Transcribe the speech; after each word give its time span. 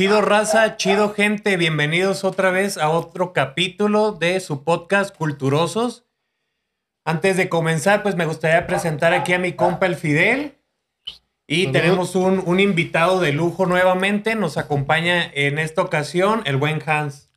chido 0.00 0.22
raza, 0.22 0.78
chido 0.78 1.12
gente, 1.12 1.58
bienvenidos 1.58 2.24
otra 2.24 2.50
vez 2.50 2.78
a 2.78 2.88
otro 2.88 3.34
capítulo 3.34 4.12
de 4.12 4.40
su 4.40 4.64
podcast 4.64 5.14
Culturosos. 5.14 6.06
Antes 7.04 7.36
de 7.36 7.50
comenzar, 7.50 8.02
pues 8.02 8.16
me 8.16 8.24
gustaría 8.24 8.66
presentar 8.66 9.12
aquí 9.12 9.34
a 9.34 9.38
mi 9.38 9.52
compa 9.52 9.84
el 9.84 9.96
Fidel. 9.96 10.56
Y 11.46 11.66
tenemos 11.66 12.16
un, 12.16 12.42
un 12.46 12.60
invitado 12.60 13.20
de 13.20 13.32
lujo 13.32 13.66
nuevamente. 13.66 14.36
Nos 14.36 14.56
acompaña 14.56 15.30
en 15.34 15.58
esta 15.58 15.82
ocasión 15.82 16.40
el 16.46 16.56
buen 16.56 16.82
Hans. 16.86 17.28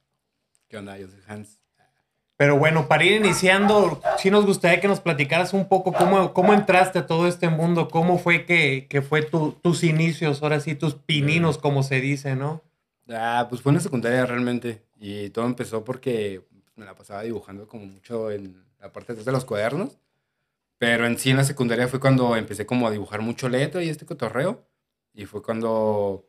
¿Qué 0.69 0.77
onda? 0.77 0.97
Yo 0.97 1.09
soy 1.09 1.19
Hans. 1.27 1.59
Pero 2.35 2.57
bueno, 2.57 2.87
para 2.87 3.05
ir 3.05 3.13
iniciando, 3.23 4.01
sí 4.17 4.31
nos 4.31 4.45
gustaría 4.45 4.81
que 4.81 4.87
nos 4.87 4.99
platicaras 4.99 5.53
un 5.53 5.67
poco 5.67 5.93
cómo, 5.93 6.33
cómo 6.33 6.53
entraste 6.53 6.99
a 6.99 7.05
todo 7.05 7.27
este 7.27 7.47
mundo, 7.49 7.87
cómo 7.89 8.17
fue 8.17 8.45
que, 8.45 8.87
que 8.89 9.01
fue 9.01 9.21
tu- 9.21 9.51
tus 9.61 9.83
inicios, 9.83 10.41
ahora 10.41 10.59
sí, 10.59 10.75
tus 10.75 10.95
pininos, 10.95 11.57
como 11.57 11.83
se 11.83 12.01
dice, 12.01 12.35
¿no? 12.35 12.61
Ah, 13.09 13.45
pues 13.49 13.61
fue 13.61 13.71
en 13.71 13.75
la 13.75 13.81
secundaria 13.81 14.25
realmente. 14.25 14.81
Y 14.99 15.29
todo 15.29 15.45
empezó 15.45 15.83
porque 15.83 16.41
me 16.75 16.85
la 16.85 16.95
pasaba 16.95 17.21
dibujando 17.21 17.67
como 17.67 17.85
mucho 17.85 18.31
en 18.31 18.63
la 18.81 18.91
parte 18.91 19.13
de 19.13 19.31
los 19.31 19.45
cuadernos. 19.45 19.99
Pero 20.79 21.05
en 21.05 21.17
sí 21.19 21.29
en 21.29 21.37
la 21.37 21.43
secundaria 21.43 21.87
fue 21.87 21.99
cuando 21.99 22.35
empecé 22.35 22.65
como 22.65 22.87
a 22.87 22.91
dibujar 22.91 23.21
mucho 23.21 23.47
letra 23.47 23.83
y 23.83 23.89
este 23.89 24.05
cotorreo. 24.05 24.65
Y 25.13 25.25
fue 25.25 25.43
cuando 25.43 26.25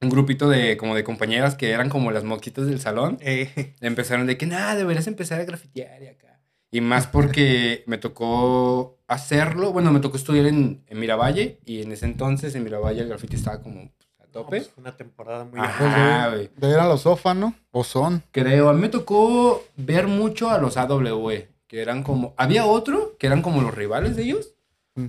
un 0.00 0.08
grupito 0.10 0.48
de 0.48 0.76
como 0.76 0.94
de 0.94 1.04
compañeras 1.04 1.54
que 1.56 1.70
eran 1.70 1.88
como 1.90 2.10
las 2.10 2.24
moquitas 2.24 2.66
del 2.66 2.80
salón 2.80 3.18
Eh, 3.20 3.74
empezaron 3.80 4.26
de 4.26 4.38
que 4.38 4.46
nada, 4.46 4.74
deberías 4.74 5.06
empezar 5.06 5.40
a 5.40 5.44
grafitear 5.44 6.02
y 6.02 6.06
acá. 6.08 6.40
Y 6.70 6.80
más 6.80 7.06
porque 7.12 7.84
me 7.86 7.98
tocó 7.98 8.98
hacerlo, 9.08 9.72
bueno, 9.72 9.92
me 9.92 10.00
tocó 10.00 10.16
estudiar 10.16 10.46
en, 10.46 10.82
en 10.86 10.98
Miravalle 11.00 11.58
y 11.64 11.82
en 11.82 11.92
ese 11.92 12.06
entonces 12.06 12.54
en 12.54 12.64
Miravalle 12.64 13.02
el 13.02 13.08
grafiti 13.08 13.36
estaba 13.36 13.60
como 13.62 13.90
pues, 13.96 14.08
a 14.20 14.24
no, 14.24 14.30
tope. 14.30 14.48
pues, 14.58 14.68
fue 14.70 14.80
una 14.82 14.96
temporada 14.96 15.44
muy 15.44 15.60
Ajá. 15.60 16.30
De 16.30 16.50
ver 16.56 16.78
a 16.80 16.86
los 16.86 17.04
OFA, 17.06 17.34
¿no? 17.34 17.54
O 17.72 17.84
son. 17.84 18.22
Creo, 18.30 18.68
a 18.68 18.72
mí 18.72 18.80
me 18.80 18.88
tocó 18.88 19.64
ver 19.76 20.06
mucho 20.06 20.48
a 20.50 20.58
los 20.58 20.76
AWE, 20.76 21.48
que 21.66 21.80
eran 21.82 22.02
como... 22.02 22.34
Había 22.36 22.64
otro 22.66 23.16
que 23.18 23.26
eran 23.26 23.42
como 23.42 23.62
los 23.62 23.74
rivales 23.74 24.16
de 24.16 24.22
ellos. 24.22 24.54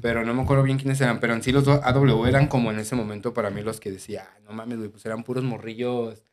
Pero 0.02 0.24
no 0.26 0.34
me 0.34 0.42
acuerdo 0.44 0.64
bien 0.64 0.78
quiénes 0.78 1.02
eran, 1.02 1.20
pero 1.20 1.34
en 1.34 1.44
sí 1.44 1.52
los 1.52 1.66
dos 1.66 1.80
AWE 1.84 2.30
eran 2.30 2.48
como 2.48 2.72
en 2.72 2.80
ese 2.80 2.96
momento 2.96 3.34
para 3.34 3.50
mí 3.50 3.62
los 3.62 3.80
que 3.80 3.92
decía, 3.92 4.28
"Ah, 4.32 4.40
no 4.46 4.54
mames, 4.54 4.78
güey, 4.78 4.90
pues 4.90 5.06
eran 5.06 5.24
puros 5.24 5.44
morrillos 5.44 6.24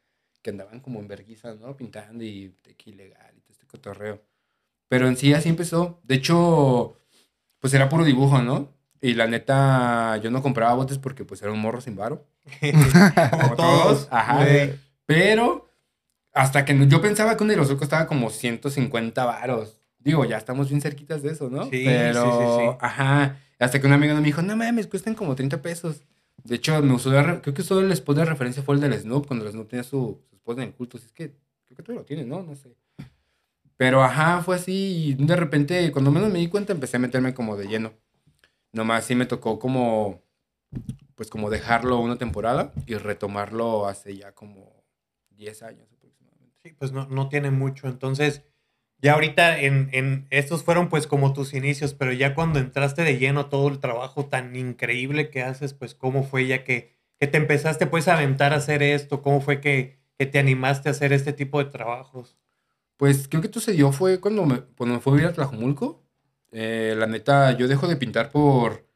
que 0.43 0.51
andaban 0.51 0.81
como 0.81 1.01
en 1.01 1.09
verguizas, 1.09 1.59
¿no? 1.59 1.77
Pintando 1.77 2.25
y 2.25 2.55
tequila 2.63 3.03
ilegal 3.05 3.35
y 3.37 3.41
todo 3.41 3.53
este 3.53 3.67
cotorreo. 3.67 4.23
Pero 4.89 5.09
en 5.09 5.17
sí 5.17 5.35
así 5.35 5.49
empezó. 5.49 6.01
De 6.05 6.15
hecho, 6.17 6.99
pues 7.61 7.75
era 7.75 7.89
puro 7.89 8.05
dibujo, 8.05 8.41
¿no? 8.43 8.69
Y 9.01 9.15
la 9.15 9.27
neta, 9.27 10.17
yo 10.19 10.31
no 10.31 10.43
compraba 10.43 10.75
botes 10.75 10.99
porque 10.99 11.25
pues 11.25 11.43
era 11.43 11.53
un 11.53 11.61
morro 11.61 11.81
sin 11.81 11.97
varo. 11.97 12.27
Como 13.31 13.57
todos. 13.57 14.09
Ajá. 14.11 14.45
güey. 14.45 14.75
Pero 15.07 15.69
hasta 16.33 16.65
que 16.65 16.87
yo 16.89 17.01
pensaba 17.03 17.37
que 17.37 17.45
un 17.45 17.51
aerosol 17.51 17.79
costaba 17.79 18.07
como 18.07 18.31
150 18.31 19.25
varos. 19.25 19.78
Digo, 19.99 20.25
ya 20.25 20.37
estamos 20.37 20.69
bien 20.69 20.81
cerquitas 20.81 21.23
de 21.23 21.33
eso, 21.33 21.51
¿no? 21.51 21.65
Sí, 21.65 21.83
Pero, 21.85 22.23
sí, 22.23 22.31
sí, 22.31 22.65
sí. 22.71 22.77
ajá. 22.81 23.37
Hasta 23.59 23.81
que 23.81 23.87
un 23.87 23.93
amigo 23.93 24.15
me 24.15 24.23
dijo, 24.23 24.43
no 24.43 24.57
mames, 24.57 24.87
cuestan 24.87 25.15
como 25.15 25.35
30 25.35 25.61
pesos. 25.61 26.03
De 26.45 26.55
hecho, 26.57 26.81
me 26.83 26.95
usó 26.95 27.11
creo 27.11 27.55
que 27.55 27.63
solo 27.63 27.81
el 27.85 27.93
spot 27.93 28.17
de 28.19 28.25
referencia 28.25 28.63
fue 28.63 28.77
el 28.77 28.81
del 28.81 28.95
Snoop, 28.95 29.27
cuando 29.27 29.45
el 29.45 29.53
Snoop 29.53 29.69
tenía 29.69 29.83
su, 29.83 30.21
su 30.31 30.37
spot 30.37 30.59
en 30.59 30.65
el 30.65 30.73
culto. 30.75 30.97
Así 30.97 31.07
es 31.07 31.13
que 31.13 31.31
creo 31.65 31.77
que 31.77 31.83
todavía 31.83 32.01
lo 32.01 32.07
tiene, 32.07 32.25
¿no? 32.25 32.43
No 32.43 32.55
sé. 32.55 32.77
Pero 33.77 34.03
ajá, 34.03 34.43
fue 34.43 34.57
así. 34.57 35.15
Y 35.19 35.25
de 35.25 35.37
repente, 35.37 35.91
cuando 35.93 36.11
menos 36.11 36.31
me 36.33 36.39
di 36.39 36.49
cuenta, 36.49 36.73
empecé 36.73 36.97
a 36.97 37.01
meterme 37.01 37.35
como 37.35 37.57
de 37.57 37.67
lleno. 37.67 37.93
Nomás 38.73 39.05
sí 39.05 39.15
me 39.15 39.27
tocó 39.27 39.59
como, 39.59 40.23
pues 41.15 41.31
como 41.31 41.51
dejarlo 41.51 41.99
una 41.99 42.17
temporada 42.17 42.73
y 42.87 42.95
retomarlo 42.95 43.87
hace 43.87 44.17
ya 44.17 44.33
como 44.33 44.85
10 45.31 45.63
años 45.63 45.89
aproximadamente. 45.93 46.57
Sí, 46.63 46.73
pues 46.79 46.93
no, 46.93 47.07
no 47.09 47.29
tiene 47.29 47.51
mucho. 47.51 47.89
Entonces, 47.89 48.43
ya 49.01 49.15
ahorita 49.15 49.61
en, 49.61 49.89
en 49.93 50.27
estos 50.31 50.65
fueron 50.65 50.89
pues 50.89 51.07
como 51.07 51.33
tus 51.33 51.55
inicios, 51.55 51.95
pero 51.95 52.13
ya 52.13 52.35
cuando 52.35 52.59
entraste 52.59 53.03
de 53.03 53.19
lleno 53.19 53.47
todo 53.47 53.69
el 53.69 53.79
trabajo 53.79 54.27
tan 54.27 54.57
increíble 54.57 55.31
que 55.31 55.43
haces, 55.43 55.75
pues 55.75 55.95
cómo 55.95 56.25
fue 56.25 56.47
ya 56.47 56.65
que, 56.65 56.97
que 57.19 57.27
te 57.27 57.39
empezaste 57.39 57.87
pues 57.87 58.09
a 58.09 58.15
aventar 58.15 58.53
a 58.53 58.57
hacer 58.57 58.83
esto, 58.83 59.23
cómo 59.23 59.41
fue 59.41 59.61
que, 59.61 59.99
que 60.19 60.27
te 60.27 60.39
animaste 60.39 60.89
a 60.89 60.93
hacer 60.93 61.13
este 61.13 61.33
tipo 61.33 61.63
de 61.63 61.71
trabajos. 61.71 62.37
Pues 62.97 63.29
creo 63.29 63.41
que 63.41 63.53
sucedió 63.53 63.93
fue 63.93 64.21
cuando 64.21 64.45
me, 64.45 64.63
cuando 64.77 65.01
fue 65.01 65.13
a 65.13 65.17
vivir 65.17 65.31
a 65.31 65.33
Tlajomulco. 65.33 66.03
Eh, 66.51 66.95
la 66.97 67.07
neta, 67.07 67.57
yo 67.57 67.69
dejo 67.69 67.87
de 67.87 67.97
pintar 67.97 68.31
por 68.31 68.89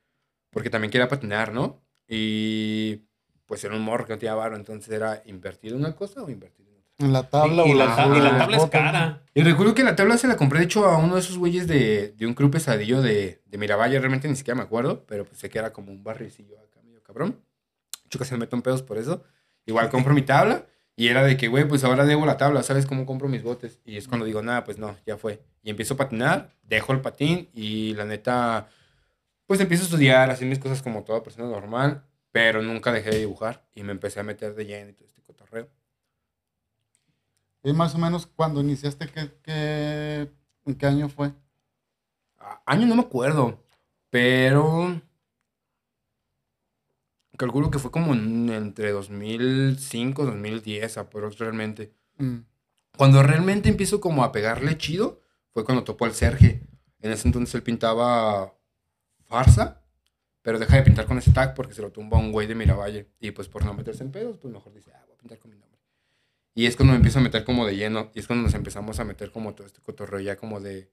porque 0.51 0.71
también 0.71 0.91
quería 0.91 1.09
patinar, 1.09 1.53
¿no? 1.53 1.83
Y 2.07 3.03
pues 3.47 3.65
era 3.65 3.75
un 3.75 3.83
morro 3.83 4.05
que 4.07 4.13
no 4.13 4.19
tenía 4.19 4.35
varo, 4.35 4.57
entonces 4.57 4.93
era 4.93 5.23
invertir 5.27 5.75
una 5.75 5.95
cosa 5.95 6.23
o 6.23 6.31
invertir 6.31 6.62
en 7.03 7.13
la 7.13 7.29
tabla 7.29 7.67
y, 7.67 7.73
o 7.73 7.75
la, 7.75 7.87
la- 7.87 7.97
ta- 7.97 8.07
y 8.17 8.21
la 8.21 8.39
tabla 8.39 8.57
es 8.57 8.67
cara. 8.71 9.23
Y 9.35 9.43
recuerdo 9.43 9.75
que 9.75 9.83
la 9.85 9.97
tabla 9.97 10.17
se 10.19 10.27
la 10.29 10.37
compré, 10.37 10.59
de 10.61 10.65
hecho, 10.67 10.87
a 10.87 10.99
uno 10.99 11.15
de 11.15 11.21
esos 11.21 11.39
güeyes 11.39 11.67
de, 11.67 12.13
de 12.17 12.27
un 12.27 12.35
club 12.35 12.51
pesadillo 12.51 13.01
de, 13.03 13.43
de 13.47 13.59
Miravalle. 13.59 13.99
Realmente 13.99 14.29
ni 14.29 14.37
siquiera 14.37 14.57
me 14.57 14.63
acuerdo, 14.63 15.05
pero 15.07 15.25
pues 15.25 15.39
sé 15.39 15.49
que 15.51 15.59
era 15.59 15.73
como 15.73 15.91
un 15.93 16.03
barricillo 16.05 16.59
acá 16.61 16.81
medio 16.83 17.03
cabrón. 17.03 17.41
Yo 18.11 18.19
casi 18.19 18.33
me 18.35 18.39
meto 18.41 18.57
en 18.57 18.63
pedos 18.63 18.83
por 18.83 18.99
eso. 18.99 19.23
Igual 19.67 19.89
compro 19.91 20.13
mi 20.15 20.23
tabla 20.23 20.67
y 20.97 21.09
era 21.09 21.23
de 21.23 21.37
que, 21.37 21.49
güey, 21.49 21.67
pues 21.67 21.85
ahora 21.85 22.05
debo 22.05 22.27
la 22.27 22.37
tabla, 22.37 22.63
¿sabes 22.63 22.85
cómo 22.85 23.07
compro 23.07 23.29
mis 23.29 23.43
botes? 23.43 23.81
Y 23.87 23.97
es 23.97 24.07
cuando 24.09 24.27
digo, 24.27 24.43
nada, 24.43 24.65
pues 24.65 24.77
no, 24.79 24.97
ya 25.07 25.17
fue. 25.17 25.43
Y 25.63 25.71
empiezo 25.71 25.95
a 25.95 25.97
patinar, 25.97 26.55
dejo 26.63 26.93
el 26.93 27.01
patín 27.01 27.49
y 27.55 27.95
la 27.95 28.05
neta, 28.05 28.69
pues 29.47 29.61
empiezo 29.61 29.85
a 29.85 29.87
estudiar, 29.87 30.31
hacer 30.31 30.47
mis 30.49 30.59
cosas 30.59 30.83
como 30.83 31.05
toda 31.05 31.23
persona 31.23 31.49
normal, 31.49 32.03
pero 32.33 32.61
nunca 32.61 32.93
dejé 32.93 33.11
de 33.11 33.19
dibujar 33.21 33.65
y 33.75 33.83
me 33.83 33.93
empecé 33.93 34.21
a 34.21 34.25
meter 34.25 34.55
de 34.55 34.67
lleno 34.67 34.91
y 34.91 34.93
todo 34.93 35.07
este 35.07 35.23
cotorreo. 35.23 35.69
Y 37.65 37.73
más 37.73 37.95
o 37.95 37.99
menos 37.99 38.27
cuando 38.27 38.61
iniciaste, 38.61 39.07
¿qué, 39.09 39.31
qué, 39.43 40.31
¿en 40.67 40.75
qué 40.75 40.87
año 40.87 41.09
fue? 41.09 41.33
Año 42.67 42.87
no 42.87 42.97
me 42.97 43.03
acuerdo, 43.03 43.63
pero 44.11 45.01
calculo 47.39 47.71
que 47.71 47.79
fue 47.79 47.91
como 47.91 48.13
en- 48.15 48.51
entre 48.51 48.91
2005 48.93 50.25
2010 50.25 50.99
aprox 50.99 51.39
realmente. 51.39 51.93
Mm. 52.19 52.39
Cuando 52.97 53.23
realmente 53.23 53.69
empiezo 53.69 54.01
como 54.01 54.23
a 54.25 54.33
pegarle 54.33 54.77
chido 54.79 55.21
fue 55.51 55.65
cuando 55.65 55.85
topó 55.85 56.05
al 56.05 56.13
Serge. 56.15 56.63
En 57.01 57.11
ese 57.11 57.27
entonces 57.29 57.55
él 57.55 57.63
pintaba 57.63 58.55
farsa, 59.25 59.83
pero 60.43 60.59
deja 60.59 60.77
de 60.77 60.83
pintar 60.83 61.07
con 61.07 61.19
ese 61.19 61.33
tag 61.33 61.55
porque 61.55 61.75
se 61.75 61.83
lo 61.83 61.91
tumba 61.91 62.19
un 62.19 62.33
güey 62.33 62.47
de 62.47 62.55
Miravalle. 62.55 63.11
Y 63.19 63.31
pues 63.33 63.49
por 63.49 63.65
no 63.65 63.75
meterse 63.75 64.05
en 64.05 64.13
pedos, 64.13 64.37
pues 64.39 64.53
mejor 64.53 64.73
dice, 64.73 64.93
ah, 64.95 65.03
voy 65.07 65.15
a 65.15 65.19
pintar 65.19 65.39
con 65.39 65.51
mi 65.51 65.57
nombre. 65.59 65.72
Y 66.55 66.67
es 66.67 66.77
cuando 66.77 66.93
me 66.93 66.97
empiezo 66.97 67.19
a 67.19 67.23
meter 67.23 67.45
como 67.45 67.67
de 67.67 67.77
lleno. 67.77 68.11
Y 68.15 68.21
es 68.21 68.27
cuando 68.27 68.45
nos 68.45 68.55
empezamos 68.55 69.01
a 69.01 69.05
meter 69.05 69.31
como 69.31 69.55
todo 69.55 69.67
este 69.67 69.81
cotorreo 69.81 70.21
ya 70.21 70.37
como 70.37 70.61
de 70.61 70.91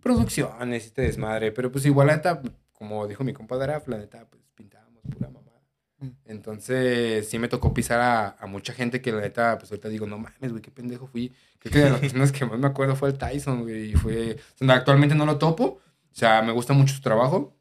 producciones 0.00 0.84
y 0.84 0.86
este 0.86 1.02
desmadre. 1.02 1.52
Pero 1.52 1.72
pues 1.72 1.86
igual, 1.86 2.08
la 2.08 2.16
neta, 2.16 2.42
como 2.72 3.06
dijo 3.06 3.24
mi 3.24 3.32
compadre, 3.32 3.80
la 3.86 3.98
neta, 3.98 4.26
pues 4.28 4.42
pintábamos 4.54 5.02
pura 5.02 5.30
mamada. 5.30 5.62
Mm. 5.98 6.08
Entonces 6.26 7.28
sí 7.28 7.38
me 7.38 7.48
tocó 7.48 7.72
pisar 7.72 8.00
a, 8.00 8.36
a 8.38 8.46
mucha 8.46 8.72
gente 8.72 9.00
que 9.00 9.12
la 9.12 9.20
neta, 9.20 9.58
pues 9.58 9.70
ahorita 9.70 9.88
digo, 9.88 10.06
no 10.06 10.18
mames, 10.18 10.50
güey, 10.50 10.62
qué 10.62 10.70
pendejo 10.70 11.06
fui. 11.06 11.32
Creo 11.58 11.72
que 11.72 11.78
de 11.78 11.90
las 11.90 12.00
personas 12.00 12.32
que 12.32 12.44
más 12.44 12.58
me 12.58 12.66
acuerdo 12.66 12.94
fue 12.94 13.08
el 13.08 13.18
Tyson, 13.18 13.62
güey. 13.62 13.92
Y 13.92 13.94
fue, 13.94 14.36
o 14.60 14.64
sea, 14.64 14.74
actualmente 14.74 15.14
no 15.14 15.26
lo 15.26 15.38
topo. 15.38 15.64
O 15.64 16.14
sea, 16.18 16.42
me 16.42 16.52
gusta 16.52 16.72
mucho 16.74 16.94
su 16.94 17.00
trabajo. 17.00 17.57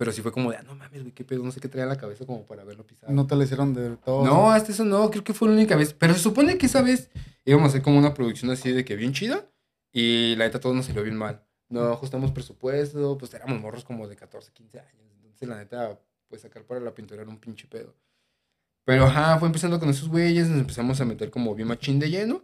Pero 0.00 0.12
sí 0.12 0.22
fue 0.22 0.32
como 0.32 0.50
de, 0.50 0.56
ah, 0.56 0.62
no 0.62 0.74
mames, 0.74 1.02
güey, 1.02 1.12
qué 1.12 1.24
pedo, 1.24 1.44
no 1.44 1.52
sé 1.52 1.60
qué 1.60 1.68
traía 1.68 1.82
en 1.82 1.90
la 1.90 1.98
cabeza 1.98 2.24
como 2.24 2.46
para 2.46 2.64
verlo 2.64 2.86
pisar. 2.86 3.10
No 3.10 3.26
te 3.26 3.36
lo 3.36 3.42
hicieron 3.42 3.74
de 3.74 3.98
todo. 3.98 4.24
No, 4.24 4.50
hasta 4.50 4.72
eso 4.72 4.82
no, 4.82 5.10
creo 5.10 5.22
que 5.22 5.34
fue 5.34 5.48
la 5.48 5.52
única 5.52 5.76
vez. 5.76 5.92
Pero 5.92 6.14
se 6.14 6.20
supone 6.20 6.56
que 6.56 6.64
esa 6.64 6.80
vez 6.80 7.10
íbamos 7.44 7.66
a 7.66 7.68
hacer 7.68 7.82
como 7.82 7.98
una 7.98 8.14
producción 8.14 8.50
así 8.50 8.72
de 8.72 8.82
que 8.82 8.96
bien 8.96 9.12
chida. 9.12 9.44
Y 9.92 10.36
la 10.36 10.46
neta 10.46 10.58
todo 10.58 10.72
nos 10.72 10.86
salió 10.86 11.02
bien 11.02 11.18
mal. 11.18 11.44
No 11.68 11.82
ajustamos 11.92 12.32
presupuesto, 12.32 13.18
pues 13.18 13.34
éramos 13.34 13.60
morros 13.60 13.84
como 13.84 14.08
de 14.08 14.16
14, 14.16 14.52
15 14.54 14.80
años. 14.80 15.12
Entonces 15.16 15.46
la 15.46 15.58
neta, 15.58 16.00
pues 16.28 16.40
sacar 16.40 16.62
para 16.64 16.80
la 16.80 16.94
pintura 16.94 17.20
era 17.20 17.30
un 17.30 17.38
pinche 17.38 17.68
pedo. 17.68 17.94
Pero 18.86 19.04
ajá, 19.04 19.38
fue 19.38 19.48
empezando 19.48 19.78
con 19.78 19.90
esos 19.90 20.08
güeyes, 20.08 20.48
nos 20.48 20.60
empezamos 20.60 20.98
a 21.02 21.04
meter 21.04 21.30
como 21.30 21.54
bien 21.54 21.68
machín 21.68 21.98
de 21.98 22.08
lleno. 22.08 22.42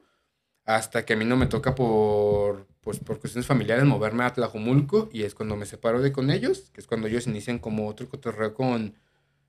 Hasta 0.67 1.07
que 1.07 1.15
a 1.15 1.17
mí 1.17 1.25
no 1.25 1.39
me 1.39 1.47
toca 1.47 1.75
por, 1.75 2.67
pues, 2.87 3.01
por 3.01 3.19
cuestiones 3.19 3.49
familiares 3.49 3.85
moverme 3.85 4.23
a 4.23 4.33
Tlajomulco. 4.33 5.09
Y 5.13 5.25
es 5.25 5.35
cuando 5.35 5.57
me 5.57 5.67
separo 5.67 6.01
de 6.01 6.13
con 6.13 6.31
ellos, 6.31 6.71
que 6.73 6.81
es 6.81 6.87
cuando 6.87 7.09
ellos 7.09 7.27
inician 7.27 7.59
como 7.59 7.89
otro 7.89 8.09
cotorreo 8.09 8.55
con... 8.55 8.95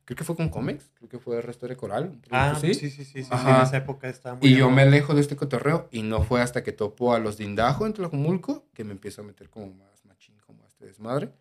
Creo 0.05 0.17
que 0.17 0.23
fue 0.23 0.35
con 0.35 0.49
Comex, 0.49 0.89
creo 0.95 1.07
que 1.07 1.19
fue 1.19 1.39
Restore 1.43 1.75
Coral. 1.77 2.19
Ah, 2.31 2.57
sí, 2.59 2.73
sí, 2.73 2.89
sí, 2.89 3.05
sí, 3.05 3.19
en 3.19 3.61
esa 3.61 3.77
época 3.77 4.09
estaba 4.09 4.37
muy 4.37 4.47
Y 4.49 4.55
yo 4.55 4.71
me 4.71 4.81
alejo 4.81 5.13
de 5.13 5.21
este 5.21 5.35
cotorreo 5.35 5.87
y 5.91 6.01
no 6.01 6.23
fue 6.23 6.41
hasta 6.41 6.63
que 6.63 6.71
topo 6.71 7.13
a 7.13 7.19
los 7.19 7.37
de 7.37 7.43
Indajo 7.43 7.85
en 7.85 7.93
Tlajomulco 7.93 8.65
que 8.73 8.83
me 8.83 8.93
empiezo 8.93 9.21
a 9.21 9.25
meter 9.25 9.49
como 9.49 9.67
más 9.67 10.03
machín, 10.05 10.35
como 10.43 10.63
a 10.63 10.67
este 10.67 10.85
desmadre. 10.85 11.31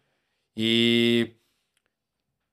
Y 0.55 1.37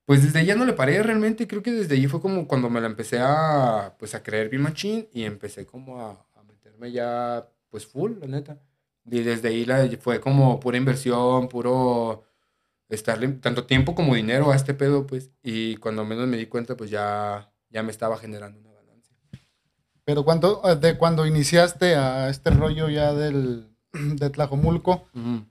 pues 0.06 0.22
desde 0.22 0.46
ya 0.46 0.54
no 0.54 0.64
le 0.64 0.72
paré 0.72 1.02
realmente, 1.02 1.46
creo 1.46 1.62
que 1.62 1.72
desde 1.72 1.96
ahí 1.96 2.06
fue 2.06 2.22
como 2.22 2.48
cuando 2.48 2.70
me 2.70 2.80
la 2.80 2.86
empecé 2.86 3.18
a, 3.20 3.94
pues 3.98 4.14
a 4.14 4.22
creer 4.22 4.48
bien 4.48 4.62
machín 4.62 5.06
y 5.12 5.24
empecé 5.24 5.66
como 5.66 6.00
a, 6.00 6.12
a 6.34 6.42
meterme 6.44 6.92
ya, 6.92 7.46
pues 7.68 7.86
full, 7.86 8.12
la 8.20 8.26
neta. 8.26 8.58
Y 9.06 9.20
desde 9.22 9.48
ahí 9.48 9.64
la, 9.64 9.88
fue 10.00 10.20
como 10.20 10.60
pura 10.60 10.78
inversión, 10.78 11.48
puro 11.48 12.24
estarle 12.88 13.28
tanto 13.28 13.64
tiempo 13.64 13.94
como 13.94 14.14
dinero 14.14 14.50
a 14.50 14.56
este 14.56 14.74
pedo, 14.74 15.06
pues. 15.06 15.30
Y 15.42 15.76
cuando 15.76 16.04
menos 16.04 16.26
me 16.26 16.36
di 16.36 16.46
cuenta, 16.46 16.76
pues 16.76 16.90
ya, 16.90 17.52
ya 17.70 17.82
me 17.82 17.90
estaba 17.90 18.16
generando 18.16 18.60
una 18.60 18.72
ganancia. 18.72 19.16
Pero 20.04 20.24
cuando, 20.24 20.62
eh, 20.64 20.76
de 20.76 20.96
cuando 20.96 21.26
iniciaste 21.26 21.96
a 21.96 22.28
este 22.28 22.50
rollo 22.50 22.88
ya 22.88 23.12
del, 23.12 23.68
de 23.92 24.30
Tlajomulco, 24.30 25.08
Ujú. 25.14 25.44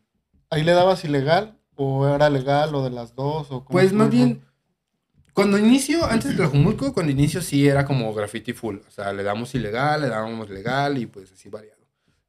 ¿ahí 0.50 0.64
le 0.64 0.74
dabas 0.74 1.04
ilegal? 1.06 1.60
¿O 1.76 2.08
era 2.08 2.30
legal 2.30 2.74
o 2.76 2.84
de 2.84 2.92
las 2.92 3.16
dos? 3.16 3.50
O 3.50 3.66
Pues 3.66 3.94
más 3.94 4.10
bien, 4.10 4.44
cuando 5.34 5.58
inicio, 5.58 6.06
antes 6.06 6.32
de 6.32 6.38
Tlajumulco, 6.38 6.94
cuando 6.94 7.12
inicio 7.12 7.42
sí 7.42 7.68
era 7.68 7.86
como 7.86 8.14
graffiti 8.14 8.54
full. 8.54 8.78
O 8.88 8.92
sea, 8.92 9.12
le 9.14 9.24
damos 9.24 9.56
ilegal, 9.56 10.02
le 10.02 10.10
dábamos 10.10 10.50
legal 10.50 10.98
y 11.00 11.08
pues 11.08 11.32
así 11.32 11.50
variado. 11.50 11.83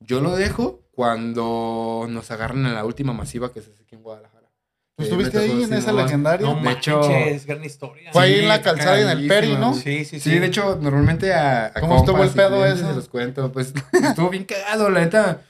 Yo 0.06 0.20
lo 0.20 0.36
dejo 0.36 0.82
cuando 0.92 2.06
nos 2.08 2.30
agarran 2.30 2.66
en 2.66 2.74
la 2.74 2.84
última 2.84 3.12
masiva 3.12 3.52
que 3.52 3.60
se 3.62 3.70
hace 3.72 3.82
aquí 3.82 3.94
en 3.96 4.02
Guadalajara. 4.02 4.50
¿Tú 4.96 5.02
estuviste 5.02 5.38
ahí 5.38 5.62
en 5.64 5.72
esa 5.72 5.92
legendaria? 5.92 6.46
No 6.46 6.60
De 6.62 6.70
hecho- 6.70 7.02
es 7.10 7.46
gran 7.46 7.64
historia. 7.64 8.12
Fue 8.12 8.22
ahí 8.22 8.34
Sí, 8.34 8.40
en 8.40 8.48
la 8.48 8.62
calzada 8.62 8.98
y 9.00 9.02
en 9.02 9.08
el 9.08 9.26
Peri, 9.26 9.56
¿no? 9.56 9.74
Sí, 9.74 10.04
sí, 10.04 10.20
sí. 10.20 10.30
Sí, 10.30 10.38
de 10.38 10.46
hecho, 10.46 10.78
normalmente 10.80 11.32
a, 11.34 11.66
a 11.66 11.80
¿Cómo 11.80 11.96
estuvo 11.96 12.22
el 12.22 12.30
pedo 12.30 12.64
eso? 12.64 12.86
se 12.88 12.94
los 12.94 13.08
cuento, 13.08 13.50
pues 13.50 13.72
estuvo 13.92 14.28
bien 14.30 14.44
cagado, 14.44 14.90
la 14.90 15.00
neta. 15.00 15.42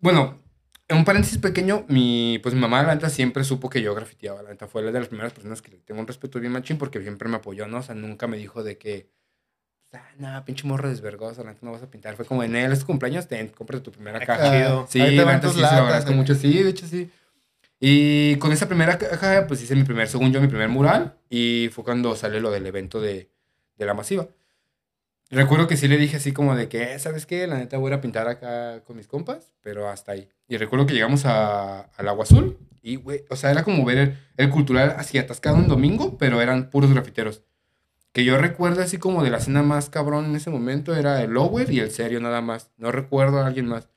Bueno, 0.00 0.38
en 0.88 0.96
un 0.96 1.04
paréntesis 1.04 1.38
pequeño, 1.38 1.84
mi, 1.88 2.38
pues 2.42 2.54
mi 2.54 2.60
mamá, 2.60 2.82
la 2.82 2.94
neta, 2.94 3.10
siempre 3.10 3.44
supo 3.44 3.68
que 3.68 3.82
yo 3.82 3.94
grafiteaba, 3.94 4.42
la 4.42 4.50
neta, 4.50 4.68
fue 4.68 4.82
la 4.82 4.90
de 4.92 5.00
las 5.00 5.08
primeras 5.08 5.32
personas 5.32 5.60
que 5.60 5.72
le 5.72 5.78
tengo 5.78 6.00
un 6.00 6.06
respeto 6.06 6.40
bien 6.40 6.52
machín 6.52 6.78
porque 6.78 7.02
siempre 7.02 7.28
me 7.28 7.36
apoyó, 7.36 7.66
¿no? 7.66 7.78
O 7.78 7.82
sea, 7.82 7.94
nunca 7.94 8.26
me 8.26 8.36
dijo 8.38 8.62
de 8.62 8.78
que, 8.78 9.10
ah, 9.92 10.08
no, 10.18 10.44
pinche 10.44 10.66
morro 10.66 10.88
desvergoso, 10.88 11.42
la 11.44 11.50
neta, 11.50 11.60
no 11.64 11.72
vas 11.72 11.82
a 11.82 11.90
pintar. 11.90 12.14
Fue 12.16 12.24
como, 12.24 12.42
en 12.42 12.54
él, 12.56 12.72
es 12.72 12.84
cumpleaños, 12.84 13.26
ten, 13.28 13.48
cómprate 13.48 13.82
tu 13.82 13.90
primera 13.92 14.18
caja. 14.24 14.50
chido. 14.50 14.86
Sí, 14.88 15.00
Ahí 15.00 15.10
te 15.10 15.16
la 15.16 15.24
van 15.24 15.34
neta, 15.36 15.46
tus 15.48 15.56
sí, 15.56 15.62
se 15.64 15.74
lo 15.74 15.82
agradezco 15.82 16.12
mucho, 16.12 16.34
sí, 16.34 16.62
de 16.62 16.70
hecho, 16.70 16.86
sí. 16.86 17.10
Y 17.80 18.36
con 18.36 18.50
esa 18.52 18.66
primera 18.66 18.98
caja, 18.98 19.46
pues 19.46 19.62
hice 19.62 19.76
mi 19.76 19.84
primer, 19.84 20.08
según 20.08 20.32
yo, 20.32 20.40
mi 20.40 20.48
primer 20.48 20.68
mural. 20.68 21.14
Y 21.30 21.68
fue 21.72 21.84
cuando 21.84 22.16
sale 22.16 22.40
lo 22.40 22.50
del 22.50 22.66
evento 22.66 23.00
de, 23.00 23.30
de 23.76 23.86
la 23.86 23.94
masiva. 23.94 24.26
Recuerdo 25.30 25.66
que 25.68 25.76
sí 25.76 25.88
le 25.88 25.98
dije 25.98 26.16
así 26.16 26.32
como 26.32 26.56
de 26.56 26.68
que, 26.68 26.94
"Eh, 26.94 26.98
¿sabes 26.98 27.26
qué? 27.26 27.46
La 27.46 27.58
neta 27.58 27.76
voy 27.76 27.92
a 27.92 28.00
pintar 28.00 28.28
acá 28.28 28.82
con 28.84 28.96
mis 28.96 29.06
compas, 29.06 29.52
pero 29.62 29.88
hasta 29.88 30.12
ahí. 30.12 30.28
Y 30.48 30.56
recuerdo 30.56 30.86
que 30.86 30.94
llegamos 30.94 31.26
a- 31.26 31.80
al 31.82 32.08
Agua 32.08 32.22
Azul 32.24 32.56
y, 32.80 32.96
güey, 32.96 33.24
o 33.28 33.36
sea, 33.36 33.50
era 33.50 33.62
como 33.62 33.84
ver 33.84 33.98
el, 33.98 34.18
el 34.38 34.48
cultural 34.50 34.94
así 34.96 35.18
atascado 35.18 35.56
un 35.56 35.68
domingo, 35.68 36.16
pero 36.16 36.40
eran 36.40 36.70
puros 36.70 36.90
grafiteros. 36.92 37.42
Que 38.12 38.24
yo 38.24 38.38
recuerdo 38.38 38.82
así 38.82 38.98
como 38.98 39.22
de 39.22 39.30
la 39.30 39.38
escena 39.38 39.62
más 39.62 39.90
cabrón 39.90 40.26
en 40.26 40.36
ese 40.36 40.50
momento 40.50 40.94
era 40.96 41.22
el 41.22 41.30
Lower 41.30 41.70
y 41.70 41.80
el 41.80 41.90
Serio 41.90 42.20
nada 42.20 42.40
más. 42.40 42.70
No 42.76 42.90
recuerdo 42.90 43.38
a 43.40 43.46
alguien 43.46 43.66
más. 43.66 43.88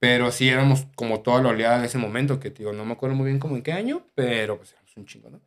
Pero 0.00 0.30
sí 0.32 0.48
éramos 0.48 0.86
como 0.96 1.20
toda 1.20 1.42
la 1.42 1.50
oleada 1.50 1.80
de 1.80 1.86
ese 1.86 1.98
momento, 1.98 2.40
que 2.40 2.50
digo, 2.50 2.72
no 2.72 2.84
me 2.84 2.92
acuerdo 2.92 3.16
muy 3.16 3.26
bien 3.26 3.38
como 3.38 3.56
en 3.56 3.62
qué 3.62 3.72
año, 3.72 4.06
pero 4.14 4.58
pues 4.58 4.72
éramos 4.72 4.96
un 4.96 5.06
chingo, 5.06 5.30
¿no? 5.30 5.40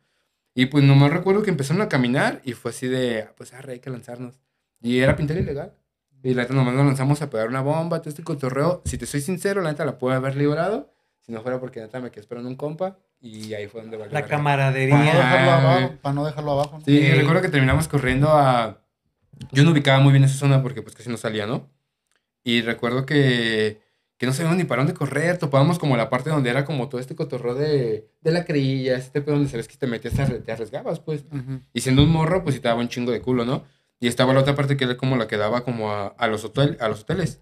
Y 0.54 0.66
pues 0.66 0.82
nomás 0.82 1.12
recuerdo 1.12 1.42
que 1.42 1.50
empezaron 1.50 1.82
a 1.82 1.88
caminar 1.88 2.40
y 2.44 2.52
fue 2.54 2.72
así 2.72 2.88
de, 2.88 3.22
"Ah, 3.22 3.32
pues 3.36 3.52
arre, 3.52 3.74
hay 3.74 3.78
que 3.80 3.90
lanzarnos. 3.90 4.40
Y 4.80 4.98
era 4.98 5.14
pintar 5.14 5.36
ilegal. 5.36 5.74
Y 6.22 6.34
la 6.34 6.42
neta 6.42 6.54
nomás 6.54 6.74
nos 6.74 6.86
lanzamos 6.86 7.22
a 7.22 7.30
pegar 7.30 7.48
una 7.48 7.60
bomba, 7.60 8.00
todo 8.00 8.10
este 8.10 8.24
cotorreo. 8.24 8.82
Si 8.84 8.98
te 8.98 9.06
soy 9.06 9.20
sincero, 9.20 9.60
la 9.62 9.70
neta 9.70 9.84
la 9.84 9.98
pude 9.98 10.14
haber 10.14 10.34
librado. 10.34 10.92
Si 11.20 11.30
no 11.30 11.42
fuera 11.42 11.60
porque 11.60 11.78
la 11.80 11.86
neta 11.86 12.00
me 12.00 12.10
quedé 12.10 12.22
esperando 12.22 12.48
un 12.48 12.56
compa. 12.56 12.98
Y 13.20 13.52
ahí 13.54 13.66
fue 13.66 13.80
donde 13.82 13.96
valió 13.96 14.12
La 14.12 14.20
verga. 14.20 14.28
Para 14.28 14.38
no 14.38 14.44
camaradería. 14.44 14.96
dejarlo 14.96 15.50
Ah, 15.50 15.56
abajo. 15.76 15.94
Para 16.02 16.14
no 16.14 16.24
dejarlo 16.24 16.52
abajo. 16.52 16.78
¿no? 16.78 16.84
Sí, 16.84 17.10
recuerdo 17.12 17.42
que 17.42 17.48
terminamos 17.48 17.88
corriendo 17.88 18.28
a... 18.30 18.80
Yo 19.52 19.64
no 19.64 19.70
ubicaba 19.72 20.00
muy 20.00 20.12
bien 20.12 20.24
esa 20.24 20.34
zona 20.36 20.62
porque 20.62 20.82
pues 20.82 20.94
casi 20.94 21.08
no 21.10 21.16
salía, 21.16 21.46
¿no? 21.46 21.68
Y 22.44 22.62
recuerdo 22.62 23.06
que, 23.06 23.80
que 24.16 24.26
no 24.26 24.32
sabíamos 24.32 24.56
ni 24.58 24.64
para 24.64 24.82
dónde 24.82 24.94
correr. 24.94 25.38
Topábamos 25.38 25.78
como 25.78 25.96
la 25.96 26.08
parte 26.10 26.30
donde 26.30 26.50
era 26.50 26.64
como 26.64 26.88
todo 26.88 27.00
este 27.00 27.14
cotorreo 27.14 27.54
de, 27.54 28.08
de 28.20 28.30
la 28.32 28.44
crilla, 28.44 28.96
este 28.96 29.20
pedo 29.20 29.34
donde 29.34 29.50
sabes 29.50 29.68
que 29.68 29.76
te 29.76 29.86
metías, 29.86 30.14
te 30.44 30.52
arriesgabas, 30.52 31.00
pues. 31.00 31.24
Ujú. 31.32 31.60
Y 31.72 31.80
siendo 31.80 32.02
un 32.02 32.10
morro, 32.10 32.42
pues 32.42 32.54
sí 32.54 32.60
te 32.60 32.68
daba 32.68 32.80
un 32.80 32.88
chingo 32.88 33.12
de 33.12 33.20
culo, 33.20 33.44
¿no? 33.44 33.64
Y 34.00 34.06
estaba 34.08 34.32
la 34.32 34.40
otra 34.40 34.54
parte 34.54 34.76
que 34.76 34.84
era 34.84 34.96
como 34.96 35.16
la 35.16 35.26
que 35.28 35.36
daba 35.36 35.62
como 35.64 35.90
a, 35.92 36.06
a 36.08 36.26
los, 36.28 36.44
hotel, 36.44 36.76
a 36.80 36.88
los 36.88 37.00
hoteles. 37.02 37.40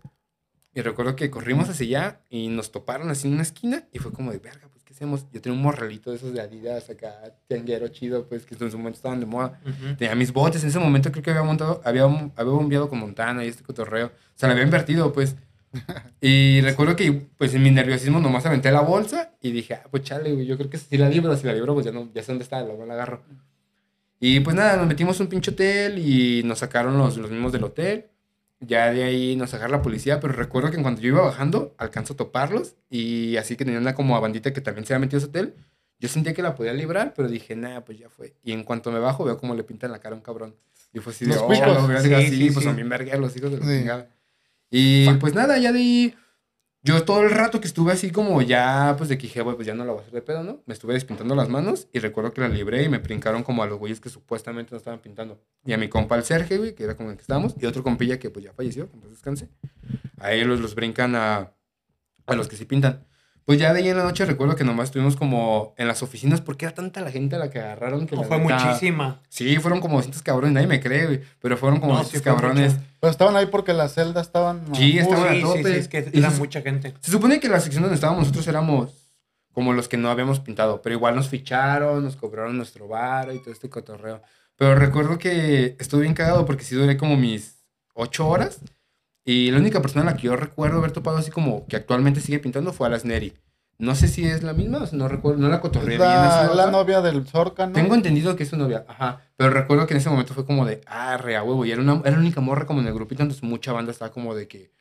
Y 0.74 0.80
recuerdo 0.82 1.16
que 1.16 1.30
corrimos 1.30 1.68
hacia 1.70 1.86
allá 1.86 2.20
y 2.28 2.48
nos 2.48 2.72
toparon 2.72 3.08
así 3.10 3.28
en 3.28 3.34
una 3.34 3.42
esquina 3.42 3.84
y 3.92 3.98
fue 3.98 4.12
como 4.12 4.30
de, 4.32 4.38
verga, 4.38 4.68
pues, 4.70 4.75
¿qué 4.75 4.75
hacemos? 4.96 5.26
Yo 5.30 5.40
tenía 5.40 5.56
un 5.56 5.62
morralito 5.62 6.10
de 6.10 6.16
esos 6.16 6.32
de 6.32 6.40
Adidas 6.40 6.88
acá, 6.88 7.12
tianguero 7.46 7.88
chido, 7.88 8.26
pues, 8.26 8.46
que 8.46 8.54
en 8.54 8.70
su 8.70 8.78
momento 8.78 8.96
estaban 8.96 9.20
de 9.20 9.26
moda. 9.26 9.60
Tenía 9.98 10.14
mis 10.14 10.32
botes, 10.32 10.62
en 10.62 10.70
ese 10.70 10.78
momento 10.78 11.12
creo 11.12 11.22
que 11.22 11.30
había 11.30 11.42
montado, 11.42 11.82
había, 11.84 12.04
había 12.04 12.52
bombeado 12.52 12.88
con 12.88 12.98
Montana 12.98 13.44
y 13.44 13.48
este 13.48 13.62
cotorreo. 13.62 14.06
O 14.06 14.10
sea, 14.34 14.48
le 14.48 14.54
había 14.54 14.64
invertido, 14.64 15.12
pues. 15.12 15.36
Y 16.20 16.62
recuerdo 16.62 16.96
que, 16.96 17.12
pues, 17.36 17.54
en 17.54 17.62
mi 17.62 17.70
nerviosismo 17.70 18.18
nomás 18.18 18.46
aventé 18.46 18.72
la 18.72 18.80
bolsa 18.80 19.32
y 19.42 19.52
dije, 19.52 19.74
ah, 19.74 19.84
pues 19.90 20.02
chale, 20.04 20.32
güey, 20.32 20.46
yo 20.46 20.56
creo 20.56 20.70
que 20.70 20.78
si 20.78 20.96
la 20.96 21.08
libro, 21.08 21.36
si 21.36 21.46
la 21.46 21.52
libro, 21.52 21.74
pues 21.74 21.84
ya, 21.84 21.92
no, 21.92 22.08
ya 22.14 22.22
sé 22.22 22.32
dónde 22.32 22.44
está, 22.44 22.62
la, 22.62 22.74
la 22.74 22.94
agarro. 22.94 23.22
Y 24.18 24.40
pues 24.40 24.56
nada, 24.56 24.76
nos 24.78 24.86
metimos 24.86 25.20
un 25.20 25.26
pinche 25.26 25.50
hotel 25.50 25.98
y 25.98 26.42
nos 26.42 26.60
sacaron 26.60 26.96
los, 26.96 27.18
los 27.18 27.30
mismos 27.30 27.52
del 27.52 27.64
hotel. 27.64 28.06
Ya 28.60 28.92
de 28.92 29.04
ahí 29.04 29.36
nos 29.36 29.52
agarra 29.52 29.72
la 29.72 29.82
policía, 29.82 30.18
pero 30.18 30.32
recuerdo 30.32 30.70
que 30.70 30.80
cuando 30.80 31.00
yo 31.00 31.08
iba 31.08 31.22
bajando, 31.22 31.74
alcanzo 31.76 32.14
a 32.14 32.16
toparlos 32.16 32.76
y 32.88 33.36
así 33.36 33.56
que 33.56 33.64
tenían 33.64 33.82
una 33.82 33.94
como 33.94 34.16
a 34.16 34.20
bandita 34.20 34.52
que 34.52 34.62
también 34.62 34.86
se 34.86 34.94
había 34.94 35.00
metido 35.00 35.18
a 35.18 35.20
ese 35.20 35.28
hotel. 35.28 35.54
Yo 35.98 36.08
sentía 36.08 36.34
que 36.34 36.42
la 36.42 36.54
podía 36.54 36.72
librar, 36.72 37.14
pero 37.14 37.28
dije, 37.28 37.56
nada, 37.56 37.84
pues 37.84 37.98
ya 37.98 38.08
fue. 38.08 38.34
Y 38.42 38.52
en 38.52 38.64
cuanto 38.64 38.90
me 38.90 38.98
bajo, 38.98 39.24
veo 39.24 39.38
como 39.38 39.54
le 39.54 39.62
pintan 39.62 39.92
la 39.92 39.98
cara 39.98 40.14
a 40.14 40.18
un 40.18 40.22
cabrón. 40.22 40.54
Y 40.92 41.00
fue 41.00 41.12
así 41.12 41.24
de, 41.24 41.34
Los 41.34 41.42
oh, 41.42 41.48
verga, 41.48 42.20
Sí, 42.20 42.28
sí, 42.28 42.36
sí, 42.36 42.50
pues 42.50 42.60
sí. 42.60 42.64
también 42.64 42.88
verga 42.88 43.16
los 43.16 43.36
hijos 43.36 43.50
de 43.50 43.58
la 43.58 43.66
chingada. 43.66 44.08
Y 44.70 45.08
pues 45.14 45.34
nada, 45.34 45.58
ya 45.58 45.72
de 45.72 45.78
ahí, 45.78 46.14
yo 46.86 47.02
todo 47.04 47.22
el 47.22 47.30
rato 47.30 47.60
que 47.60 47.66
estuve 47.66 47.92
así 47.92 48.12
como 48.12 48.40
ya, 48.42 48.94
pues 48.96 49.08
de 49.08 49.18
que 49.18 49.26
dije, 49.26 49.42
pues 49.42 49.66
ya 49.66 49.74
no 49.74 49.84
la 49.84 49.90
voy 49.90 49.98
a 49.98 50.02
hacer 50.02 50.14
de 50.14 50.22
pedo, 50.22 50.44
¿no? 50.44 50.62
Me 50.66 50.72
estuve 50.72 50.94
despintando 50.94 51.34
las 51.34 51.48
manos 51.48 51.88
y 51.92 51.98
recuerdo 51.98 52.32
que 52.32 52.40
la 52.40 52.48
libré 52.48 52.84
y 52.84 52.88
me 52.88 52.98
brincaron 52.98 53.42
como 53.42 53.64
a 53.64 53.66
los 53.66 53.76
güeyes 53.76 54.00
que 54.00 54.08
supuestamente 54.08 54.70
no 54.70 54.76
estaban 54.76 55.00
pintando. 55.00 55.42
Y 55.64 55.72
a 55.72 55.78
mi 55.78 55.88
compa 55.88 56.14
el 56.14 56.22
Sergio, 56.22 56.58
güey, 56.58 56.76
que 56.76 56.84
era 56.84 56.96
con 56.96 57.08
el 57.08 57.16
que 57.16 57.22
estábamos, 57.22 57.56
y 57.60 57.66
otro 57.66 57.82
compilla 57.82 58.20
que 58.20 58.30
pues 58.30 58.44
ya 58.44 58.52
falleció, 58.52 58.86
pues 58.86 59.10
descanse. 59.10 59.48
A 60.18 60.32
ellos 60.32 60.60
los 60.60 60.76
brincan 60.76 61.16
a, 61.16 61.52
a 62.24 62.34
los 62.36 62.46
que 62.46 62.54
sí 62.54 62.66
pintan. 62.66 63.04
Pues 63.46 63.60
ya 63.60 63.72
de 63.72 63.78
ahí 63.78 63.88
en 63.88 63.96
la 63.96 64.02
noche 64.02 64.24
recuerdo 64.26 64.56
que 64.56 64.64
nomás 64.64 64.86
estuvimos 64.88 65.14
como 65.16 65.72
en 65.78 65.86
las 65.86 66.02
oficinas 66.02 66.40
porque 66.40 66.64
era 66.66 66.74
tanta 66.74 67.00
la 67.00 67.12
gente 67.12 67.36
a 67.36 67.38
la 67.38 67.48
que 67.48 67.60
agarraron 67.60 68.06
que 68.08 68.16
No, 68.16 68.22
la 68.22 68.26
fue 68.28 68.38
neta- 68.38 68.58
muchísima. 68.64 69.22
Sí, 69.28 69.56
fueron 69.58 69.80
como 69.80 69.94
200 69.96 70.20
cabrones, 70.22 70.52
nadie 70.52 70.66
me 70.66 70.80
cree, 70.80 71.06
güey, 71.06 71.20
pero 71.40 71.56
fueron 71.56 71.78
como 71.78 71.92
No, 71.92 71.98
200 72.00 72.18
sí 72.22 72.24
fue 72.24 72.34
cabrones. 72.34 72.74
mucho. 72.74 72.86
Pero 73.00 73.10
estaban 73.12 73.36
ahí 73.36 73.46
porque 73.46 73.72
las 73.72 73.94
celdas 73.94 74.26
estaban. 74.26 74.64
a 74.72 74.74
Sí, 74.74 74.98
estaban 74.98 75.28
a 75.28 75.30
Sí, 75.30 75.36
sí, 75.36 75.42
tope. 75.42 75.62
sí, 75.64 75.70
es 75.78 75.88
que 75.88 76.10
era 76.12 76.30
se- 76.32 76.38
mucha 76.40 76.60
gente. 76.60 76.92
Se 77.00 77.10
supone 77.12 77.38
que 77.38 77.48
la 77.48 77.60
sección 77.60 77.82
donde 77.84 77.94
estábamos 77.94 78.22
nosotros 78.22 78.48
éramos 78.48 78.92
como 79.52 79.72
los 79.72 79.86
que 79.88 79.96
no 79.96 80.10
habíamos 80.10 80.40
pintado, 80.40 80.82
pero 80.82 80.96
igual 80.96 81.14
nos 81.14 81.28
ficharon, 81.28 82.02
nos 82.04 82.16
cobraron 82.16 82.56
nuestro 82.56 82.88
bar 82.88 83.32
y 83.32 83.38
todo 83.38 83.52
este 83.52 83.70
cotorreo. 83.70 84.22
Pero 84.56 84.74
recuerdo 84.74 85.18
que 85.18 85.76
estuve 85.78 86.02
bien 86.02 86.14
cagado 86.14 86.44
porque 86.46 86.64
sí 86.64 86.74
duré 86.74 86.96
como 86.96 87.16
mis 87.16 87.62
ocho 87.94 88.26
horas 88.28 88.58
y 89.26 89.50
la 89.50 89.58
única 89.58 89.82
persona 89.82 90.00
a 90.00 90.12
la 90.12 90.16
que 90.16 90.22
yo 90.22 90.36
recuerdo 90.36 90.78
haber 90.78 90.92
topado 90.92 91.18
así 91.18 91.30
como 91.30 91.66
que 91.66 91.76
actualmente 91.76 92.20
sigue 92.22 92.38
pintando 92.38 92.72
fue 92.72 92.86
a 92.86 92.90
la 92.90 92.98
Sneri. 92.98 93.34
No 93.78 93.94
sé 93.94 94.08
si 94.08 94.24
es 94.24 94.42
la 94.42 94.54
misma, 94.54 94.78
o 94.78 94.86
sea, 94.86 94.96
no 94.98 95.06
recuerdo, 95.06 95.38
no 95.38 95.50
la 95.50 95.60
cotorreé 95.60 95.96
Es 95.96 96.00
bien. 96.00 96.10
la, 96.10 96.54
la 96.54 96.70
novia 96.70 97.02
del 97.02 97.26
Zorca, 97.26 97.66
¿no? 97.66 97.74
Tengo 97.74 97.94
entendido 97.94 98.34
que 98.34 98.44
es 98.44 98.48
su 98.48 98.56
novia, 98.56 98.86
ajá. 98.88 99.20
Pero 99.36 99.50
recuerdo 99.50 99.86
que 99.86 99.92
en 99.92 99.98
ese 99.98 100.08
momento 100.08 100.32
fue 100.32 100.46
como 100.46 100.64
de, 100.64 100.80
ah, 100.86 101.18
re 101.18 101.36
a 101.36 101.42
huevo. 101.42 101.66
Y 101.66 101.72
era, 101.72 101.82
una, 101.82 102.00
era 102.02 102.12
la 102.12 102.18
única 102.20 102.40
morra 102.40 102.64
como 102.64 102.80
en 102.80 102.86
el 102.86 102.94
grupito, 102.94 103.22
entonces 103.22 103.42
mucha 103.42 103.72
banda 103.72 103.92
estaba 103.92 104.10
como 104.12 104.34
de 104.34 104.48
que, 104.48 104.72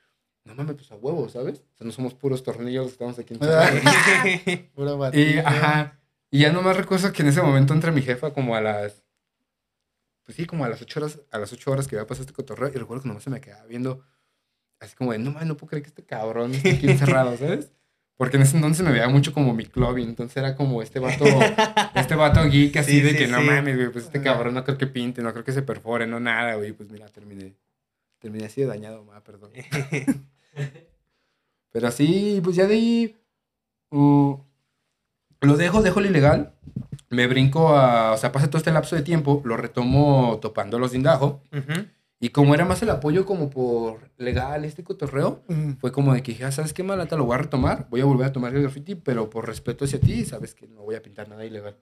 no 0.45 0.55
mames, 0.55 0.75
pues 0.75 0.89
a 0.93 0.95
huevo, 0.95 1.27
¿sabes? 1.27 1.59
O 1.73 1.77
sea, 1.77 1.87
no 1.87 1.91
somos 1.91 2.13
puros 2.13 2.41
tornillos, 2.43 2.87
estamos 2.87 3.19
aquí 3.19 3.33
en 3.33 3.39
Pura 4.75 4.91
Y, 4.93 4.95
batida. 4.97 5.41
ajá. 5.45 5.99
Y 6.31 6.39
ya 6.39 6.53
nomás 6.53 6.77
recuerdo 6.77 7.11
que 7.11 7.21
en 7.23 7.29
ese 7.29 7.41
momento 7.41 7.73
entra 7.73 7.91
mi 7.91 8.01
jefa 8.01 8.31
como 8.31 8.55
a 8.55 8.61
las. 8.61 9.03
Pues 10.23 10.37
sí, 10.37 10.45
como 10.45 10.63
a 10.65 10.69
las 10.69 10.81
8 10.81 10.99
horas, 11.01 11.19
a 11.31 11.37
las 11.37 11.51
8 11.51 11.69
horas 11.71 11.87
que 11.87 11.95
había 11.97 12.07
pasado 12.07 12.23
este 12.23 12.33
cotorreo. 12.33 12.69
Y 12.69 12.77
recuerdo 12.77 13.03
que 13.03 13.09
nomás 13.09 13.23
se 13.23 13.29
me 13.29 13.41
quedaba 13.41 13.65
viendo 13.65 14.03
así 14.85 14.95
como 14.95 15.11
de, 15.11 15.19
no 15.19 15.31
mames, 15.31 15.47
no 15.47 15.57
puedo 15.57 15.69
creer 15.69 15.83
que 15.83 15.89
este 15.89 16.03
cabrón 16.03 16.53
esté 16.53 16.71
aquí 16.73 16.89
encerrado, 16.89 17.35
¿sabes? 17.37 17.71
Porque 18.17 18.37
en 18.37 18.43
ese 18.43 18.55
entonces 18.55 18.85
me 18.85 18.91
veía 18.93 19.09
mucho 19.09 19.33
como 19.33 19.53
mi 19.53 19.65
club, 19.65 19.97
y 19.97 20.03
entonces 20.03 20.37
era 20.37 20.55
como 20.55 20.81
este 20.81 20.99
vato, 20.99 21.25
este 21.95 22.15
vato 22.15 22.43
geek 22.49 22.77
así 22.77 22.91
Sí, 22.91 23.01
de 23.01 23.11
sí, 23.11 23.17
que 23.17 23.27
no 23.27 23.39
sí. 23.39 23.45
mames, 23.45 23.75
güey, 23.75 23.91
pues 23.91 24.05
este 24.05 24.21
cabrón 24.21 24.53
no 24.53 24.63
creo 24.63 24.77
que 24.77 24.87
pinte, 24.87 25.21
no 25.21 25.33
creo 25.33 25.43
que 25.43 25.51
se 25.51 25.61
perfore, 25.63 26.07
no 26.07 26.19
nada, 26.21 26.55
güey. 26.55 26.71
Pues 26.71 26.89
mira, 26.89 27.07
terminé, 27.09 27.55
terminé 28.19 28.45
así 28.45 28.61
de 28.61 28.67
dañado, 28.67 29.03
ma, 29.03 29.21
perdón. 29.21 29.51
Pero 31.71 31.91
sí, 31.91 32.39
pues 32.43 32.55
ya 32.55 32.67
de 32.67 32.75
ahí. 32.75 33.15
uh, 33.91 34.37
lo 35.41 35.57
dejo, 35.57 35.81
dejo 35.81 35.99
lo 35.99 36.07
ilegal. 36.07 36.53
Me 37.09 37.27
brinco 37.27 37.75
a. 37.75 38.13
O 38.13 38.17
sea, 38.17 38.31
pasa 38.31 38.47
todo 38.49 38.57
este 38.59 38.71
lapso 38.71 38.95
de 38.95 39.01
tiempo. 39.01 39.41
Lo 39.45 39.57
retomo 39.57 40.39
topando 40.41 40.79
los 40.79 40.91
de 40.91 40.97
Indajo. 40.97 41.41
Y 42.19 42.29
como 42.29 42.53
era 42.55 42.63
más 42.65 42.81
el 42.81 42.89
apoyo 42.89 43.25
como 43.25 43.49
por 43.49 44.09
legal, 44.17 44.63
este 44.65 44.83
cotorreo, 44.83 45.43
Ujú. 45.49 45.75
fue 45.79 45.91
como 45.91 46.13
de 46.13 46.23
que 46.23 46.31
dije, 46.31 46.45
ah, 46.45 46.51
¿sabes 46.51 46.73
qué, 46.73 46.81
malata? 46.81 47.17
Lo 47.17 47.25
voy 47.25 47.35
a 47.35 47.39
retomar. 47.39 47.87
Voy 47.89 48.01
a 48.01 48.05
volver 48.05 48.27
a 48.27 48.31
tomar 48.31 48.55
el 48.55 48.61
graffiti, 48.61 48.95
pero 48.95 49.29
por 49.29 49.45
respeto 49.45 49.83
hacia 49.85 49.99
ti, 49.99 50.23
sabes 50.25 50.55
que 50.55 50.67
no 50.67 50.81
voy 50.83 50.95
a 50.95 51.01
pintar 51.01 51.27
nada 51.27 51.45
ilegal. 51.45 51.77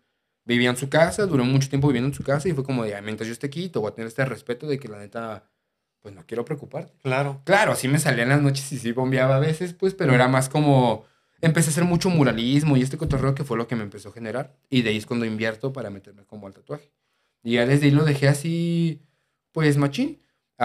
Vivía 0.45 0.69
en 0.71 0.75
su 0.77 0.89
casa, 0.89 1.25
duró 1.25 1.45
mucho 1.45 1.69
tiempo 1.69 1.87
viviendo 1.87 2.07
en 2.09 2.13
su 2.15 2.23
casa 2.23 2.49
y 2.49 2.53
fue 2.53 2.63
como 2.63 2.83
de, 2.83 2.95
"Ah, 2.95 3.01
mientras 3.01 3.27
yo 3.27 3.33
esté 3.33 3.47
aquí, 3.47 3.69
te 3.69 3.79
voy 3.79 3.89
a 3.91 3.93
tener 3.93 4.07
este 4.07 4.25
respeto 4.25 4.67
de 4.67 4.79
que 4.79 4.87
la 4.89 4.97
neta, 4.97 5.49
pues 6.01 6.13
no 6.15 6.25
quiero 6.25 6.43
preocuparte. 6.43 6.91
Claro. 7.01 7.41
Claro, 7.45 7.71
así 7.71 7.87
me 7.87 7.99
salía 7.99 8.23
en 8.23 8.29
las 8.29 8.41
noches 8.41 8.69
y 8.73 8.79
sí 8.79 8.91
bombeaba 8.91 9.37
a 9.37 9.39
veces, 9.39 9.73
pues, 9.73 9.93
pero 9.93 10.13
era 10.13 10.27
más 10.27 10.49
como. 10.49 11.05
Empecé 11.39 11.69
a 11.69 11.71
hacer 11.71 11.83
mucho 11.85 12.09
muralismo 12.09 12.75
y 12.75 12.81
este 12.81 12.97
cotorreo 12.97 13.35
que 13.35 13.43
fue 13.43 13.57
lo 13.57 13.67
que 13.67 13.75
me 13.75 13.83
empezó 13.83 14.09
a 14.09 14.13
generar. 14.13 14.57
Y 14.69 14.81
de 14.81 14.89
ahí 14.89 14.97
es 14.97 15.05
cuando 15.05 15.25
invierto 15.25 15.71
para 15.71 15.89
meterme 15.89 16.25
como 16.25 16.47
al 16.47 16.53
tatuaje. 16.53 16.91
Y 17.43 17.53
ya 17.53 17.65
desde 17.65 17.85
ahí 17.85 17.91
lo 17.91 18.03
dejé 18.03 18.27
así, 18.29 19.01
pues, 19.53 19.77
machín. 19.77 20.19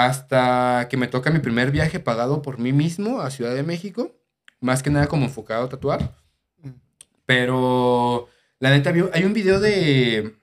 Hasta 0.06 0.88
que 0.88 0.96
me 0.96 1.08
toca 1.08 1.30
mi 1.30 1.40
primer 1.40 1.70
viaje 1.70 2.00
pagado 2.00 2.42
por 2.42 2.58
mí 2.58 2.72
mismo 2.72 3.20
a 3.20 3.30
Ciudad 3.30 3.54
de 3.54 3.62
México. 3.62 4.14
Más 4.60 4.82
que 4.82 4.90
nada 4.90 5.06
como 5.06 5.24
enfocado 5.26 5.64
a 5.64 5.68
tatuar. 5.68 6.16
Mm. 6.62 6.70
Pero 7.26 8.28
la 8.58 8.70
neta, 8.70 8.92
hay 9.12 9.24
un 9.24 9.32
video 9.32 9.60
de, 9.60 10.34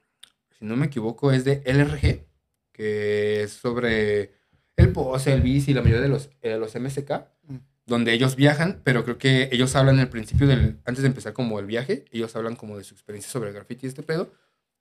si 0.58 0.66
no 0.66 0.76
me 0.76 0.88
equivoco, 0.88 1.32
es 1.32 1.44
de 1.46 1.62
LRG, 1.66 2.26
que 2.72 3.44
es 3.44 3.54
sobre 3.54 4.34
el 4.78 4.92
pose, 4.92 5.34
el 5.34 5.42
bici 5.42 5.72
y 5.72 5.74
la 5.74 5.82
mayoría 5.82 6.02
de 6.02 6.10
los, 6.10 6.30
eh, 6.42 6.58
los 6.58 6.76
MSK, 6.76 7.28
Mm. 7.48 7.58
donde 7.86 8.14
ellos 8.14 8.36
viajan, 8.36 8.82
pero 8.84 9.04
creo 9.04 9.18
que 9.18 9.50
ellos 9.52 9.76
hablan 9.76 10.00
al 10.00 10.10
principio 10.10 10.48
del, 10.48 10.80
antes 10.86 11.04
de 11.04 11.08
empezar 11.08 11.34
como 11.34 11.60
el 11.60 11.66
viaje, 11.66 12.06
ellos 12.12 12.36
hablan 12.36 12.56
como 12.56 12.78
de 12.78 12.84
su 12.84 12.94
experiencia 12.94 13.32
sobre 13.32 13.50
el 13.50 13.56
graffiti 13.56 13.86
y 13.86 13.90
este 13.90 14.04
pedo. 14.04 14.34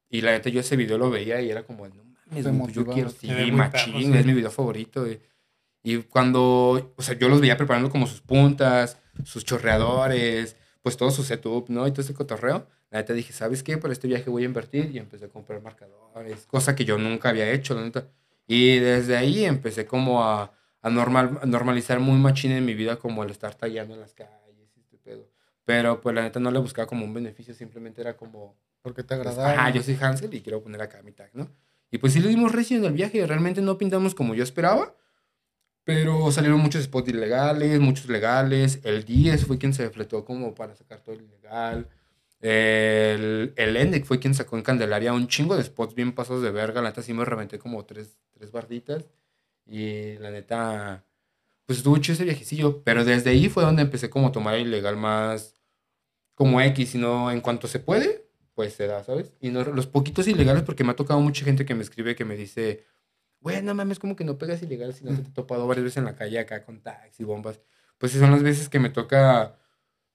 Y 0.08 0.22
la 0.22 0.32
neta, 0.32 0.48
yo 0.50 0.60
ese 0.60 0.76
video 0.76 0.98
lo 0.98 1.10
veía 1.10 1.40
y 1.42 1.50
era 1.50 1.64
como, 1.64 1.86
no 1.88 2.13
mames, 2.26 2.44
Te 2.44 2.50
güey, 2.50 2.62
pues 2.62 2.74
yo 2.74 2.86
quiero, 2.86 3.10
sí, 3.10 3.28
machín, 3.52 4.14
es 4.14 4.26
mi 4.26 4.32
video 4.34 4.50
favorito. 4.50 5.02
güey. 5.02 5.20
Y 5.82 5.98
cuando, 5.98 6.94
o 6.96 7.02
sea, 7.02 7.14
yo 7.18 7.28
los 7.28 7.40
veía 7.40 7.56
preparando 7.56 7.90
como 7.90 8.06
sus 8.06 8.20
puntas, 8.22 8.98
sus 9.24 9.44
chorreadores, 9.44 10.56
pues 10.82 10.96
todo 10.96 11.10
su 11.10 11.22
setup, 11.22 11.68
¿no? 11.68 11.86
Y 11.86 11.90
todo 11.90 12.00
ese 12.02 12.14
cotorreo. 12.14 12.66
La 12.90 12.98
neta 13.00 13.12
dije, 13.12 13.32
¿sabes 13.32 13.62
qué? 13.62 13.76
Para 13.76 13.92
este 13.92 14.06
viaje 14.08 14.30
voy 14.30 14.42
a 14.42 14.46
invertir 14.46 14.90
y 14.94 14.98
empecé 14.98 15.26
a 15.26 15.28
comprar 15.28 15.60
marcadores, 15.62 16.46
cosa 16.46 16.74
que 16.76 16.84
yo 16.84 16.96
nunca 16.98 17.30
había 17.30 17.50
hecho, 17.50 17.74
la 17.74 17.82
neta. 17.82 18.06
Y 18.46 18.78
desde 18.78 19.16
ahí 19.16 19.44
empecé 19.44 19.86
como 19.86 20.22
a, 20.24 20.52
a, 20.80 20.90
normal, 20.90 21.38
a 21.42 21.46
normalizar 21.46 21.98
muy 22.00 22.18
machín 22.18 22.52
en 22.52 22.64
mi 22.64 22.74
vida 22.74 22.96
como 22.96 23.24
el 23.24 23.30
estar 23.30 23.54
tallando 23.54 23.94
en 23.94 24.00
las 24.00 24.14
calles 24.14 24.70
y 24.76 24.80
este 24.80 24.96
pedo. 24.98 25.28
Pero 25.64 26.00
pues 26.00 26.14
la 26.14 26.22
neta 26.22 26.40
no 26.40 26.50
le 26.50 26.58
buscaba 26.58 26.86
como 26.86 27.04
un 27.04 27.12
beneficio, 27.14 27.54
simplemente 27.54 28.00
era 28.02 28.16
como, 28.16 28.54
Porque 28.82 29.02
te 29.02 29.16
pues, 29.16 29.20
agradaba. 29.26 29.52
ajá, 29.60 29.70
yo 29.70 29.82
soy 29.82 29.96
Hansel 30.00 30.32
y 30.34 30.40
quiero 30.42 30.62
poner 30.62 30.80
acá 30.82 31.02
mi 31.02 31.12
tag, 31.12 31.30
¿no? 31.32 31.48
Y 31.94 31.98
pues 31.98 32.12
sí 32.12 32.18
le 32.18 32.28
dimos 32.28 32.50
recio 32.50 32.76
en 32.76 32.84
el 32.86 32.92
viaje, 32.92 33.24
realmente 33.24 33.62
no 33.62 33.78
pintamos 33.78 34.16
como 34.16 34.34
yo 34.34 34.42
esperaba, 34.42 34.96
pero 35.84 36.32
salieron 36.32 36.58
muchos 36.58 36.82
spots 36.82 37.10
ilegales, 37.10 37.78
muchos 37.78 38.08
legales, 38.08 38.80
el 38.82 39.04
10 39.04 39.46
fue 39.46 39.58
quien 39.58 39.72
se 39.72 39.88
fletó 39.90 40.24
como 40.24 40.56
para 40.56 40.74
sacar 40.74 41.02
todo 41.02 41.14
el 41.14 41.22
ilegal, 41.22 41.88
el, 42.40 43.52
el 43.54 43.76
Endec 43.76 44.06
fue 44.06 44.18
quien 44.18 44.34
sacó 44.34 44.56
en 44.56 44.64
Candelaria 44.64 45.12
un 45.12 45.28
chingo 45.28 45.56
de 45.56 45.62
spots 45.62 45.94
bien 45.94 46.10
pasos 46.16 46.42
de 46.42 46.50
verga, 46.50 46.82
la 46.82 46.88
neta 46.88 47.00
sí 47.00 47.14
me 47.14 47.24
reventé 47.24 47.60
como 47.60 47.84
tres, 47.84 48.18
tres 48.32 48.50
barditas 48.50 49.08
y 49.64 50.14
la 50.18 50.32
neta, 50.32 51.04
pues 51.64 51.78
estuvo 51.78 51.96
chido 51.98 52.14
ese 52.14 52.24
viajecillo, 52.24 52.82
pero 52.82 53.04
desde 53.04 53.30
ahí 53.30 53.48
fue 53.48 53.62
donde 53.62 53.82
empecé 53.82 54.10
como 54.10 54.26
a 54.26 54.32
tomar 54.32 54.58
ilegal 54.58 54.96
más 54.96 55.54
como 56.34 56.60
X, 56.60 56.90
sino 56.90 57.30
en 57.30 57.40
cuanto 57.40 57.68
se 57.68 57.78
puede, 57.78 58.23
pues 58.54 58.74
se 58.74 58.86
da, 58.86 59.02
¿sabes? 59.04 59.32
Y 59.40 59.50
no, 59.50 59.64
los 59.64 59.86
poquitos 59.86 60.28
ilegales, 60.28 60.62
porque 60.62 60.84
me 60.84 60.92
ha 60.92 60.96
tocado 60.96 61.20
mucha 61.20 61.44
gente 61.44 61.64
que 61.64 61.74
me 61.74 61.82
escribe 61.82 62.14
que 62.14 62.24
me 62.24 62.36
dice, 62.36 62.84
güey, 63.40 63.62
no 63.62 63.74
mames, 63.74 63.98
como 63.98 64.16
que 64.16 64.24
no 64.24 64.38
pegas 64.38 64.62
ilegal, 64.62 64.94
sino 64.94 65.10
que 65.10 65.22
te 65.22 65.28
he 65.28 65.32
topado 65.32 65.66
varias 65.66 65.84
veces 65.84 65.98
en 65.98 66.04
la 66.04 66.16
calle 66.16 66.38
acá 66.38 66.64
con 66.64 66.82
y 67.18 67.24
bombas. 67.24 67.60
Pues 67.98 68.12
son 68.12 68.30
las 68.30 68.42
veces 68.42 68.68
que 68.68 68.78
me 68.78 68.90
toca 68.90 69.58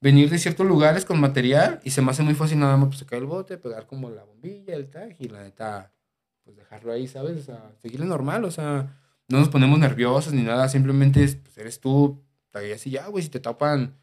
venir 0.02 0.30
de 0.30 0.38
ciertos 0.38 0.66
lugares 0.66 1.06
con 1.06 1.20
material 1.20 1.80
y 1.84 1.92
se 1.92 2.02
me 2.02 2.12
hace 2.12 2.24
muy 2.24 2.34
fácil 2.34 2.60
nada 2.60 2.78
más 2.78 2.88
pues, 2.88 3.00
sacar 3.00 3.20
el 3.20 3.26
bote, 3.26 3.58
pegar 3.58 3.86
como 3.86 4.10
la 4.10 4.24
bombilla, 4.24 4.76
el 4.76 4.90
tag 4.90 5.16
y 5.20 5.28
la 5.28 5.44
neta, 5.44 5.94
pues 6.44 6.56
dejarlo 6.56 6.92
ahí, 6.92 7.08
¿sabes? 7.08 7.38
O 7.38 7.44
sea, 7.44 7.72
seguirle 7.82 8.06
normal, 8.06 8.46
o 8.46 8.52
sea, 8.52 8.96
no 9.28 9.40
nos 9.40 9.50
ponemos 9.50 9.78
nerviosos 9.80 10.34
ni 10.34 10.42
nada, 10.42 10.70
simplemente 10.70 11.24
es, 11.24 11.36
pues, 11.36 11.58
eres 11.58 11.80
tú, 11.80 12.24
tagueas 12.52 12.86
y 12.88 12.92
ya, 12.92 13.08
güey, 13.08 13.24
si 13.24 13.30
te 13.30 13.40
tapan, 13.40 13.96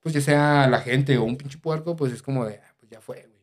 pues 0.00 0.14
ya 0.14 0.20
sea 0.20 0.68
la 0.68 0.80
gente 0.80 1.16
o 1.18 1.24
un 1.24 1.36
pinche 1.36 1.58
puerco, 1.58 1.96
pues 1.96 2.12
es 2.12 2.22
como 2.22 2.44
de, 2.44 2.60
ah, 2.64 2.74
pues 2.78 2.90
ya 2.90 3.00
fue, 3.00 3.26
güey. 3.26 3.42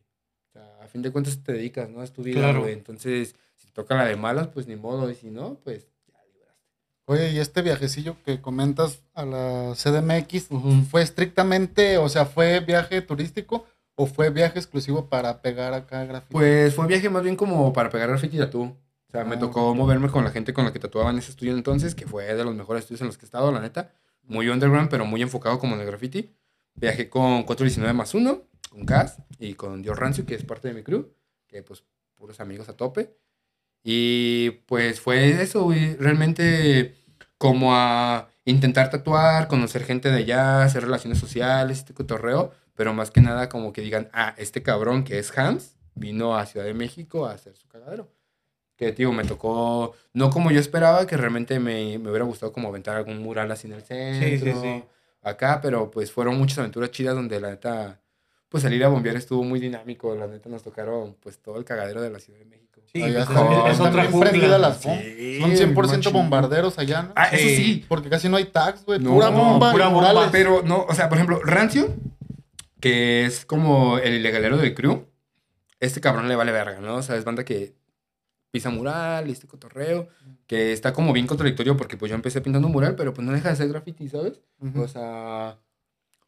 O 0.50 0.52
sea, 0.52 0.79
a 0.79 0.79
fin 0.90 1.02
de 1.02 1.12
cuentas 1.12 1.40
te 1.44 1.54
dedicas, 1.54 1.90
¿no? 1.90 2.04
Es 2.04 2.12
tu 2.12 2.24
vida, 2.24 2.40
Claro. 2.40 2.62
güey. 2.62 2.74
Entonces, 2.74 3.36
si 3.56 3.68
te 3.68 3.74
toca 3.74 3.96
la 3.96 4.06
de 4.06 4.16
malas, 4.16 4.48
pues 4.50 4.68
ni 4.68 4.76
modo, 4.76 5.10
y 5.10 5.16
si 5.16 5.30
no, 5.30 5.56
pues 5.64 5.88
ya 6.12 6.20
libraste. 6.34 6.60
Oye, 7.06 7.32
y 7.32 7.40
este 7.40 7.62
viajecillo 7.62 8.16
que 8.26 8.42
comentas 8.42 9.02
a 9.14 9.26
la 9.26 9.74
CDMX. 9.76 10.48
¿fue 10.90 11.02
estrictamente, 11.02 11.98
o 11.98 12.10
sea, 12.10 12.26
fue 12.26 12.60
viaje 12.62 13.02
turístico 13.02 13.66
o 13.96 14.06
fue 14.06 14.30
viaje 14.30 14.60
exclusivo 14.60 15.08
para 15.10 15.42
pegar 15.42 15.74
acá 15.74 16.06
graffiti? 16.06 16.32
Pues 16.34 16.74
fue 16.76 16.88
viaje 16.88 17.10
más 17.10 17.24
bien 17.24 17.36
como 17.36 17.72
para 17.74 17.90
pegar 17.90 18.10
graffiti 18.10 18.38
y 18.38 18.40
tatú. 18.40 18.64
O 18.64 19.12
sea, 19.12 19.24
me 19.26 19.36
Ah, 19.36 19.40
tocó 19.40 19.74
moverme 19.74 20.10
con 20.10 20.24
la 20.24 20.30
gente 20.32 20.54
con 20.54 20.66
la 20.66 20.72
que 20.72 20.78
tatuaban 20.80 21.18
ese 21.18 21.32
estudio 21.32 21.54
entonces, 21.54 21.96
que 21.96 22.06
fue 22.06 22.26
de 22.34 22.44
los 22.46 22.54
mejores 22.56 22.84
estudios 22.84 23.02
en 23.02 23.08
los 23.08 23.18
que 23.18 23.26
he 23.26 23.28
estado, 23.28 23.52
la 23.52 23.60
neta. 23.60 23.92
Muy 24.28 24.48
underground, 24.50 24.90
pero 24.90 25.04
muy 25.06 25.22
enfocado 25.24 25.58
como 25.58 25.74
en 25.76 25.82
el 25.82 25.88
graffiti. 25.88 26.30
Viajé 26.76 27.10
con 27.10 27.42
419 27.44 27.94
más 27.94 28.14
1, 28.14 28.44
con 28.70 28.86
Cas 28.86 29.18
y 29.38 29.54
con 29.56 29.82
Dios 29.82 29.98
Rancio, 29.98 30.26
que 30.26 30.36
es 30.36 30.44
parte 30.44 30.68
de 30.68 30.74
mi 30.74 30.84
crew, 30.84 31.12
que 31.48 31.64
pues 31.64 31.84
puros 32.16 32.40
amigos 32.40 32.70
a 32.70 32.78
tope. 32.78 33.16
Y 33.84 34.52
pues 34.68 35.00
fue 35.00 35.42
eso, 35.42 35.64
güey. 35.64 35.96
Realmente 35.96 36.96
como 37.38 37.74
a 37.74 38.30
intentar 38.46 38.90
tatuar, 38.90 39.48
conocer 39.48 39.84
gente 39.84 40.10
de 40.10 40.18
allá, 40.18 40.64
hacer 40.64 40.84
relaciones 40.84 41.20
sociales, 41.20 41.80
este 41.80 41.94
cotorreo, 41.94 42.52
pero 42.76 42.94
más 42.94 43.12
que 43.12 43.22
nada 43.22 43.50
como 43.50 43.74
que 43.74 43.82
digan, 43.82 44.10
ah, 44.14 44.36
este 44.38 44.62
cabrón 44.62 45.04
que 45.04 45.20
es 45.20 45.36
Hans 45.38 45.76
vino 45.96 46.38
a 46.38 46.46
Ciudad 46.46 46.66
de 46.66 46.74
México 46.74 47.26
a 47.26 47.34
hacer 47.34 47.56
su 47.56 47.68
cagadero. 47.68 48.10
Que, 48.76 48.94
tío, 48.94 49.12
me 49.12 49.26
tocó, 49.26 49.94
no 50.14 50.30
como 50.30 50.52
yo 50.52 50.60
esperaba, 50.60 51.06
que 51.06 51.18
realmente 51.18 51.60
me, 51.60 51.98
me 52.00 52.10
hubiera 52.10 52.26
gustado 52.26 52.54
como 52.54 52.70
aventar 52.70 52.96
algún 52.96 53.20
mural 53.20 53.52
así 53.52 53.68
en 53.68 53.74
el 53.74 53.84
centro, 53.84 54.62
sí. 54.62 54.84
acá, 55.22 55.60
pero 55.62 55.92
pues 55.92 56.12
fueron 56.12 56.38
muchas 56.38 56.60
aventuras 56.60 56.92
chidas 56.92 57.16
donde 57.16 57.42
la 57.42 57.50
neta, 57.50 58.02
pues 58.50 58.64
salir 58.64 58.84
a 58.84 58.90
bombear 58.90 59.16
estuvo 59.16 59.44
muy 59.44 59.60
dinámico, 59.60 60.16
la 60.16 60.28
neta 60.28 60.50
nos 60.50 60.64
tocaron 60.64 61.16
pues 61.22 61.38
todo 61.40 61.58
el 61.58 61.66
cagadero 61.66 62.02
de 62.02 62.10
la 62.10 62.20
Ciudad 62.20 62.40
de 62.40 62.46
México. 62.46 62.82
Sí, 62.92 63.00
pues, 63.02 63.16
es, 63.16 63.80
otra 63.80 64.10
prendidas 64.10 64.60
las 64.60 64.84
bombas. 64.84 65.04
Sí, 65.06 65.40
Son 65.40 65.52
100% 65.52 65.88
machín. 65.98 66.14
bombarderos 66.14 66.80
allá, 66.80 67.04
¿no? 67.04 67.14
Ah, 67.16 67.28
eso 67.28 67.48
Sí. 67.48 67.56
sí, 67.56 67.86
Porque 67.88 68.10
casi 68.10 68.28
no 68.30 68.38
hay 68.38 68.46
tags, 68.46 68.84
güey. 68.84 69.00
No, 69.00 69.14
pura 69.14 69.30
no, 69.30 69.38
bomba, 69.38 69.72
pura 69.72 69.88
bomba. 69.90 70.30
Pero 70.32 70.64
no, 70.64 70.86
o 70.90 70.94
sea, 70.96 71.08
por 71.08 71.20
ejemplo, 71.20 71.40
Rancio, 71.44 71.94
que 72.80 73.26
es 73.26 73.46
como 73.46 74.00
el 74.00 74.16
ilegalero 74.16 74.58
del 74.58 74.74
crew, 74.74 75.06
este 75.80 76.02
cabrón 76.02 76.28
le 76.28 76.36
vale 76.36 76.52
verga, 76.52 76.80
¿no? 76.80 76.96
O 76.96 77.02
sea, 77.04 77.16
es 77.16 77.24
banda 77.26 77.46
que 77.46 77.76
pisa 78.50 78.72
mural 78.72 79.30
y 79.30 79.34
este 79.34 79.48
cotorreo, 79.48 80.08
que 80.48 80.74
está 80.74 80.92
como 80.92 81.14
bien 81.14 81.28
contradictorio 81.28 81.78
porque 81.78 81.96
pues 81.98 82.10
yo 82.10 82.16
empecé 82.16 82.42
pintando 82.42 82.68
un 82.68 82.74
mural, 82.74 82.96
pero 82.96 83.14
pues 83.14 83.24
no 83.26 83.32
deja 83.34 83.50
de 83.50 83.56
ser 83.56 83.68
graffiti, 83.70 84.08
¿sabes? 84.10 84.42
Ujú. 84.60 84.82
O 84.82 84.88
sea, 84.88 85.60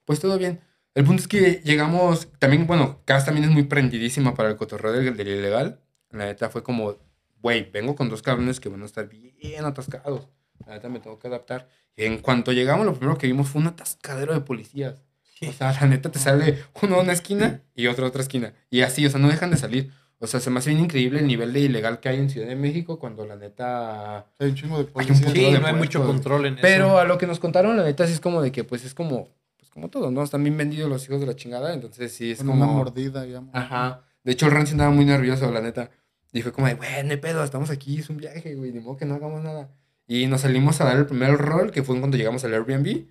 pues 0.06 0.20
todo 0.20 0.38
bien. 0.38 0.62
El 0.94 1.06
punto 1.06 1.22
es 1.22 1.28
que 1.28 1.62
llegamos, 1.64 2.28
también, 2.40 2.68
bueno, 2.68 3.00
Cas 3.06 3.26
también 3.26 3.46
es 3.46 3.52
muy 3.52 3.64
prendidísima 3.64 4.34
para 4.34 4.50
el 4.50 4.58
cotorreo 4.58 4.92
del, 4.92 5.16
del 5.16 5.28
ilegal. 5.28 5.80
La 6.10 6.26
neta 6.26 6.50
fue 6.50 6.64
como, 6.64 6.98
güey, 7.42 7.70
vengo 7.72 7.96
con 7.96 8.10
dos 8.10 8.22
cabrones 8.22 8.60
que 8.60 8.70
van 8.70 8.82
a 8.84 8.86
estar 8.86 9.08
bien 9.08 9.64
atascados. 9.66 10.28
La 10.68 10.74
neta 10.74 10.90
me 10.90 11.00
tengo 11.00 11.18
que 11.18 11.28
adaptar. 11.28 11.70
Y 11.96 12.04
en 12.04 12.18
cuanto 12.20 12.52
llegamos, 12.52 12.86
lo 12.86 12.94
primero 12.94 13.18
que 13.18 13.28
vimos 13.28 13.48
fue 13.48 13.62
un 13.62 13.68
atascadero 13.68 14.34
de 14.34 14.42
policías. 14.42 15.02
O 15.48 15.52
sea, 15.54 15.74
la 15.74 15.88
neta 15.88 16.12
te 16.12 16.20
sale 16.20 16.60
uno 16.84 16.98
a 16.98 17.02
una 17.02 17.14
esquina 17.14 17.62
y 17.74 17.88
otro 17.88 18.06
a 18.06 18.10
otra 18.10 18.22
esquina. 18.22 18.54
Y 18.70 18.82
así, 18.82 19.06
o 19.06 19.10
sea, 19.10 19.20
no 19.20 19.28
dejan 19.30 19.50
de 19.50 19.58
salir. 19.58 19.92
O 20.20 20.28
sea, 20.28 20.40
se 20.40 20.52
me 20.52 20.60
hace 20.60 20.70
bien 20.70 20.84
increíble 20.84 21.20
el 21.20 21.26
nivel 21.26 21.52
de 21.52 21.62
ilegal 21.62 22.00
que 22.00 22.10
hay 22.10 22.18
en 22.20 22.30
Ciudad 22.30 22.48
de 22.48 22.56
México 22.56 23.00
cuando 23.00 23.26
la 23.26 23.36
neta... 23.36 24.28
Hay 24.38 24.50
un 24.50 24.56
chingo 24.56 24.78
de 24.78 24.84
Hay 24.84 25.10
un 25.10 25.20
policías. 25.20 25.32
Sí, 25.32 25.52
de 25.52 25.60
no 25.60 25.66
hay 25.66 25.74
mucho 25.74 26.06
control 26.06 26.46
en 26.46 26.58
Pero 26.58 26.88
eso. 26.88 27.00
a 27.00 27.06
lo 27.06 27.18
que 27.18 27.26
nos 27.26 27.40
contaron, 27.40 27.76
la 27.76 27.84
neta 27.84 28.06
sí 28.06 28.14
es 28.14 28.20
como 28.20 28.40
de 28.44 28.52
que, 28.52 28.64
pues 28.64 28.86
es 28.86 28.94
como, 28.94 29.30
como 29.72 29.90
todo, 29.90 30.12
¿no? 30.12 30.24
Están 30.24 30.44
bien 30.44 30.58
vendidos 30.58 30.90
los 30.90 31.04
hijos 31.06 31.20
de 31.20 31.26
la 31.26 31.36
chingada, 31.36 31.74
entonces 31.74 32.12
sí 32.12 32.32
es 32.32 32.40
Con 32.40 32.48
como... 32.48 32.64
una 32.64 32.74
mordida, 32.74 33.24
digamos. 33.24 33.50
Ajá. 33.54 34.04
De 34.24 34.34
hecho, 34.34 34.46
el 34.46 34.52
Rancio 34.52 34.74
andaba 34.74 34.92
muy 34.92 35.06
nervioso, 35.06 35.52
la 35.52 35.62
neta. 35.62 35.90
Y 36.34 36.42
fue 36.42 36.52
como 36.52 36.68
de, 36.68 36.76
güey, 36.76 37.04
no 37.04 37.12
hay 37.12 37.18
pedo, 37.18 37.44
estamos 37.44 37.70
aquí, 37.70 37.98
es 38.00 38.10
un 38.10 38.18
viaje, 38.18 38.56
güey, 38.56 38.72
de 38.72 38.80
modo 38.80 38.98
que 38.98 39.06
no 39.06 39.16
hagamos 39.16 39.44
nada. 39.44 39.70
Y 40.08 40.28
nos 40.28 40.42
salimos 40.42 40.80
a 40.82 40.86
dar 40.86 40.98
el 40.98 41.06
primer 41.06 41.38
rol, 41.38 41.72
que 41.72 41.84
fue 41.84 41.98
cuando 42.00 42.18
llegamos 42.18 42.44
al 42.44 42.54
Airbnb. 42.54 43.06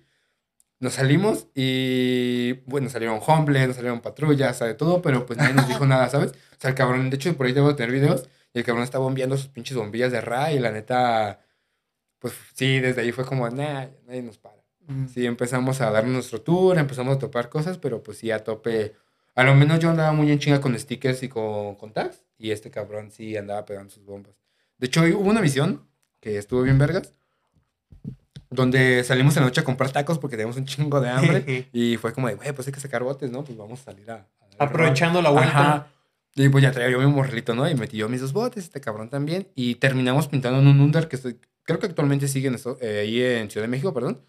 Nos 0.79 0.93
salimos 0.93 1.47
y, 1.53 2.53
bueno, 2.65 2.89
salieron 2.89 3.19
homeless, 3.25 3.67
nos 3.67 3.75
salieron 3.75 4.01
patrullas, 4.01 4.59
de 4.59 4.73
todo, 4.73 5.01
pero 5.01 5.25
pues 5.25 5.37
nadie 5.37 5.53
nos 5.53 5.67
dijo 5.67 5.85
nada, 5.87 6.09
¿sabes? 6.09 6.31
O 6.31 6.55
sea, 6.59 6.69
el 6.71 6.75
cabrón, 6.75 7.09
de 7.09 7.15
hecho, 7.15 7.35
por 7.35 7.45
ahí 7.45 7.53
debo 7.53 7.75
tener 7.75 7.91
videos, 7.91 8.27
y 8.53 8.59
el 8.59 8.65
cabrón 8.65 8.83
está 8.83 8.97
bombeando 8.97 9.37
sus 9.37 9.47
pinches 9.47 9.77
bombillas 9.77 10.11
de 10.11 10.21
ra, 10.21 10.51
y 10.51 10.59
la 10.59 10.71
neta, 10.71 11.39
pues 12.19 12.33
sí, 12.53 12.79
desde 12.79 13.01
ahí 13.01 13.11
fue 13.11 13.25
como, 13.25 13.49
nah, 13.49 13.87
nadie 14.05 14.23
nos 14.23 14.37
para. 14.37 14.60
Sí, 15.13 15.25
empezamos 15.25 15.79
a 15.79 15.89
dar 15.89 16.05
nuestro 16.05 16.41
tour, 16.41 16.77
empezamos 16.77 17.15
a 17.15 17.19
topar 17.19 17.49
cosas, 17.49 17.77
pero 17.77 18.03
pues 18.03 18.17
sí, 18.17 18.31
a 18.31 18.43
tope. 18.43 18.93
A 19.35 19.43
lo 19.43 19.55
menos 19.55 19.79
yo 19.79 19.89
andaba 19.89 20.11
muy 20.11 20.31
en 20.31 20.39
chinga 20.39 20.59
con 20.59 20.77
stickers 20.77 21.23
y 21.23 21.29
con, 21.29 21.75
con 21.75 21.93
tags, 21.93 22.23
y 22.37 22.51
este 22.51 22.71
cabrón 22.71 23.11
sí 23.11 23.37
andaba 23.37 23.65
pegando 23.65 23.89
sus 23.89 24.03
bombas. 24.03 24.33
De 24.77 24.87
hecho, 24.87 25.01
hubo 25.01 25.29
una 25.29 25.41
misión 25.41 25.87
que 26.19 26.37
estuvo 26.37 26.61
bien 26.63 26.77
vergas, 26.77 27.13
donde 28.49 29.03
salimos 29.03 29.35
en 29.37 29.43
la 29.43 29.47
noche 29.47 29.61
a 29.61 29.63
comprar 29.63 29.91
tacos 29.91 30.19
porque 30.19 30.35
teníamos 30.35 30.57
un 30.57 30.65
chingo 30.65 30.99
de 30.99 31.09
hambre, 31.09 31.69
y 31.73 31.95
fue 31.97 32.13
como 32.13 32.27
de, 32.27 32.35
güey, 32.35 32.51
pues 32.51 32.67
hay 32.67 32.73
que 32.73 32.79
sacar 32.81 33.03
botes, 33.03 33.31
¿no? 33.31 33.43
Pues 33.43 33.57
vamos 33.57 33.79
a 33.81 33.83
salir 33.83 34.11
a... 34.11 34.15
a 34.15 34.17
dar 34.17 34.27
el 34.51 34.57
rol". 34.57 34.67
Aprovechando 34.67 35.21
la 35.21 35.29
vuelta. 35.29 35.59
Ajá. 35.59 35.87
Y 36.35 36.47
pues 36.49 36.61
ya 36.61 36.71
traía 36.71 36.89
yo 36.89 36.99
mi 36.99 37.07
morrelito, 37.07 37.55
¿no? 37.55 37.69
Y 37.69 37.75
metí 37.75 37.97
yo 37.97 38.07
mis 38.09 38.21
dos 38.21 38.33
botes, 38.33 38.65
este 38.65 38.79
cabrón 38.79 39.09
también. 39.09 39.47
Y 39.55 39.75
terminamos 39.75 40.27
pintando 40.27 40.59
en 40.59 40.67
un 40.67 40.79
under 40.79 41.07
que 41.07 41.17
estoy, 41.17 41.37
creo 41.63 41.79
que 41.79 41.87
actualmente 41.87 42.27
sigue 42.27 42.47
en 42.47 42.55
esto, 42.55 42.77
eh, 42.81 42.99
ahí 43.01 43.21
en 43.21 43.49
Ciudad 43.49 43.65
de 43.65 43.69
México, 43.69 43.93
perdón. 43.93 44.21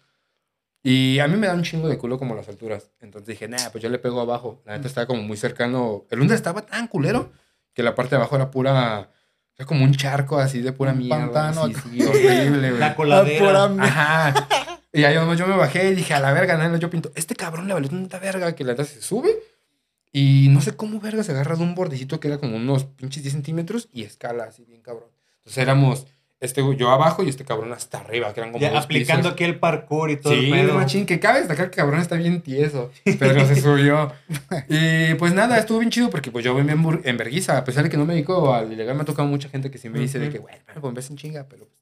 Y 0.85 1.19
a 1.19 1.27
mí 1.29 1.37
me 1.37 1.47
da 1.47 1.53
un 1.53 1.63
chingo 1.63 1.87
de 1.87 1.97
culo 1.97 2.19
como 2.19 2.35
las 2.35 2.49
alturas. 2.49 2.91
Entonces 2.99 3.27
dije, 3.27 3.47
nah, 3.47 3.69
pues 3.71 3.81
yo 3.81 3.89
le 3.89 3.99
pego 3.99 4.19
abajo. 4.19 4.61
La 4.65 4.73
neta 4.75 4.87
estaba 4.87 5.07
como 5.07 5.23
muy 5.23 5.37
cercano. 5.37 6.05
El 6.09 6.21
under 6.21 6.35
estaba 6.35 6.65
tan 6.65 6.87
culero 6.87 7.31
que 7.73 7.83
la 7.83 7.95
parte 7.95 8.11
de 8.11 8.17
abajo 8.17 8.35
era 8.35 8.51
pura 8.51 9.09
Era 9.57 9.65
como 9.65 9.85
un 9.85 9.93
charco 9.93 10.37
así 10.39 10.59
de 10.61 10.73
pura 10.73 10.91
Un 10.91 10.97
mierda. 10.99 11.17
pantano. 11.31 11.63
así, 11.63 11.73
sí, 11.75 12.03
horrible, 12.05 12.69
güey. 12.69 12.79
La 12.79 12.95
coladera. 12.95 13.45
pura 13.45 13.67
mierda. 13.69 14.27
Ajá. 14.27 14.47
Y 14.91 15.05
ahí 15.05 15.15
yo, 15.15 15.33
yo 15.33 15.47
me 15.47 15.55
bajé 15.55 15.89
y 15.89 15.95
dije, 15.95 16.13
a 16.13 16.19
la 16.19 16.33
verga, 16.33 16.57
nada, 16.57 16.77
yo 16.77 16.89
pinto. 16.89 17.11
Este 17.15 17.33
cabrón 17.35 17.67
le 17.67 17.73
valió 17.73 17.89
tanta 17.89 18.19
verga 18.19 18.53
que 18.53 18.63
la 18.65 18.73
neta 18.73 18.83
se 18.83 19.01
sube. 19.01 19.31
Y 20.11 20.49
no 20.51 20.61
sé 20.61 20.75
cómo 20.75 20.99
verga 20.99 21.23
se 21.23 21.31
agarra 21.31 21.55
de 21.55 21.63
un 21.63 21.73
bordecito 21.75 22.19
que 22.19 22.27
era 22.27 22.37
como 22.37 22.57
unos 22.57 22.83
pinches 22.85 23.23
10 23.23 23.33
centímetros 23.33 23.89
y 23.91 24.03
escala 24.03 24.43
así 24.43 24.63
bien 24.65 24.81
cabrón. 24.81 25.09
Entonces 25.37 25.57
éramos 25.63 26.05
este 26.43 26.61
yo 26.77 26.91
abajo 26.91 27.23
y 27.23 27.29
este 27.29 27.45
cabrón 27.45 27.73
hasta 27.73 27.99
arriba, 27.99 28.33
que 28.33 28.39
eran 28.41 28.51
como 28.51 28.61
Ya 28.61 28.71
dos 28.71 28.85
aplicando 28.85 29.21
pisos. 29.23 29.33
aquí 29.33 29.43
el 29.45 29.59
parkour 29.59 30.11
y 30.11 30.17
todo 30.17 30.33
Sí, 30.33 30.45
el 30.45 30.51
pedo. 30.51 30.73
machín, 30.75 31.05
que 31.05 31.19
cabe 31.19 31.39
destacar 31.39 31.69
que 31.69 31.77
cabrón 31.77 31.99
está 32.01 32.15
bien 32.15 32.41
tieso, 32.41 32.91
pero 33.19 33.45
se 33.47 33.55
subió. 33.61 34.11
Y 34.69 35.13
pues 35.15 35.33
nada, 35.33 35.57
estuvo 35.57 35.79
bien 35.79 35.89
chido 35.89 36.09
porque 36.09 36.31
pues 36.31 36.43
yo 36.45 36.53
venía 36.53 36.73
en, 36.73 37.17
vergüenza, 37.17 37.57
a 37.57 37.63
pesar 37.63 37.83
de 37.83 37.89
que 37.89 37.97
no 37.97 38.05
me 38.05 38.13
dedico 38.13 38.53
al 38.53 38.71
ilegal, 38.71 38.95
me 38.95 39.01
ha 39.01 39.05
tocado 39.05 39.27
mucha 39.27 39.49
gente 39.49 39.71
que 39.71 39.77
sí 39.77 39.89
me 39.89 39.99
dice 39.99 40.19
de 40.19 40.25
Ujú. 40.27 40.33
que, 40.33 40.39
güey, 40.39 40.55
pues 40.81 40.93
ves 40.93 41.09
en 41.09 41.17
chinga, 41.17 41.47
pero 41.49 41.65
pues, 41.65 41.79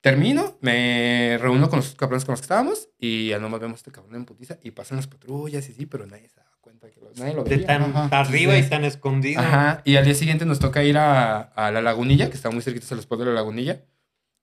termino, 0.00 0.56
me 0.60 1.36
reúno 1.40 1.68
con 1.68 1.78
los 1.80 1.94
cabrones 1.94 2.24
con 2.24 2.32
los 2.34 2.40
que 2.40 2.44
estábamos 2.44 2.88
y 2.98 3.28
ya 3.28 3.38
nomás 3.38 3.60
vemos 3.60 3.76
a 3.76 3.80
este 3.80 3.90
cabrón 3.92 4.14
en 4.14 4.24
putiza 4.24 4.58
y 4.62 4.70
pasan 4.70 4.96
las 4.98 5.06
patrullas 5.08 5.68
y 5.68 5.72
sí, 5.72 5.86
pero 5.86 6.06
nadie 6.06 6.28
da 6.36 6.45
cuenta 6.66 6.90
que 6.90 7.00
nadie 7.16 7.32
lo 7.34 7.44
De 7.44 7.56
veía. 7.56 7.66
tan 7.66 7.82
Ajá. 7.96 8.20
arriba 8.20 8.52
y 8.52 8.56
Entonces, 8.56 8.70
tan 8.70 8.84
escondido. 8.84 9.40
Ajá, 9.40 9.82
y 9.84 9.94
al 9.94 10.04
día 10.04 10.14
siguiente 10.14 10.44
nos 10.46 10.58
toca 10.58 10.82
ir 10.82 10.98
a, 10.98 11.38
a 11.40 11.70
la 11.70 11.80
lagunilla, 11.80 12.28
que 12.28 12.34
está 12.36 12.50
muy 12.50 12.60
cerquita 12.60 12.86
del 12.90 12.98
spot 12.98 13.20
de 13.20 13.26
la 13.26 13.32
lagunilla. 13.32 13.82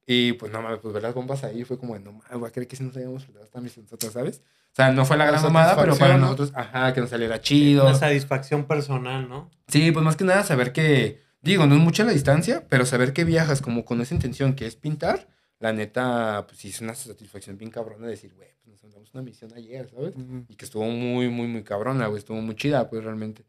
Y 0.07 0.33
pues 0.33 0.51
no 0.51 0.61
mames, 0.61 0.79
pues 0.81 0.93
ver 0.93 1.03
las 1.03 1.13
bombas 1.13 1.43
ahí 1.43 1.65
fue 1.65 1.77
como, 1.77 1.95
de, 1.95 1.99
no 1.99 2.13
mames, 2.13 2.39
voy 2.39 2.47
a 2.47 2.51
creer 2.51 2.67
que 2.69 2.77
si 2.77 2.83
nos 2.83 2.95
habíamos 2.95 3.25
flotado 3.25 3.43
hasta 3.45 3.59
mis 3.61 3.77
nosotros, 3.77 4.13
¿sabes? 4.13 4.41
O 4.71 4.75
sea, 4.75 4.91
no 4.91 5.05
fue 5.05 5.17
la 5.17 5.25
gran 5.25 5.41
mamada, 5.43 5.75
pero 5.75 5.95
para 5.97 6.17
nosotros, 6.17 6.51
ajá, 6.55 6.93
que 6.93 7.01
nos 7.01 7.09
saliera 7.09 7.41
chido. 7.41 7.85
Una 7.85 7.95
satisfacción 7.95 8.63
personal, 8.65 9.27
¿no? 9.29 9.51
Sí, 9.67 9.91
pues 9.91 10.03
más 10.03 10.15
que 10.15 10.23
nada 10.23 10.43
saber 10.43 10.71
que, 10.71 11.21
digo, 11.41 11.65
no 11.67 11.75
es 11.75 11.81
mucha 11.81 12.03
la 12.05 12.11
distancia, 12.13 12.63
pero 12.69 12.85
saber 12.85 13.11
que 13.13 13.23
viajas 13.25 13.61
como 13.61 13.85
con 13.85 13.99
esa 14.01 14.15
intención 14.15 14.55
que 14.55 14.65
es 14.65 14.75
pintar, 14.75 15.27
la 15.63 15.71
neta, 15.71 16.43
pues 16.45 16.59
sí 16.59 16.67
es 16.67 16.81
una 16.81 16.93
satisfacción 16.93 17.57
bien 17.57 17.71
cabrona 17.71 18.05
decir, 18.05 18.33
güey, 18.35 18.49
pues 18.61 18.67
nos 18.67 18.83
mandamos 18.83 19.13
una 19.13 19.23
misión 19.23 19.53
ayer, 19.53 19.89
¿sabes? 19.89 20.13
Ujú. 20.13 20.43
Y 20.49 20.55
que 20.57 20.65
estuvo 20.65 20.83
muy, 20.83 21.29
muy, 21.29 21.47
muy 21.47 21.63
cabrona, 21.63 22.07
güey, 22.07 22.19
estuvo 22.19 22.41
muy 22.41 22.53
chida, 22.55 22.89
pues 22.89 23.01
realmente. 23.01 23.45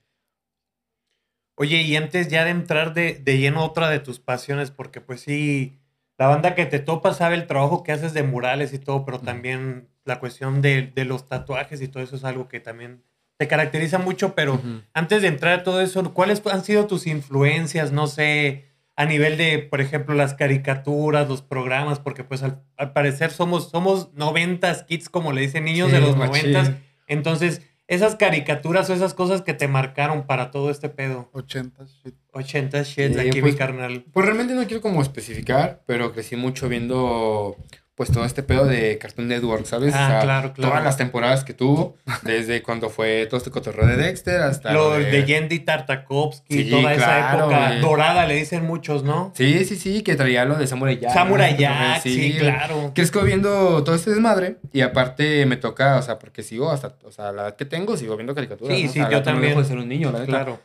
Oye, 1.57 1.83
y 1.83 1.97
antes 1.97 2.29
ya 2.29 2.45
de 2.45 2.51
entrar 2.51 2.95
de, 2.95 3.15
de 3.15 3.39
lleno 3.39 3.65
otra 3.65 3.91
de 3.91 3.99
tus 3.99 4.21
pasiones, 4.21 4.71
porque 4.71 5.01
pues 5.01 5.23
sí, 5.23 5.81
la 6.17 6.29
banda 6.29 6.55
que 6.55 6.67
te 6.67 6.79
topa 6.79 7.15
sabe 7.15 7.35
el 7.35 7.49
trabajo 7.49 7.83
que 7.83 7.91
haces 7.91 8.15
de 8.15 8.23
murales 8.23 8.73
y 8.73 8.79
todo, 8.79 9.05
pero 9.05 9.19
también 9.19 9.89
la 10.05 10.21
cuestión 10.21 10.63
de, 10.63 10.93
de 10.95 11.05
los 11.05 11.27
tatuajes 11.27 11.83
y 11.83 11.89
todo 11.89 12.01
eso 12.05 12.15
es 12.15 12.23
algo 12.23 12.47
que 12.47 12.61
también 12.61 13.03
te 13.39 13.49
caracteriza 13.49 13.99
mucho, 13.99 14.37
pero 14.37 14.55
Ujú. 14.55 14.83
antes 14.93 15.21
de 15.21 15.27
entrar 15.27 15.59
a 15.59 15.63
todo 15.65 15.81
eso, 15.81 16.15
¿cuáles 16.15 16.41
han 16.47 16.63
sido 16.63 16.87
tus 16.87 17.09
influencias? 17.09 17.91
No 17.91 18.07
sé, 18.07 18.67
a 18.97 19.05
nivel 19.07 19.37
de, 19.37 19.59
por 19.59 19.81
ejemplo, 19.81 20.15
las 20.15 20.35
caricaturas, 20.35 21.29
los 21.29 21.43
programas, 21.43 21.99
porque 21.99 22.23
pues 22.25 22.43
al, 22.43 22.63
al 22.77 22.93
parecer 22.93 23.31
somos, 23.33 23.71
somos 23.71 24.13
noventas 24.15 24.85
kids, 24.85 25.09
como 25.09 25.33
le 25.33 25.41
dicen 25.41 25.65
niños 25.65 25.91
de 25.91 26.01
los 26.01 26.17
noventas. 26.17 26.73
Entonces, 27.09 27.63
esas 27.87 28.17
caricaturas 28.17 28.89
o 28.89 28.95
esas 28.95 29.13
cosas 29.13 29.43
que 29.43 29.53
te 29.53 29.69
marcaron 29.69 30.27
para 30.27 30.51
todo 30.51 30.71
este 30.71 30.89
pedo. 30.89 31.29
80, 31.33 31.85
shit. 31.85 32.15
80 32.33 32.83
shit, 32.83 33.13
Sí, 33.15 33.19
aquí 33.21 33.41
pues- 33.41 33.53
mi 33.55 33.59
carnal. 33.59 34.05
Pues 34.13 34.25
realmente 34.27 34.55
no 34.55 34.65
quiero 34.67 34.81
como 34.81 35.03
especificar, 35.03 35.83
pero 35.87 36.13
crecí 36.13 36.37
mucho 36.37 36.69
viendo 36.69 37.57
pues 37.97 38.11
todo 38.11 38.25
este 38.25 38.43
pedo 38.43 38.65
de 38.67 38.99
Cartoon 38.99 39.29
Network, 39.29 39.67
¿sabes? 39.67 39.95
Ah, 39.95 40.19
claro, 40.23 40.53
claro. 40.53 40.71
Todas 40.71 40.83
las 40.85 40.97
temporadas 40.97 41.45
que 41.45 41.55
tuvo, 41.55 41.97
desde 42.23 42.61
cuando 42.63 42.91
fue 42.91 43.27
todo 43.27 43.39
este 43.39 43.51
cotorreo 43.53 43.87
de 43.87 43.97
Dexter 43.97 44.41
hasta... 44.41 44.73
Lo 44.73 44.91
de 44.95 45.25
Yendi 45.25 45.61
Tartakovsky, 45.61 46.65
Sí, 46.65 46.71
toda 46.71 46.93
esa 46.93 47.35
época 47.37 47.77
dorada, 47.81 48.27
le 48.27 48.35
dicen 48.35 48.65
muchos, 48.65 49.05
¿no? 49.05 49.33
Sí, 49.37 49.65
sí, 49.65 49.77
sí, 49.77 50.03
que 50.03 50.17
traía 50.17 50.45
lo 50.45 50.57
de 50.57 50.67
Samurai 50.67 50.99
Jack. 50.99 51.13
Samurai. 51.13 51.57
Jack, 51.57 52.03
sí, 52.03 52.31
güey. 52.31 52.39
claro. 52.41 52.91
Crezco 52.95 53.21
viendo 53.23 53.85
todo 53.85 53.95
este 53.95 54.11
desmadre 54.11 54.57
y 54.73 54.81
aparte 54.81 55.47
me 55.47 55.57
toca, 55.57 55.97
o 55.99 56.03
sea, 56.03 56.19
porque 56.19 56.43
sigo 56.43 56.73
hasta, 56.73 56.97
o 57.05 57.13
sea, 57.13 57.31
la 57.31 57.43
edad 57.43 57.57
que 57.57 57.65
tengo, 57.65 57.97
sigo 57.97 58.17
viendo 58.17 58.35
caricaturas. 58.35 58.77
Sí, 58.77 58.85
¿no? 58.87 58.93
sí, 58.93 59.01
O 59.01 59.03
sea, 59.03 59.11
yo 59.13 59.19
neta 59.19 59.31
no 59.31 59.35
también. 59.37 59.51
dejo 59.53 59.63
de 59.63 59.69
ser 59.69 59.79
un 59.79 59.89
niño, 59.89 60.11
la 60.11 60.19
neta. 60.19 60.31
Claro. 60.33 60.61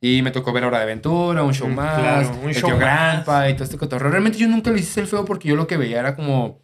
Y 0.00 0.20
me 0.22 0.32
tocó 0.32 0.52
ver 0.52 0.64
Hora 0.64 0.78
de 0.78 0.82
Aventura, 0.82 1.44
un 1.44 1.54
show 1.54 1.68
Mm, 1.68 1.74
más, 1.76 1.98
claro, 2.00 2.36
un 2.42 2.48
el 2.48 2.54
show. 2.56 2.76
Grandpa 2.76 3.48
y 3.48 3.52
todo 3.54 3.62
este 3.62 3.76
cotorreo. 3.78 4.10
Realmente 4.10 4.36
yo 4.36 4.48
nunca 4.48 4.72
le 4.72 4.80
hice 4.80 5.00
el 5.00 5.06
feo 5.06 5.24
porque 5.24 5.48
yo 5.48 5.54
lo 5.54 5.68
que 5.68 5.76
veía 5.76 6.00
era 6.00 6.16
como 6.16 6.61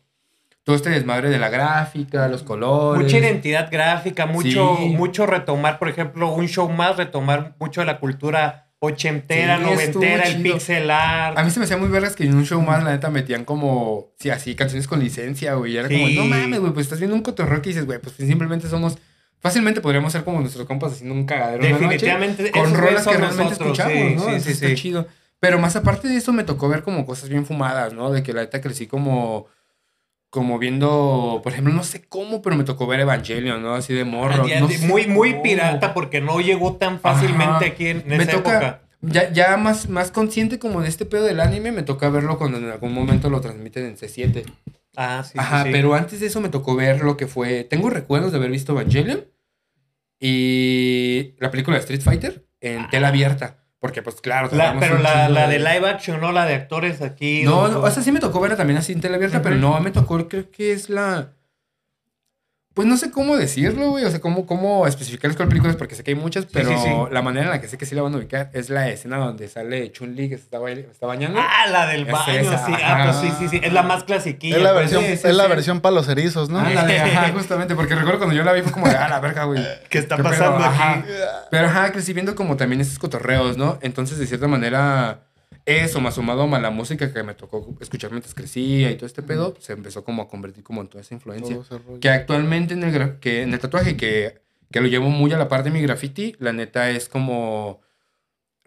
todo 0.68 0.76
este 0.76 0.90
desmadre 0.90 1.30
de 1.30 1.38
la 1.38 1.48
gráfica, 1.48 2.28
los 2.28 2.42
colores. 2.42 3.02
Mucha 3.02 3.16
identidad 3.16 3.70
gráfica, 3.72 4.26
mucho, 4.26 4.76
Sí. 4.76 4.88
mucho 4.90 5.24
retomar, 5.24 5.78
por 5.78 5.88
ejemplo, 5.88 6.30
un 6.30 6.46
show 6.46 6.68
más, 6.68 6.98
retomar 6.98 7.54
mucho 7.58 7.80
de 7.80 7.86
la 7.86 7.98
cultura 7.98 8.66
ochentera, 8.78 9.56
Sí, 9.56 9.64
noventera, 9.64 10.24
el 10.24 10.42
pixel 10.42 10.90
art. 10.90 11.38
A 11.38 11.42
mí 11.42 11.50
se 11.50 11.58
me 11.58 11.64
hacía 11.64 11.78
muy 11.78 11.88
vergas 11.88 12.14
que 12.14 12.24
en 12.24 12.34
un 12.34 12.44
show 12.44 12.60
más, 12.60 12.84
la 12.84 12.90
neta, 12.90 13.08
metían 13.08 13.46
como, 13.46 14.08
sí, 14.18 14.28
así, 14.28 14.54
canciones 14.54 14.86
con 14.86 15.00
licencia, 15.00 15.54
güey. 15.54 15.72
Y 15.72 15.78
era 15.78 15.88
como, 15.88 16.06
no 16.06 16.26
mames, 16.26 16.60
güey, 16.60 16.74
pues 16.74 16.84
estás 16.84 16.98
viendo 16.98 17.16
un 17.16 17.22
cotorreo 17.22 17.62
que 17.62 17.70
dices, 17.70 17.86
güey, 17.86 17.98
pues 17.98 18.16
simplemente 18.16 18.68
somos, 18.68 18.98
fácilmente 19.40 19.80
podríamos 19.80 20.12
ser 20.12 20.22
como 20.22 20.38
nuestros 20.40 20.66
compas 20.66 20.92
haciendo 20.92 21.14
un 21.14 21.24
cagadero 21.24 21.64
en 21.64 21.72
la 21.72 21.78
noche. 21.78 21.88
Definitivamente, 21.94 22.50
con 22.50 22.74
rolas 22.74 23.06
que 23.06 23.16
realmente 23.16 23.42
nosotros, 23.44 23.78
escuchamos, 23.78 24.22
sí, 24.22 24.32
¿no? 24.32 24.38
sí, 24.40 24.50
está 24.50 24.74
chido. 24.74 25.06
Pero 25.40 25.58
más 25.58 25.76
aparte 25.76 26.08
de 26.08 26.16
eso, 26.18 26.34
me 26.34 26.44
tocó 26.44 26.68
ver 26.68 26.82
como 26.82 27.06
cosas 27.06 27.30
bien 27.30 27.46
fumadas, 27.46 27.94
¿no? 27.94 28.10
De 28.10 28.22
que 28.22 28.34
la 28.34 28.42
neta 28.42 28.60
crecí 28.60 28.86
como, 28.86 29.46
como 30.30 30.58
viendo, 30.58 31.40
por 31.42 31.52
ejemplo, 31.52 31.72
no 31.72 31.84
sé 31.84 32.02
cómo, 32.08 32.42
pero 32.42 32.54
me 32.56 32.64
tocó 32.64 32.86
ver 32.86 33.00
Evangelion, 33.00 33.62
¿no? 33.62 33.74
Así 33.74 33.94
de 33.94 34.04
morro. 34.04 34.46
Ya- 34.46 34.60
no 34.60 34.68
de- 34.68 34.76
sé 34.78 34.86
muy, 34.86 35.06
muy 35.06 35.40
pirata 35.42 35.94
porque 35.94 36.20
no 36.20 36.40
llegó 36.40 36.76
tan 36.76 37.00
fácilmente 37.00 37.44
Ajá. 37.44 37.66
aquí 37.66 37.88
en, 37.88 38.00
en 38.02 38.08
me 38.08 38.22
esa 38.24 38.32
toca, 38.32 38.52
época. 38.58 38.82
ya, 39.00 39.32
ya 39.32 39.56
más, 39.56 39.88
más 39.88 40.10
consciente 40.10 40.58
como 40.58 40.82
de 40.82 40.88
este 40.88 41.06
pedo 41.06 41.24
del 41.24 41.40
anime, 41.40 41.72
me 41.72 41.82
toca 41.82 42.10
verlo 42.10 42.36
cuando 42.38 42.58
en 42.58 42.68
algún 42.70 42.92
momento 42.92 43.30
lo 43.30 43.40
transmiten 43.40 43.86
en 43.86 43.96
C7. 43.96 44.44
Ah, 44.96 45.22
sí, 45.24 45.32
sí, 45.32 45.38
Ajá, 45.38 45.64
sí. 45.64 45.70
pero 45.72 45.94
antes 45.94 46.20
de 46.20 46.26
eso 46.26 46.40
me 46.40 46.48
tocó 46.48 46.74
ver 46.76 47.02
lo 47.02 47.16
que 47.16 47.26
fue. 47.26 47.64
Tengo 47.64 47.88
recuerdos 47.88 48.32
de 48.32 48.38
haber 48.38 48.50
visto 48.50 48.72
Evangelion 48.72 49.24
y 50.20 51.34
la 51.38 51.50
película 51.50 51.76
de 51.76 51.80
Street 51.80 52.00
Fighter 52.02 52.46
en 52.60 52.88
tela 52.90 53.08
abierta. 53.08 53.64
Porque, 53.80 54.02
pues 54.02 54.20
claro. 54.20 54.48
La- 54.52 54.76
pero 54.78 54.98
la, 54.98 55.28
la 55.28 55.46
de 55.48 55.58
live 55.58 55.88
action, 55.88 56.20
no 56.20 56.32
la 56.32 56.44
de 56.46 56.54
actores 56.54 57.00
aquí. 57.00 57.42
No, 57.44 57.68
no, 57.68 57.80
o 57.80 57.90
sea, 57.90 58.02
sí 58.02 58.10
me 58.12 58.18
tocó 58.20 58.40
verla 58.40 58.56
también 58.56 58.78
así 58.78 58.92
en 58.92 59.00
tela 59.00 59.16
abierta, 59.16 59.40
pero 59.42 59.56
no 59.56 59.78
me 59.80 59.90
tocó, 59.90 60.26
creo 60.28 60.50
que 60.50 60.72
es 60.72 60.90
la. 60.90 61.34
Pues 62.78 62.86
no 62.86 62.96
sé 62.96 63.10
cómo 63.10 63.36
decirlo, 63.36 63.90
güey. 63.90 64.04
O 64.04 64.10
sea, 64.12 64.20
cómo, 64.20 64.46
cómo 64.46 64.86
especificar 64.86 65.34
cuál 65.34 65.48
película 65.48 65.72
es, 65.72 65.76
porque 65.76 65.96
sé 65.96 66.04
que 66.04 66.12
hay 66.12 66.14
muchas, 66.16 66.46
pero 66.46 66.68
sí, 66.70 66.76
sí. 66.84 66.90
la 67.10 67.22
manera 67.22 67.46
en 67.46 67.50
la 67.50 67.60
que 67.60 67.66
sé 67.66 67.76
que 67.76 67.84
sí 67.86 67.96
la 67.96 68.02
van 68.02 68.14
a 68.14 68.18
ubicar 68.18 68.50
es 68.54 68.70
la 68.70 68.88
escena 68.88 69.16
donde 69.16 69.48
sale 69.48 69.90
Chun-Li 69.90 70.28
que 70.28 70.36
se 70.36 70.44
está, 70.44 70.60
baile- 70.60 70.86
está 70.88 71.08
bañando. 71.08 71.40
Ah, 71.42 71.66
la 71.68 71.88
del 71.88 72.02
Es 72.06 72.12
baño, 72.12 72.32
esa, 72.34 72.64
sí. 72.64 72.72
ajá. 72.72 73.02
Ah, 73.02 73.04
pues 73.10 73.16
sí, 73.16 73.36
sí, 73.40 73.48
sí. 73.48 73.60
Es 73.64 73.72
la 73.72 73.82
más 73.82 74.04
clasiquilla. 74.04 74.58
Es 74.58 74.62
la 74.62 74.74
pues, 74.74 74.82
versión, 74.92 75.02
sí, 75.02 75.16
sí, 75.16 75.26
es 75.28 75.34
la 75.34 75.42
sí. 75.42 75.48
versión 75.48 75.80
para 75.80 75.92
los 75.96 76.08
erizos, 76.08 76.50
¿no? 76.50 76.60
Ándale, 76.60 77.00
ajá, 77.00 77.32
justamente, 77.32 77.74
porque 77.74 77.96
recuerdo 77.96 78.18
cuando 78.18 78.36
yo 78.36 78.44
la 78.44 78.52
vi 78.52 78.62
fue 78.62 78.70
como 78.70 78.86
de, 78.86 78.94
ah, 78.94 79.08
la 79.08 79.18
verga, 79.18 79.42
güey. 79.42 79.60
¿Qué 79.90 79.98
está 79.98 80.16
pasando 80.16 80.64
Ajá. 80.64 80.92
aquí? 81.00 81.08
Pero 81.50 81.66
ajá, 81.66 81.90
crecí 81.90 82.12
viendo 82.12 82.36
como 82.36 82.56
también 82.56 82.80
esos 82.80 83.00
cotorreos, 83.00 83.56
¿no? 83.56 83.80
Entonces, 83.82 84.18
de 84.20 84.28
cierta 84.28 84.46
manera, 84.46 85.22
eso, 85.66 86.00
más 86.00 86.14
sumado 86.14 86.42
a 86.54 86.60
la 86.60 86.70
música 86.70 87.12
que 87.12 87.22
me 87.22 87.34
tocó 87.34 87.76
escuchar 87.80 88.10
mientras 88.10 88.34
crecía 88.34 88.90
y 88.90 88.96
todo 88.96 89.06
este 89.06 89.22
pedo, 89.22 89.54
se 89.58 89.74
empezó 89.74 90.04
como 90.04 90.22
a 90.22 90.28
convertir 90.28 90.64
como 90.64 90.80
en 90.80 90.88
toda 90.88 91.02
esa 91.02 91.14
influencia. 91.14 91.58
Que 92.00 92.08
actualmente 92.08 92.74
en 92.74 92.84
el, 92.84 93.18
que 93.18 93.42
en 93.42 93.52
el 93.52 93.58
tatuaje, 93.58 93.96
que, 93.96 94.40
que 94.70 94.80
lo 94.80 94.86
llevo 94.86 95.10
muy 95.10 95.32
a 95.32 95.38
la 95.38 95.48
par 95.48 95.64
de 95.64 95.70
mi 95.70 95.82
graffiti, 95.82 96.36
la 96.38 96.52
neta 96.52 96.90
es 96.90 97.08
como... 97.08 97.80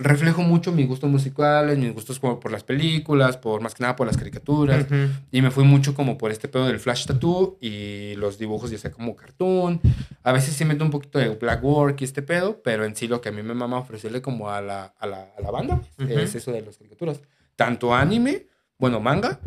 Reflejo 0.04 0.42
mucho 0.42 0.72
mis 0.72 0.88
gustos 0.88 1.10
musicales, 1.10 1.78
mis 1.78 1.94
gustos 1.94 2.20
como 2.20 2.40
por 2.40 2.52
las 2.52 2.64
películas, 2.64 3.38
por 3.38 3.62
más 3.62 3.76
que 3.76 3.84
nada 3.84 3.96
por 3.96 4.08
las 4.08 4.18
caricaturas. 4.18 4.86
Ujú. 4.86 4.96
Y 5.32 5.42
me 5.42 5.52
fui 5.52 5.64
mucho 5.64 5.94
como 5.94 6.18
por 6.18 6.32
este 6.32 6.48
pedo 6.48 6.66
del 6.66 6.80
flash 6.80 7.06
tattoo 7.06 7.58
y 7.62 8.16
los 8.16 8.38
dibujos 8.40 8.72
ya 8.72 8.78
sea 8.78 8.92
como 8.92 9.16
cartoon. 9.16 9.80
A 10.24 10.32
veces 10.32 10.56
sí 10.56 10.66
meto 10.66 10.84
un 10.84 10.92
poquito 10.92 11.20
de 11.20 11.30
black 11.30 11.64
work 11.64 12.02
y 12.02 12.04
este 12.06 12.22
pedo, 12.22 12.62
pero 12.64 12.84
en 12.86 12.96
sí 12.96 13.08
lo 13.08 13.22
que 13.22 13.30
a 13.30 13.32
mí 13.32 13.44
me 13.44 13.54
mama 13.54 13.78
ofrecerle 13.78 14.22
como 14.22 14.50
a 14.50 14.60
la, 14.62 14.94
a 14.98 15.06
la, 15.08 15.34
a 15.38 15.42
la 15.42 15.52
banda 15.52 15.82
pues, 15.98 16.10
Ujú. 16.10 16.20
es 16.20 16.36
eso 16.36 16.52
de 16.52 16.62
las 16.62 16.78
caricaturas. 16.78 17.22
Tanto 17.56 17.94
anime, 17.94 18.48
bueno, 18.80 19.00
manga 19.00 19.40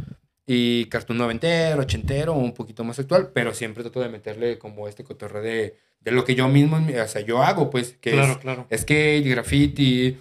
y 0.46 0.84
cartoon 0.86 1.18
noventero, 1.18 1.82
ochentero, 1.82 2.34
un 2.34 2.52
poquito 2.54 2.84
más 2.84 2.98
actual, 2.98 3.30
pero 3.34 3.54
siempre 3.54 3.82
trato 3.82 4.00
de 4.00 4.08
meterle 4.08 4.58
como 4.58 4.86
este 4.86 5.02
cotorreo 5.02 5.42
de, 5.42 5.78
de 6.00 6.10
lo 6.12 6.24
que 6.24 6.34
yo 6.34 6.46
mismo, 6.48 6.76
o 6.76 7.08
sea, 7.08 7.22
yo 7.22 7.42
hago, 7.42 7.70
pues, 7.70 7.96
que 8.00 8.12
Claro, 8.12 8.32
es 8.32 8.38
claro. 8.38 8.66
skate, 8.76 9.26
graffiti, 9.26 10.18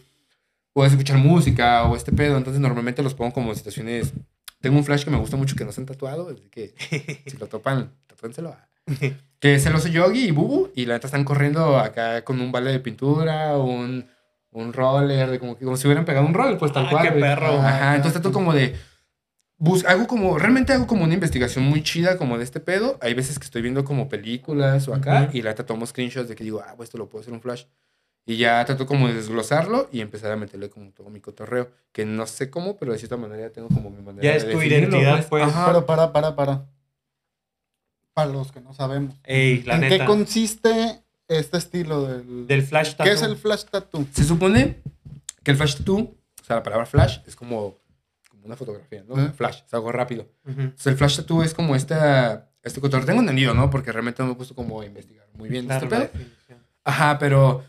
puedes 0.73 0.91
escuchar 0.93 1.17
música 1.17 1.83
o 1.83 1.95
este 1.95 2.11
pedo. 2.11 2.37
Entonces, 2.37 2.59
normalmente 2.61 3.01
los 3.03 3.13
pongo 3.13 3.31
como 3.33 3.51
en 3.51 3.55
situaciones. 3.55 4.13
Tengo 4.59 4.77
un 4.77 4.83
flash 4.85 5.03
que 5.03 5.09
me 5.11 5.17
gusta 5.17 5.37
mucho 5.37 5.55
que 5.55 5.65
no 5.65 5.71
se 5.71 5.81
han 5.81 5.85
tatuado, 5.87 6.29
así 6.29 6.49
que 6.49 6.73
si 7.27 7.37
lo 7.37 7.47
topan, 7.47 7.91
tatúenselo. 8.07 8.55
Que 9.39 9.59
se 9.59 9.69
lo 9.69 9.77
hace 9.77 9.91
Yogi 9.91 10.27
y 10.27 10.31
Bubu, 10.31 10.69
y 10.75 10.85
la 10.85 10.93
neta 10.95 11.07
están 11.07 11.23
corriendo 11.25 11.77
acá 11.77 12.23
con 12.23 12.39
un 12.41 12.51
vale 12.51 12.71
de 12.71 12.79
pintura, 12.79 13.57
un, 13.57 14.05
un 14.51 14.73
roller, 14.73 15.29
de 15.31 15.39
como, 15.39 15.57
que, 15.57 15.65
como 15.65 15.75
si 15.77 15.85
hubieran 15.87 16.05
pegado 16.05 16.25
un 16.25 16.33
roller, 16.33 16.57
pues 16.57 16.71
tal 16.71 16.85
Ah, 16.85 16.89
cual. 16.91 17.03
qué 17.13 17.19
perro. 17.19 17.59
Ajá, 17.59 17.95
entonces 17.95 18.21
trato 18.21 18.31
como 18.33 18.53
de. 18.53 18.75
Bus, 19.57 19.85
hago 19.85 20.07
como, 20.07 20.37
realmente 20.37 20.73
hago 20.73 20.87
como 20.87 21.03
una 21.05 21.13
investigación 21.13 21.63
muy 21.65 21.83
chida 21.83 22.17
como 22.17 22.37
de 22.37 22.43
este 22.43 22.59
pedo. 22.59 22.97
Hay 23.01 23.13
veces 23.13 23.39
que 23.39 23.45
estoy 23.45 23.61
viendo 23.61 23.85
como 23.85 24.09
películas 24.09 24.87
o 24.89 24.93
acá 24.93 25.27
Ujú. 25.29 25.37
y 25.37 25.41
la 25.41 25.51
neta 25.51 25.65
tomo 25.65 25.85
screenshots 25.85 26.27
de 26.27 26.35
que 26.35 26.43
digo, 26.43 26.61
ah, 26.65 26.73
pues 26.75 26.87
esto 26.87 26.97
lo 26.97 27.07
puedo 27.09 27.21
hacer 27.21 27.33
un 27.33 27.41
flash. 27.41 27.63
Y 28.25 28.37
ya 28.37 28.63
trato 28.65 28.85
como 28.85 29.07
de 29.09 29.15
desglosarlo 29.15 29.89
y 29.91 29.99
empezar 29.99 30.31
a 30.31 30.37
meterle 30.37 30.69
como 30.69 30.91
todo 30.91 31.09
mi 31.09 31.19
cotorreo. 31.19 31.69
Que 31.91 32.05
no 32.05 32.25
sé 32.25 32.49
cómo, 32.49 32.77
pero 32.77 32.93
de 32.93 32.97
cierta 32.97 33.17
manera 33.17 33.41
ya 33.47 33.49
tengo 33.53 33.67
como 33.67 33.89
mi 33.89 34.01
manera 34.01 34.23
Ya 34.23 34.31
de 34.31 34.37
es 34.37 34.43
tu 34.43 34.57
definirlo, 34.57 34.97
identidad, 34.97 35.27
pues. 35.27 35.43
Ajá. 35.43 35.65
Pero 35.67 35.85
para, 35.85 36.13
para, 36.13 36.35
para. 36.35 36.65
Para 38.13 38.31
los 38.31 38.51
que 38.51 38.61
no 38.61 38.73
sabemos. 38.73 39.15
Ey, 39.23 39.63
la 39.63 39.75
¿En 39.75 39.81
neta. 39.81 39.97
qué 39.97 40.05
consiste 40.05 41.01
este 41.27 41.57
estilo 41.57 42.05
del, 42.07 42.47
Del 42.47 42.61
flash 42.63 42.91
¿Qué 42.91 42.95
tattoo. 42.97 43.13
es 43.13 43.21
el 43.23 43.35
flash 43.37 43.63
tattoo? 43.65 44.05
Se 44.13 44.23
supone 44.23 44.81
que 45.43 45.51
el 45.51 45.57
flash 45.57 45.77
tattoo, 45.77 45.97
o 45.99 46.43
sea, 46.45 46.57
la 46.57 46.63
palabra 46.63 46.85
flash 46.85 47.19
es 47.25 47.35
como, 47.35 47.79
como 48.29 48.45
una 48.45 48.55
fotografía, 48.55 49.03
¿no? 49.07 49.33
Flash, 49.33 49.63
es 49.65 49.73
algo 49.73 49.91
rápido. 49.91 50.27
Ujú. 50.45 50.61
Entonces, 50.61 50.87
el 50.87 50.95
flash 50.97 51.15
tattoo 51.17 51.43
es 51.43 51.53
como 51.53 51.75
esta, 51.75 52.51
este 52.61 52.79
cotorreo. 52.79 53.05
Tengo 53.07 53.21
entendido, 53.21 53.53
¿no? 53.53 53.69
Porque 53.69 53.91
realmente 53.91 54.21
no 54.21 54.27
me 54.27 54.33
he 54.33 54.37
puesto 54.37 54.53
como 54.55 54.79
a 54.81 54.85
investigar 54.85 55.27
muy 55.33 55.49
bien 55.49 55.65
Claro, 55.65 55.87
este 55.87 56.07
pedo. 56.07 56.23
Ajá, 56.85 57.17
pero 57.17 57.63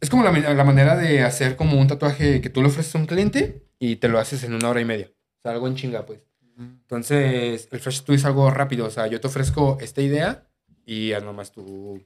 es 0.00 0.10
como 0.10 0.22
la, 0.24 0.32
la 0.32 0.64
manera 0.64 0.96
de 0.96 1.22
hacer 1.22 1.56
como 1.56 1.78
un 1.80 1.86
tatuaje 1.88 2.40
que 2.40 2.50
tú 2.50 2.62
le 2.62 2.68
ofreces 2.68 2.94
a 2.94 2.98
un 2.98 3.06
cliente 3.06 3.66
y 3.78 3.96
te 3.96 4.08
lo 4.08 4.18
haces 4.18 4.44
en 4.44 4.54
una 4.54 4.68
hora 4.70 4.80
y 4.80 4.84
media. 4.84 5.08
O 5.38 5.42
sea, 5.42 5.52
algo 5.52 5.68
en 5.68 5.74
chinga, 5.76 6.06
pues. 6.06 6.20
Entonces, 6.58 7.68
el 7.70 7.80
flash 7.80 8.00
tattoo 8.00 8.14
es 8.14 8.24
algo 8.24 8.50
rápido. 8.50 8.86
O 8.86 8.90
sea, 8.90 9.06
yo 9.06 9.20
te 9.20 9.26
ofrezco 9.28 9.78
esta 9.80 10.02
idea 10.02 10.48
y 10.84 11.10
ya 11.10 11.20
nomás 11.20 11.52
tú, 11.52 12.02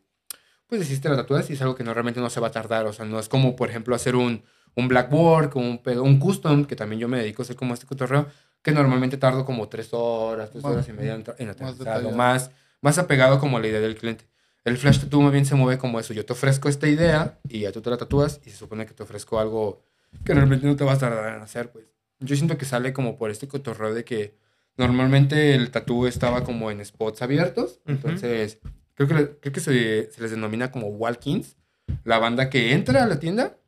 pues, 0.67 0.83
hiciste 0.83 1.09
la 1.09 1.17
tatuas 1.17 1.51
y 1.51 1.55
es 1.55 1.63
algo 1.63 1.75
que 1.75 1.85
no, 1.85 1.95
realmente 1.95 2.21
no 2.21 2.31
se 2.31 2.41
va 2.41 2.49
a 2.49 2.53
tardar. 2.53 2.87
O 2.87 2.93
sea, 2.93 3.05
no 3.05 3.19
es 3.19 3.29
como, 3.29 3.57
por 3.57 3.71
ejemplo, 3.71 3.95
hacer 3.95 4.17
un, 4.17 4.45
un 4.75 4.89
black 4.89 5.13
work 5.13 5.57
o 5.57 5.61
un, 5.61 5.83
pedo- 5.83 6.03
un 6.03 6.19
custom, 6.19 6.65
que 6.65 6.77
también 6.77 7.01
yo 7.01 7.09
me 7.09 7.19
dedico 7.19 7.43
a 7.43 7.45
hacer 7.45 7.57
como 7.57 7.75
este 7.75 7.87
cotorreo, 7.87 8.29
que 8.63 8.73
normalmente 8.73 9.17
tardo 9.19 9.45
como 9.45 9.69
tres 9.69 9.91
horas, 9.93 10.51
tres 10.51 10.63
Bueno, 10.63 10.77
horas 10.79 10.89
y 10.89 10.93
media 10.93 11.15
en, 11.15 11.25
en 11.39 11.49
aterrizarlo, 11.51 12.11
más, 12.13 12.51
más 12.81 12.99
apegado 12.99 13.39
como 13.41 13.59
a 13.59 13.61
la 13.61 13.69
idea 13.69 13.81
del 13.81 13.95
cliente. 13.97 14.27
El 14.65 14.79
flash 14.79 15.01
tattoo 15.01 15.21
más 15.21 15.33
bien 15.33 15.45
se 15.45 15.55
mueve 15.55 15.79
como 15.79 16.01
eso. 16.01 16.15
Yo 16.15 16.25
te 16.25 16.33
ofrezco 16.33 16.69
esta 16.69 16.89
idea 16.89 17.39
y 17.49 17.61
ya 17.61 17.73
tú 17.73 17.83
te 17.83 17.91
la 17.91 17.99
tatúas 17.99 18.41
y 18.47 18.51
se 18.51 18.57
supone 18.57 18.87
que 18.87 18.95
te 18.95 19.03
ofrezco 19.03 19.39
algo 19.39 19.83
que 20.25 20.33
realmente 20.33 20.67
no 20.67 20.77
te 20.77 20.85
vas 20.85 20.97
a 20.97 21.11
tardar 21.11 21.37
en 21.37 21.43
hacer, 21.43 21.71
pues. 21.71 21.87
Yo 22.21 22.35
siento 22.37 22.57
que 22.57 22.65
sale 22.65 22.93
como 22.93 23.19
por 23.19 23.31
este 23.31 23.47
cotorreo 23.49 23.93
de 23.93 24.05
que 24.05 24.39
normalmente 24.77 25.55
el 25.55 25.71
tatú 25.71 26.07
estaba 26.07 26.45
como 26.45 26.71
en 26.71 26.83
spots 26.85 27.21
abiertos. 27.21 27.81
Ujú. 27.85 27.93
Entonces, 27.93 28.61
creo 28.95 29.09
que, 29.09 29.37
creo 29.41 29.53
que 29.53 29.61
se, 29.61 30.11
se 30.11 30.23
les 30.23 30.31
denomina 30.31 30.71
como 30.71 30.89
walk-ins. 30.89 31.57
La 32.05 32.19
banda 32.19 32.49
que 32.49 32.73
entra 32.73 33.03
a 33.03 33.07
la 33.07 33.19
tienda 33.19 33.59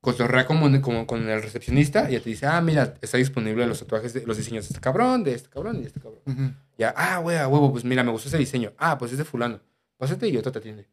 cotorrea 0.00 0.46
como, 0.46 0.80
como 0.82 1.06
con 1.06 1.28
el 1.28 1.42
recepcionista 1.42 2.10
y 2.10 2.14
ya 2.14 2.20
te 2.20 2.28
dice, 2.28 2.46
ah, 2.46 2.60
mira, 2.60 2.94
está 3.00 3.16
disponible 3.16 3.66
los 3.66 3.78
tatuajes, 3.78 4.12
de, 4.12 4.26
los 4.26 4.36
diseños 4.36 4.64
de 4.64 4.68
este 4.68 4.80
cabrón, 4.80 5.24
de 5.24 5.34
este 5.34 5.48
cabrón 5.48 5.76
y 5.76 5.80
de 5.80 5.86
este 5.86 6.00
cabrón. 6.00 6.20
Ujú. 6.26 6.52
Ya, 6.76 6.92
ah, 6.96 7.18
güey, 7.18 7.38
a 7.38 7.48
huevo, 7.48 7.72
pues 7.72 7.84
mira, 7.84 8.04
me 8.04 8.10
gustó 8.10 8.28
ese 8.28 8.38
diseño. 8.38 8.72
Ah, 8.76 8.98
pues 8.98 9.12
es 9.12 9.18
de 9.18 9.24
fulano. 9.24 9.60
Pásate 10.04 10.28
y 10.28 10.36
otro 10.36 10.52
te 10.52 10.58
atiende. 10.58 10.86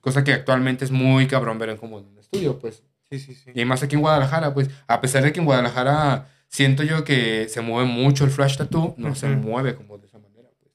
Cosa 0.00 0.22
que 0.22 0.32
actualmente 0.32 0.84
es 0.84 0.92
muy 0.92 1.26
cabrón 1.26 1.58
ver 1.58 1.70
en 1.70 1.76
como 1.76 1.98
en 1.98 2.06
un 2.06 2.18
estudio, 2.18 2.56
pues. 2.60 2.84
Sí, 3.10 3.18
sí, 3.18 3.34
sí. 3.34 3.50
Y 3.52 3.64
más 3.64 3.82
aquí 3.82 3.96
en 3.96 4.00
Guadalajara, 4.00 4.54
pues, 4.54 4.70
a 4.86 5.00
pesar 5.00 5.24
de 5.24 5.32
que 5.32 5.40
en 5.40 5.46
Guadalajara 5.46 6.28
siento 6.46 6.84
yo 6.84 7.02
que 7.04 7.48
se 7.48 7.60
mueve 7.62 7.88
mucho 7.88 8.24
el 8.24 8.30
flash 8.30 8.56
tattoo, 8.56 8.94
no 8.96 9.16
se 9.16 9.26
Ujú. 9.28 9.36
mueve 9.48 9.74
como 9.74 9.98
de 9.98 10.06
esa 10.06 10.18
manera, 10.20 10.48
pues. 10.60 10.72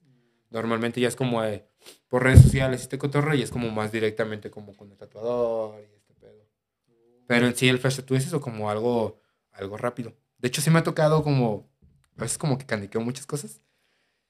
Normalmente 0.49 0.99
ya 0.99 1.07
es 1.07 1.15
como 1.15 1.41
de, 1.41 1.65
por 2.09 2.23
redes 2.23 2.41
sociales, 2.41 2.81
este 2.81 2.97
cotorreo, 2.97 3.35
y 3.35 3.43
es 3.43 3.49
como 3.51 3.69
más 3.69 3.91
directamente 3.93 4.51
como 4.51 4.75
con 4.75 4.91
el 4.91 4.97
tatuador 4.97 5.79
y 5.81 5.95
este 5.95 6.13
pedo. 6.15 6.45
Pero 7.27 7.47
en 7.47 7.55
sí 7.55 7.69
el 7.69 7.79
flash 7.79 7.95
tattoo 7.97 8.17
es 8.17 8.27
eso, 8.27 8.41
como 8.41 8.69
algo, 8.69 9.21
algo 9.53 9.77
rápido. 9.77 10.17
De 10.37 10.49
hecho, 10.49 10.61
sí 10.61 10.69
me 10.69 10.79
ha 10.79 10.83
tocado 10.83 11.23
como, 11.23 11.71
a 12.17 12.21
veces 12.23 12.37
como 12.37 12.57
que 12.57 12.65
caniqueo 12.65 12.99
muchas 12.99 13.25
cosas. 13.25 13.61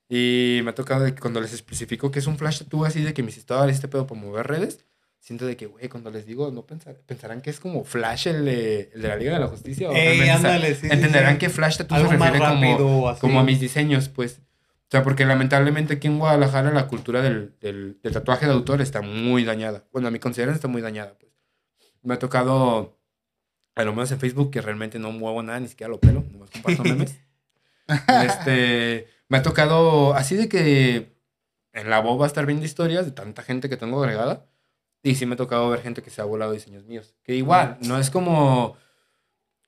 Y 0.10 0.62
me 0.64 0.72
ha 0.72 0.76
tocado 0.76 1.04
de 1.04 1.14
que 1.14 1.22
cuando 1.22 1.40
les 1.40 1.54
especifico 1.54 2.10
que 2.10 2.20
es 2.20 2.28
un 2.28 2.38
flash 2.38 2.60
tattoo 2.60 2.84
así 2.84 3.02
de 3.02 3.14
que 3.14 3.22
mis 3.22 3.38
historias, 3.38 3.76
este 3.76 3.88
pedo 3.88 4.08
para 4.08 4.20
mover 4.20 4.48
redes, 4.48 4.84
siento 5.20 5.46
de 5.46 5.56
que, 5.56 5.68
güey, 5.68 5.90
cuando 5.90 6.10
les 6.10 6.26
digo, 6.26 6.52
no 6.52 6.66
pensar, 6.66 6.96
pensarán 7.06 7.42
que 7.42 7.50
es 7.50 7.60
como 7.60 7.84
Flash 7.84 8.28
el 8.28 8.46
de, 8.46 8.90
el 8.94 9.02
de 9.02 9.08
la 9.08 9.16
Liga 9.16 9.34
de 9.34 9.40
la 9.40 9.48
Justicia. 9.48 9.90
o 9.90 9.94
Ey, 9.94 10.28
ándale, 10.30 10.74
sí, 10.76 10.88
entenderán 10.90 11.34
sí. 11.34 11.40
que 11.40 11.50
Flash 11.50 11.78
tattoo 11.78 11.98
se 11.98 12.18
refiere 12.18 12.40
como, 12.40 13.16
como 13.20 13.40
a 13.40 13.44
mis 13.44 13.60
diseños, 13.60 14.10
pues. 14.10 14.42
O 14.42 14.92
sea, 14.92 15.04
porque 15.04 15.24
lamentablemente 15.26 15.94
aquí 15.94 16.08
en 16.08 16.18
Guadalajara 16.18 16.72
la 16.72 16.88
cultura 16.88 17.22
del, 17.22 17.54
del, 17.62 18.00
del 18.02 18.14
tatuaje 18.14 18.48
de 18.48 18.54
autor 18.54 18.82
está 18.82 19.02
muy 19.02 19.44
dañada. 19.44 19.86
Bueno, 19.92 20.08
a 20.08 20.12
mi 20.12 20.18
consideración 20.18 20.56
está 20.56 20.68
muy 20.68 20.82
dañada, 20.82 21.14
pues. 21.20 21.32
Me 22.02 22.16
ha 22.16 22.20
tocado, 22.20 22.98
a 23.76 23.84
lo 23.84 23.92
menos 23.94 24.12
en 24.12 24.20
Facebook, 24.20 24.50
que 24.50 24.62
realmente 24.62 24.98
no 24.98 25.12
muevo 25.12 25.44
nada, 25.44 25.60
ni 25.60 25.68
siquiera 25.68 25.92
lo 25.92 26.00
pelo, 26.00 26.24
nomás 26.32 26.50
comparto 26.50 26.84
memes. 26.86 27.20
este, 28.24 29.08
me 29.30 29.38
ha 29.38 29.42
tocado 29.44 30.14
así 30.16 30.36
de 30.36 30.50
que 30.50 31.16
en 31.74 31.90
la 31.90 32.00
boba 32.02 32.28
estar 32.28 32.46
viendo 32.46 32.66
historias 32.66 33.06
de 33.06 33.12
tanta 33.12 33.42
gente 33.44 33.70
que 33.70 33.78
tengo 33.78 34.00
agregada. 34.02 34.46
Y 35.02 35.16
sí 35.16 35.26
me 35.26 35.36
ha 35.36 35.38
tocado 35.38 35.70
ver 35.70 35.82
gente 35.82 36.02
que 36.02 36.10
se 36.10 36.22
ha 36.22 36.26
volado 36.26 36.52
diseños 36.52 36.84
míos. 36.86 37.16
Que 37.24 37.34
igual, 37.36 37.78
no 37.82 37.98
es 37.98 38.10
como... 38.10 38.76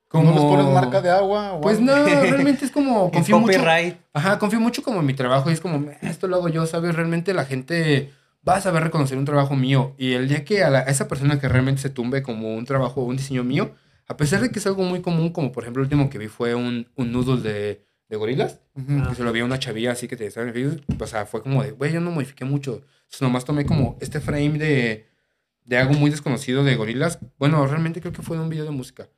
como 0.10 0.32
¿No 0.32 0.36
les 0.36 0.44
pones 0.44 0.66
marca 0.74 1.00
de 1.02 1.10
agua? 1.10 1.54
o 1.54 1.62
Pues 1.62 1.80
no, 1.80 1.94
realmente 2.06 2.66
es 2.66 2.72
como... 2.72 3.10
Confío 3.12 3.40
mucho, 3.40 3.54
copyright. 3.58 3.98
Ajá, 4.14 4.38
confío 4.40 4.60
mucho 4.60 4.84
como 4.84 5.00
en 5.00 5.06
mi 5.06 5.14
trabajo 5.14 5.50
y 5.50 5.54
es 5.54 5.62
como, 5.62 5.90
"Eh, 5.90 5.98
esto 6.02 6.28
lo 6.28 6.36
hago 6.36 6.50
yo, 6.50 6.66
¿sabes? 6.66 6.94
Realmente 6.96 7.34
la 7.34 7.46
gente 7.46 8.12
va 8.46 8.56
a 8.56 8.62
saber 8.62 8.84
reconocer 8.84 9.18
un 9.18 9.24
trabajo 9.24 9.56
mío. 9.56 9.96
Y 9.98 10.14
el 10.14 10.28
día 10.28 10.44
que 10.44 10.64
a, 10.64 10.70
la- 10.70 10.80
a 10.80 10.84
esa 10.90 11.08
persona 11.08 11.40
que 11.40 11.48
realmente 11.48 11.82
se 11.82 11.90
tumbe 11.90 12.24
como 12.24 12.54
un 12.56 12.66
trabajo 12.66 13.02
o 13.02 13.06
un 13.06 13.16
diseño 13.16 13.46
mío, 13.46 13.72
a 14.08 14.18
pesar 14.18 14.42
de 14.42 14.52
que 14.52 14.60
es 14.60 14.68
algo 14.68 14.84
muy 14.84 15.02
común, 15.02 15.30
como 15.32 15.54
por 15.54 15.64
ejemplo 15.64 15.82
el 15.82 15.86
último 15.86 16.10
que 16.10 16.18
vi 16.18 16.28
fue 16.28 16.56
un, 16.56 16.90
un 16.98 17.12
noodle 17.14 17.42
de, 17.42 17.86
de 18.12 18.18
gorilas, 18.18 18.60
Ujú. 18.76 19.00
Ah. 19.04 19.08
que 19.10 19.16
se 19.16 19.24
lo 19.24 19.32
vi 19.32 19.40
a 19.40 19.46
una 19.46 19.58
chavilla 19.58 19.94
así 19.94 20.08
que 20.08 20.16
te 20.16 20.28
estaba 20.28 20.46
en 20.48 20.54
Facebook, 20.54 20.84
o 21.02 21.08
sea, 21.08 21.26
fue 21.26 21.42
como 21.42 21.64
de, 21.64 21.72
güey, 21.72 21.92
yo 21.94 22.00
no 22.02 22.12
modifiqué 22.12 22.46
mucho. 22.46 22.84
Entonces 23.06 23.22
nomás 23.22 23.46
tomé 23.46 23.66
como 23.66 23.98
este 24.02 24.20
frame 24.20 24.60
de, 24.60 25.08
de 25.66 25.78
algo 25.78 25.94
muy 25.94 26.12
desconocido 26.12 26.64
de 26.64 26.76
gorilas. 26.76 27.20
Bueno, 27.40 27.66
realmente 27.66 28.02
creo 28.02 28.14
que 28.14 28.22
fue 28.22 28.38
de 28.38 28.44
un 28.44 28.50
video 28.50 28.66
de 28.66 28.72
música. 28.72 29.10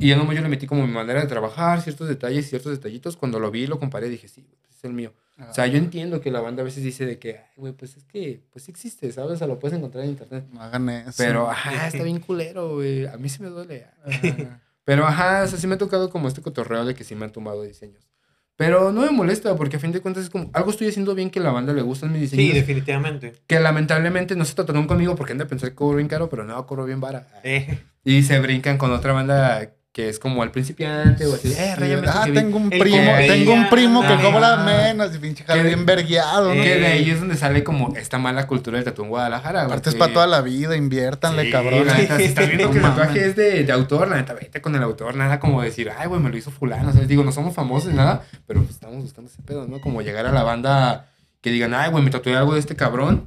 Y 0.00 0.08
ya 0.08 0.16
nomás 0.16 0.36
yo 0.36 0.42
le 0.42 0.48
metí 0.48 0.66
como 0.66 0.86
mi 0.86 0.92
manera 0.92 1.20
de 1.20 1.26
trabajar, 1.26 1.80
ciertos 1.80 2.08
detalles, 2.08 2.48
ciertos 2.48 2.70
detallitos. 2.72 3.16
Cuando 3.16 3.40
lo 3.40 3.50
vi 3.50 3.62
y 3.62 3.66
lo 3.66 3.80
comparé, 3.80 4.08
dije, 4.08 4.28
sí, 4.28 4.46
pues 4.62 4.76
es 4.76 4.84
el 4.84 4.92
mío. 4.92 5.12
Ah, 5.36 5.48
O 5.50 5.54
sea, 5.54 5.66
yo 5.66 5.76
entiendo 5.78 6.20
que 6.20 6.30
la 6.30 6.40
banda 6.40 6.62
a 6.62 6.64
veces 6.64 6.84
dice 6.84 7.04
de 7.06 7.18
que, 7.18 7.38
ay, 7.38 7.44
güey, 7.56 7.72
pues 7.72 7.96
es 7.96 8.04
que, 8.04 8.40
pues 8.52 8.64
sí 8.64 8.70
existe, 8.70 9.10
¿sabes? 9.10 9.32
O 9.32 9.36
sea, 9.36 9.46
lo 9.48 9.58
puedes 9.58 9.76
encontrar 9.76 10.04
en 10.04 10.10
internet. 10.10 10.44
no 10.52 10.60
hagan 10.62 10.88
eso. 10.88 11.14
Pero, 11.16 11.48
ajá, 11.50 11.86
está 11.88 12.02
bien 12.04 12.20
culero, 12.20 12.74
güey. 12.74 13.06
A 13.06 13.16
mí 13.16 13.28
sí 13.28 13.42
me 13.42 13.48
duele. 13.48 13.86
Ah, 14.04 14.60
Pero, 14.88 15.06
ajá, 15.06 15.42
o 15.42 15.46
sea, 15.46 15.58
sí 15.58 15.66
me 15.66 15.74
ha 15.74 15.78
tocado 15.78 16.08
como 16.08 16.28
este 16.28 16.40
cotorreo 16.40 16.86
de 16.86 16.94
que 16.94 17.04
sí 17.04 17.14
me 17.14 17.26
han 17.26 17.30
tomado 17.30 17.62
diseños. 17.62 18.08
Pero 18.56 18.90
no 18.90 19.02
me 19.02 19.10
molesta, 19.10 19.54
porque 19.54 19.76
a 19.76 19.80
fin 19.80 19.92
de 19.92 20.00
cuentas 20.00 20.24
es 20.24 20.30
como, 20.30 20.50
algo 20.54 20.70
estoy 20.70 20.88
haciendo 20.88 21.14
bien 21.14 21.28
que 21.28 21.40
la 21.40 21.50
banda 21.50 21.74
le 21.74 21.82
gustan 21.82 22.10
mis 22.10 22.30
Sí, 22.30 22.36
diseños. 22.38 22.54
definitivamente. 22.54 23.34
que 23.46 23.60
lamentablemente 23.60 24.34
no 24.34 24.46
se 24.46 24.54
trataron 24.54 24.86
conmigo 24.86 25.14
porque 25.14 25.32
han 25.32 25.38
de 25.38 25.44
pensar 25.44 25.68
que 25.68 25.74
cobro 25.74 25.96
bien 25.98 26.08
caro, 26.08 26.30
pero 26.30 26.44
no, 26.44 26.66
cobro 26.66 26.86
bien 26.86 27.00
vara. 27.02 27.26
Eh, 27.44 27.80
Y 28.02 28.22
se 28.22 28.40
brincan 28.40 28.78
con 28.78 28.90
otra 28.92 29.12
banda 29.12 29.74
que 29.98 30.08
es 30.08 30.20
como 30.20 30.44
el 30.44 30.52
principiante 30.52 31.26
o 31.26 31.34
así. 31.34 31.50
Eh, 31.50 31.74
ah, 32.06 32.22
que 32.24 32.30
vi". 32.30 32.38
tengo 32.38 32.56
un 32.56 32.70
primo, 32.70 33.10
tengo 33.26 33.52
un 33.52 33.68
primo 33.68 34.00
que 34.06 34.14
cobra 34.22 34.58
menos 34.58 35.12
y 35.12 35.18
pinche 35.18 35.44
bien 35.60 35.84
vergueado, 35.84 36.54
¿no? 36.54 36.62
Que 36.62 36.76
de 36.76 36.82
Eh. 36.86 36.92
ahí 36.92 37.10
es 37.10 37.18
donde 37.18 37.36
sale 37.36 37.64
como 37.64 37.96
esta 37.96 38.16
mala 38.16 38.46
cultura 38.46 38.76
del 38.76 38.84
tatu 38.84 39.02
en 39.02 39.08
Guadalajara. 39.08 39.62
Aparte 39.64 39.88
es 39.88 39.96
para 39.96 40.12
toda 40.12 40.28
la 40.28 40.40
vida, 40.40 40.76
inviértanle, 40.76 41.46
Sí, 41.46 41.50
cabrón. 41.50 41.84
la 41.84 41.94
neta, 41.98 42.16
si 42.16 42.22
estás 42.30 42.46
viendo 42.46 42.70
que 42.70 42.76
el 42.76 42.82
tatuaje 42.84 43.24
es 43.26 43.34
de, 43.34 43.64
de 43.64 43.72
autor, 43.72 44.06
la 44.06 44.18
neta, 44.18 44.34
vete 44.34 44.60
con 44.62 44.76
el 44.76 44.84
autor. 44.84 45.16
Nada 45.16 45.40
como 45.40 45.62
decir, 45.62 45.90
ay, 45.98 46.06
güey, 46.06 46.20
me 46.20 46.30
lo 46.30 46.36
hizo 46.36 46.52
fulano. 46.52 46.92
¿sabes? 46.92 47.08
Digo, 47.08 47.24
no 47.24 47.32
somos 47.32 47.52
famosos 47.52 47.90
ni 47.90 47.96
nada, 47.96 48.22
pero 48.46 48.60
pues, 48.60 48.76
estamos 48.76 49.02
buscando 49.02 49.28
ese 49.28 49.42
pedo, 49.42 49.66
¿no? 49.66 49.80
Como 49.80 50.00
llegar 50.02 50.26
a 50.26 50.32
la 50.32 50.44
banda 50.44 51.06
que 51.40 51.50
digan, 51.50 51.74
ay, 51.74 51.90
güey, 51.90 52.04
me 52.04 52.10
tatué 52.12 52.36
algo 52.36 52.54
de 52.54 52.60
este 52.60 52.76
cabrón. 52.76 53.24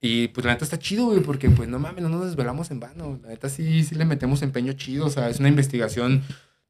Y 0.00 0.28
pues 0.28 0.44
la 0.44 0.52
neta 0.52 0.64
está 0.64 0.78
chido, 0.78 1.06
güey, 1.06 1.20
porque 1.20 1.48
pues 1.50 1.68
no 1.68 1.78
mames, 1.78 2.02
no 2.02 2.08
nos 2.08 2.26
desvelamos 2.26 2.70
en 2.70 2.80
vano. 2.80 3.18
La 3.22 3.28
neta 3.28 3.48
sí, 3.48 3.82
sí 3.82 3.94
le 3.94 4.04
metemos 4.04 4.42
empeño 4.42 4.74
chido. 4.74 5.06
O 5.06 5.10
sea, 5.10 5.28
es 5.28 5.40
una 5.40 5.48
investigación 5.48 6.22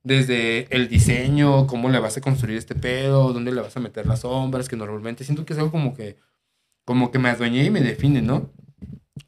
desde 0.06 0.68
el 0.74 0.88
diseño, 0.88 1.66
cómo 1.66 1.90
le 1.90 1.98
vas 1.98 2.16
a 2.16 2.20
construir 2.20 2.56
este 2.56 2.76
pedo, 2.76 3.32
dónde 3.32 3.50
le 3.52 3.60
vas 3.60 3.76
a 3.76 3.80
meter 3.80 4.06
las 4.06 4.20
sombras, 4.20 4.68
que 4.68 4.76
normalmente 4.76 5.24
siento 5.24 5.44
que 5.44 5.52
es 5.52 5.58
algo 5.58 5.72
como 5.72 5.94
que, 5.94 6.16
como 6.84 7.10
que 7.10 7.18
me 7.18 7.28
adueñé 7.28 7.64
y 7.64 7.70
me 7.70 7.80
define, 7.80 8.22
¿no? 8.22 8.52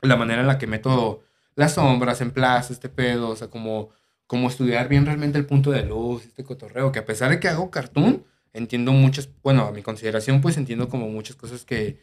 La 0.02 0.14
manera 0.16 0.42
en 0.42 0.46
la 0.46 0.58
que 0.58 0.68
meto 0.68 1.24
las 1.56 1.74
sombras 1.74 2.20
en 2.20 2.30
plaza, 2.30 2.72
este 2.72 2.88
pedo, 2.88 3.30
o 3.30 3.34
sea, 3.36 3.48
como, 3.48 3.90
como 4.28 4.48
estudiar 4.48 4.88
bien 4.88 5.04
realmente 5.04 5.36
el 5.36 5.46
punto 5.46 5.72
de 5.72 5.84
luz, 5.84 6.24
este 6.26 6.44
cotorreo, 6.44 6.92
que 6.92 7.00
a 7.00 7.04
pesar 7.04 7.30
de 7.30 7.40
que 7.40 7.48
hago 7.48 7.72
cartoon, 7.72 8.24
entiendo 8.52 8.92
muchas, 8.92 9.28
bueno, 9.42 9.64
a 9.64 9.72
mi 9.72 9.82
consideración, 9.82 10.40
pues 10.40 10.56
entiendo 10.56 10.88
como 10.88 11.08
muchas 11.08 11.34
cosas 11.34 11.64
que, 11.64 11.98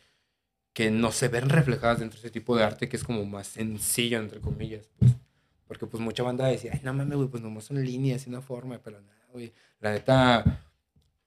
que 0.76 0.92
no 0.92 1.14
se 1.14 1.30
ven 1.30 1.48
reflejadas 1.48 2.00
dentro 2.00 2.20
de 2.20 2.28
ese 2.28 2.34
tipo 2.34 2.56
de 2.58 2.66
arte 2.66 2.90
que 2.90 2.98
es 2.98 3.04
como 3.06 3.26
más 3.26 3.48
sencillo, 3.48 4.20
entre 4.20 4.42
comillas, 4.42 4.90
pues. 5.00 5.14
Porque 5.68 5.88
pues 5.88 6.04
mucha 6.04 6.22
banda 6.22 6.46
decía, 6.48 6.72
ay, 6.74 6.82
no 6.84 6.94
mames, 6.94 7.16
güey, 7.16 7.30
pues 7.30 7.42
nomás 7.42 7.64
son 7.64 7.84
líneas 7.84 8.28
y 8.28 8.30
una 8.30 8.42
forma, 8.42 8.78
pero 8.84 9.00
nada, 9.00 9.26
güey. 9.32 9.54
La 9.80 9.94
neta, 9.94 10.62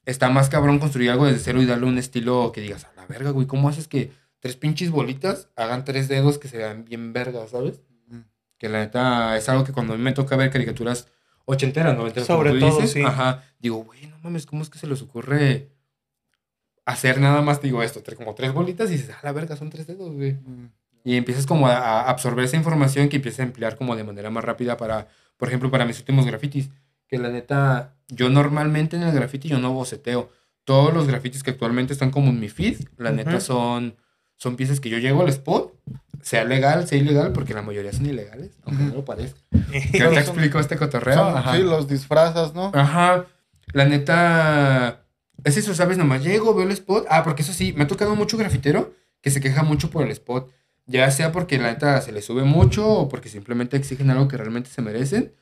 está 0.05 0.29
más 0.29 0.51
cabrón 0.51 0.79
construir 0.79 1.11
algo 1.11 1.25
desde 1.25 1.39
cero 1.41 1.63
y 1.63 1.67
darle 1.67 1.87
un 1.87 1.97
estilo 1.97 2.53
que 2.53 2.61
digas, 2.61 2.85
a 2.85 2.93
la 2.95 3.07
verga, 3.07 3.31
güey, 3.31 3.47
¿cómo 3.47 3.71
haces 3.71 3.89
que 3.89 4.13
tres 4.39 4.57
pinches 4.57 4.91
bolitas 4.91 5.49
hagan 5.57 5.87
tres 5.87 6.09
dedos 6.09 6.39
que 6.39 6.49
se 6.49 6.59
vean 6.59 6.85
bien 6.85 7.15
vergas, 7.15 7.51
¿sabes? 7.51 7.81
Que 8.59 8.69
la 8.69 8.81
neta 8.81 9.35
es 9.39 9.49
algo 9.49 9.65
que 9.65 9.73
cuando 9.73 9.95
a 9.95 9.97
mí 9.97 10.03
me 10.03 10.13
toca 10.13 10.37
ver 10.37 10.51
caricaturas 10.51 11.09
ochenteras, 11.47 11.97
noventeras, 11.97 12.27
como 12.27 12.41
Sobre 12.41 12.51
tú 12.53 12.59
todo, 12.61 12.77
dices, 12.77 12.93
sí. 12.93 13.03
ajá, 13.03 13.45
digo, 13.59 13.79
güey, 13.79 14.07
no 14.09 14.19
mames, 14.19 14.45
¿cómo 14.45 14.63
es 14.63 14.69
que 14.69 14.79
se 14.79 14.87
les 14.87 15.01
ocurre 15.01 15.71
hacer 16.89 17.21
nada 17.21 17.43
más, 17.43 17.61
digo, 17.61 17.83
esto, 17.83 18.03
como 18.17 18.35
tres 18.35 18.55
bolitas 18.55 18.89
y 18.89 18.95
dices, 18.95 19.11
a 19.11 19.21
la 19.23 19.33
verga, 19.33 19.57
son 19.57 19.69
tres 19.69 19.87
dedos, 19.87 20.11
güey. 20.15 20.33
Mm. 20.33 20.71
Y 21.05 21.17
empiezas 21.17 21.45
como 21.45 21.69
a, 21.69 22.09
absorber 22.09 22.47
esa 22.47 22.57
información 22.57 23.11
que 23.11 23.17
empiezas 23.17 23.41
a 23.41 23.43
emplear 23.43 23.77
como 23.77 23.95
de 23.95 24.05
manera 24.05 24.31
más 24.31 24.43
rápida 24.43 24.79
para, 24.79 25.09
por 25.37 25.49
ejemplo, 25.49 25.71
para 25.71 25.85
mis 25.85 25.99
últimos 25.99 26.25
grafitis. 26.25 26.71
Que 27.07 27.19
la 27.19 27.29
neta, 27.29 27.95
yo 28.09 28.31
normalmente 28.31 28.97
en 28.97 29.03
el 29.03 29.13
graffiti 29.13 29.49
yo 29.49 29.59
no 29.59 29.73
boceteo. 29.73 30.31
Todos 30.65 30.95
los 30.95 31.07
grafitis 31.07 31.43
que 31.43 31.51
actualmente 31.51 31.93
están 31.93 32.11
como 32.11 32.31
en 32.31 32.41
mi 32.41 32.49
feed, 32.49 32.79
la 32.97 33.11
neta 33.11 33.41
son, 33.41 33.97
son 34.37 34.57
piezas 34.57 34.81
que 34.81 34.89
yo 34.89 34.99
llego 34.99 35.23
al 35.23 35.29
spot, 35.29 35.75
sea 36.23 36.45
legal, 36.45 36.89
sea 36.89 36.99
ilegal, 36.99 37.33
porque 37.33 37.53
la 37.53 37.63
mayoría 37.63 37.93
son 37.93 38.07
ilegales, 38.07 38.59
aunque 38.65 38.85
no 38.85 38.95
lo 38.95 39.05
parezca. 39.05 39.41
¿Qué 39.93 39.99
te 39.99 40.19
explico 40.19 40.59
este 40.59 40.77
cotorreo? 40.77 41.15
Son- 41.15 41.37
Ajá. 41.37 41.57
sí, 41.57 41.63
los 41.63 41.87
disfrazas, 41.87 42.55
¿no? 42.55 42.71
Ajá. 42.75 43.27
La 43.73 43.85
neta. 43.85 45.05
Es 45.45 45.57
eso, 45.57 45.75
¿sabes? 45.75 45.99
Nomás 45.99 46.23
llego, 46.25 46.55
veo 46.55 46.67
el 46.67 46.73
spot. 46.73 47.07
Ah, 47.09 47.23
porque 47.25 47.43
eso 47.43 47.53
sí, 47.53 47.73
me 47.77 47.85
ha 47.85 47.87
tocado 47.87 48.15
mucho 48.17 48.37
grafitero 48.37 48.95
que 49.21 49.31
se 49.31 49.41
queja 49.41 49.63
mucho 49.63 49.91
por 49.91 50.05
el 50.05 50.11
spot. 50.11 50.51
Ya 50.87 51.11
sea 51.11 51.33
porque 51.33 51.59
la 51.59 51.69
neta 51.73 52.01
se 52.01 52.13
le 52.13 52.23
sube 52.23 52.45
mucho 52.45 52.87
o 52.89 53.09
porque 53.09 53.29
simplemente 53.29 53.77
exigen 53.77 54.11
algo 54.11 54.27
que 54.29 54.37
realmente 54.37 54.71
se 54.71 54.83
merecen. 54.83 55.35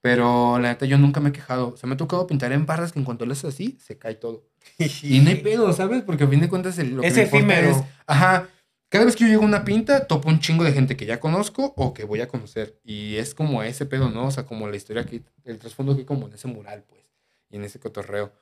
Pero 0.00 0.58
la 0.58 0.68
neta 0.68 0.86
yo 0.86 0.98
nunca 0.98 1.20
me 1.20 1.30
he 1.30 1.32
quejado. 1.32 1.68
O 1.74 1.76
sea, 1.76 1.88
me 1.88 1.94
ha 1.94 1.98
tocado 1.98 2.26
pintar 2.26 2.52
en 2.52 2.66
barras 2.66 2.92
que 2.92 2.98
en 2.98 3.04
cuanto 3.04 3.26
lo 3.26 3.32
haces 3.32 3.46
así, 3.46 3.76
se 3.80 3.98
cae 3.98 4.14
todo. 4.14 4.44
Y 5.02 5.20
no 5.20 5.30
hay 5.30 5.36
pedo, 5.36 5.72
¿sabes? 5.72 6.02
Porque 6.02 6.24
a 6.24 6.28
fin 6.28 6.40
de 6.40 6.48
cuentas 6.48 6.78
el, 6.78 6.94
lo 6.96 7.02
que 7.02 7.08
Es 7.08 7.16
importa 7.16 7.36
efímero. 7.36 7.70
es- 7.70 7.82
Ajá. 8.06 8.48
Cada 8.88 9.04
vez 9.04 9.16
que 9.16 9.24
yo 9.24 9.28
llego 9.30 9.42
a 9.42 9.46
una 9.46 9.64
pinta, 9.64 10.06
topo 10.06 10.28
un 10.28 10.38
chingo 10.38 10.62
de 10.62 10.72
gente 10.72 10.96
que 10.96 11.06
ya 11.06 11.18
conozco 11.18 11.74
o 11.76 11.92
que 11.92 12.04
voy 12.04 12.20
a 12.20 12.28
conocer. 12.28 12.78
Y 12.84 13.16
es 13.16 13.34
como 13.34 13.62
ese 13.64 13.84
pedo, 13.84 14.10
¿no? 14.10 14.26
O 14.26 14.30
sea, 14.30 14.46
como 14.46 14.68
la 14.68 14.76
historia 14.76 15.04
que, 15.04 15.22
el 15.44 15.58
trasfondo 15.58 15.94
que 15.94 16.00
hay 16.00 16.06
como 16.06 16.28
en 16.28 16.34
ese 16.34 16.46
mural, 16.46 16.84
pues. 16.88 17.02
Y 17.50 17.56
en 17.56 17.64
ese 17.64 17.80
cotorreo. 17.80 18.32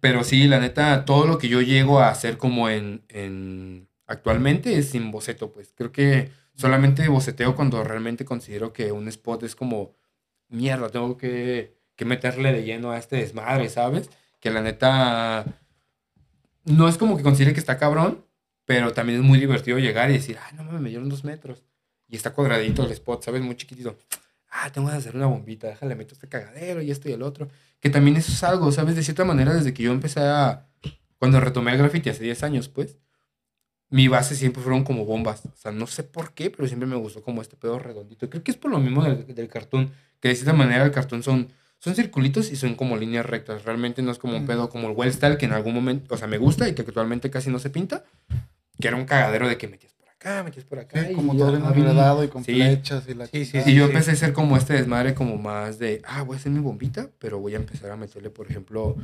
Pero 0.00 0.24
sí, 0.24 0.46
la 0.46 0.60
neta, 0.60 1.04
todo 1.04 1.26
lo 1.26 1.38
que 1.38 1.48
yo 1.48 1.60
llego 1.60 2.00
a 2.00 2.10
hacer 2.10 2.38
como 2.38 2.68
en, 2.68 3.02
en 3.08 3.88
actualmente 4.06 4.76
es 4.78 4.90
sin 4.90 5.10
boceto, 5.10 5.52
pues. 5.52 5.72
Creo 5.74 5.92
que 5.92 6.30
solamente 6.54 7.08
boceteo 7.08 7.54
cuando 7.54 7.84
realmente 7.84 8.24
considero 8.24 8.72
que 8.72 8.92
un 8.92 9.08
spot 9.08 9.44
es 9.44 9.54
como 9.54 9.96
mierda, 10.48 10.88
tengo 10.88 11.16
que, 11.16 11.76
que 11.96 12.04
meterle 12.04 12.52
de 12.52 12.64
lleno 12.64 12.90
a 12.90 12.98
este 12.98 13.16
desmadre, 13.16 13.68
¿sabes? 13.68 14.10
Que 14.40 14.50
la 14.50 14.62
neta 14.62 15.44
no 16.64 16.88
es 16.88 16.98
como 16.98 17.16
que 17.16 17.22
considere 17.22 17.54
que 17.54 17.60
está 17.60 17.78
cabrón, 17.78 18.24
pero 18.64 18.92
también 18.92 19.20
es 19.20 19.24
muy 19.24 19.38
divertido 19.38 19.78
llegar 19.78 20.10
y 20.10 20.14
decir, 20.14 20.38
ah, 20.40 20.52
no 20.54 20.64
mames, 20.64 20.80
me 20.80 20.88
dieron 20.90 21.08
dos 21.08 21.24
metros. 21.24 21.62
Y 22.08 22.16
está 22.16 22.32
cuadradito 22.32 22.84
el 22.84 22.90
spot, 22.92 23.24
¿sabes? 23.24 23.42
Muy 23.42 23.56
chiquitito. 23.56 23.96
Ah, 24.50 24.70
tengo 24.72 24.88
que 24.88 24.96
hacer 24.96 25.14
una 25.14 25.26
bombita, 25.26 25.68
déjale, 25.68 25.94
meto 25.94 26.14
este 26.14 26.28
cagadero 26.28 26.80
y 26.82 26.90
esto 26.90 27.08
y 27.08 27.12
el 27.12 27.22
otro. 27.22 27.48
Que 27.80 27.90
también 27.90 28.16
eso 28.16 28.32
es 28.32 28.42
algo, 28.42 28.72
¿sabes? 28.72 28.96
De 28.96 29.02
cierta 29.02 29.24
manera, 29.24 29.54
desde 29.54 29.72
que 29.72 29.82
yo 29.82 29.92
empecé 29.92 30.20
a. 30.20 30.66
Cuando 31.18 31.40
retomé 31.40 31.72
el 31.72 31.78
graffiti 31.78 32.10
hace 32.10 32.24
10 32.24 32.42
años, 32.42 32.68
pues. 32.68 32.98
Mi 33.90 34.06
base 34.06 34.34
siempre 34.34 34.62
fueron 34.62 34.84
como 34.84 35.06
bombas. 35.06 35.46
O 35.46 35.56
sea, 35.56 35.72
no 35.72 35.86
sé 35.86 36.02
por 36.02 36.34
qué, 36.34 36.50
pero 36.50 36.68
siempre 36.68 36.86
me 36.86 36.96
gustó 36.96 37.22
como 37.22 37.40
este 37.40 37.56
pedo 37.56 37.78
redondito. 37.78 38.28
Creo 38.28 38.42
que 38.42 38.50
es 38.50 38.56
por 38.56 38.70
lo 38.70 38.78
mismo 38.78 39.02
del, 39.02 39.34
del 39.34 39.48
cartón. 39.48 39.92
Que 40.20 40.28
de 40.28 40.34
cierta 40.34 40.52
manera 40.52 40.84
el 40.84 40.90
cartón 40.90 41.22
son, 41.22 41.48
son 41.78 41.94
circulitos 41.94 42.50
y 42.52 42.56
son 42.56 42.74
como 42.74 42.96
líneas 42.98 43.24
rectas. 43.24 43.64
Realmente 43.64 44.02
no 44.02 44.10
es 44.10 44.18
como 44.18 44.36
un 44.36 44.46
pedo 44.46 44.68
como 44.68 44.88
el 44.88 44.94
well 44.94 45.12
style 45.12 45.38
que 45.38 45.46
en 45.46 45.52
algún 45.52 45.74
momento, 45.74 46.14
o 46.14 46.18
sea, 46.18 46.28
me 46.28 46.36
gusta 46.36 46.68
y 46.68 46.74
que 46.74 46.82
actualmente 46.82 47.30
casi 47.30 47.50
no 47.50 47.58
se 47.58 47.70
pinta. 47.70 48.04
Que 48.78 48.88
era 48.88 48.96
un 48.96 49.06
cagadero 49.06 49.48
de 49.48 49.56
que 49.56 49.68
metías 49.68 49.94
acá, 50.18 50.42
metías 50.42 50.64
por 50.64 50.78
acá. 50.78 51.00
Sí, 51.04 51.12
y 51.12 51.14
como 51.14 51.36
todo 51.36 51.54
enredado 51.56 52.24
y 52.24 52.28
con 52.28 52.44
Sí. 52.44 52.54
flechas 52.54 53.04
y 53.08 53.14
la 53.14 53.26
Sí, 53.26 53.44
sí, 53.44 53.58
y 53.66 53.74
yo 53.74 53.84
empecé 53.86 54.10
a 54.10 54.14
hacer 54.14 54.32
como 54.32 54.56
este 54.56 54.74
desmadre 54.74 55.14
como 55.14 55.36
más 55.36 55.78
de, 55.78 56.02
ah, 56.04 56.22
voy 56.22 56.36
a 56.36 56.38
hacer 56.40 56.50
mi 56.52 56.58
bombita, 56.60 57.10
pero 57.18 57.38
voy 57.38 57.54
a 57.54 57.56
empezar 57.58 57.90
a 57.90 57.96
meterle, 57.96 58.30
por 58.30 58.50
ejemplo, 58.50 58.96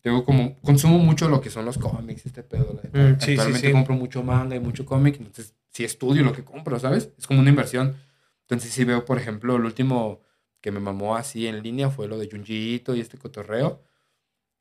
tengo 0.00 0.24
como, 0.24 0.58
consumo 0.60 0.98
mucho 0.98 1.28
lo 1.28 1.40
que 1.40 1.50
son 1.50 1.64
los 1.64 1.78
cómics, 1.78 2.26
este 2.26 2.42
pedo. 2.42 2.74
la. 2.74 2.82
Mm, 2.90 3.14
sí, 3.20 3.24
sí, 3.26 3.30
Actualmente 3.32 3.66
sí. 3.68 3.72
compro 3.72 3.94
mucho 3.94 4.22
manga 4.22 4.56
y 4.56 4.60
mucho 4.60 4.84
cómic, 4.84 5.16
entonces 5.18 5.54
sí 5.70 5.84
estudio 5.84 6.22
lo 6.24 6.32
que 6.32 6.42
compro, 6.44 6.78
¿sabes? 6.78 7.10
Es 7.16 7.26
como 7.26 7.40
una 7.40 7.50
inversión. 7.50 7.94
Entonces 8.42 8.72
sí 8.72 8.84
veo, 8.84 9.04
por 9.04 9.18
ejemplo, 9.18 9.56
el 9.56 9.64
último 9.64 10.20
que 10.60 10.70
me 10.72 10.80
mamó 10.80 11.16
así 11.16 11.46
en 11.46 11.62
línea 11.62 11.88
fue 11.90 12.08
lo 12.08 12.18
de 12.18 12.28
Junji 12.30 12.74
Ito 12.74 12.94
y 12.94 13.00
este 13.00 13.16
cotorreo. 13.16 13.80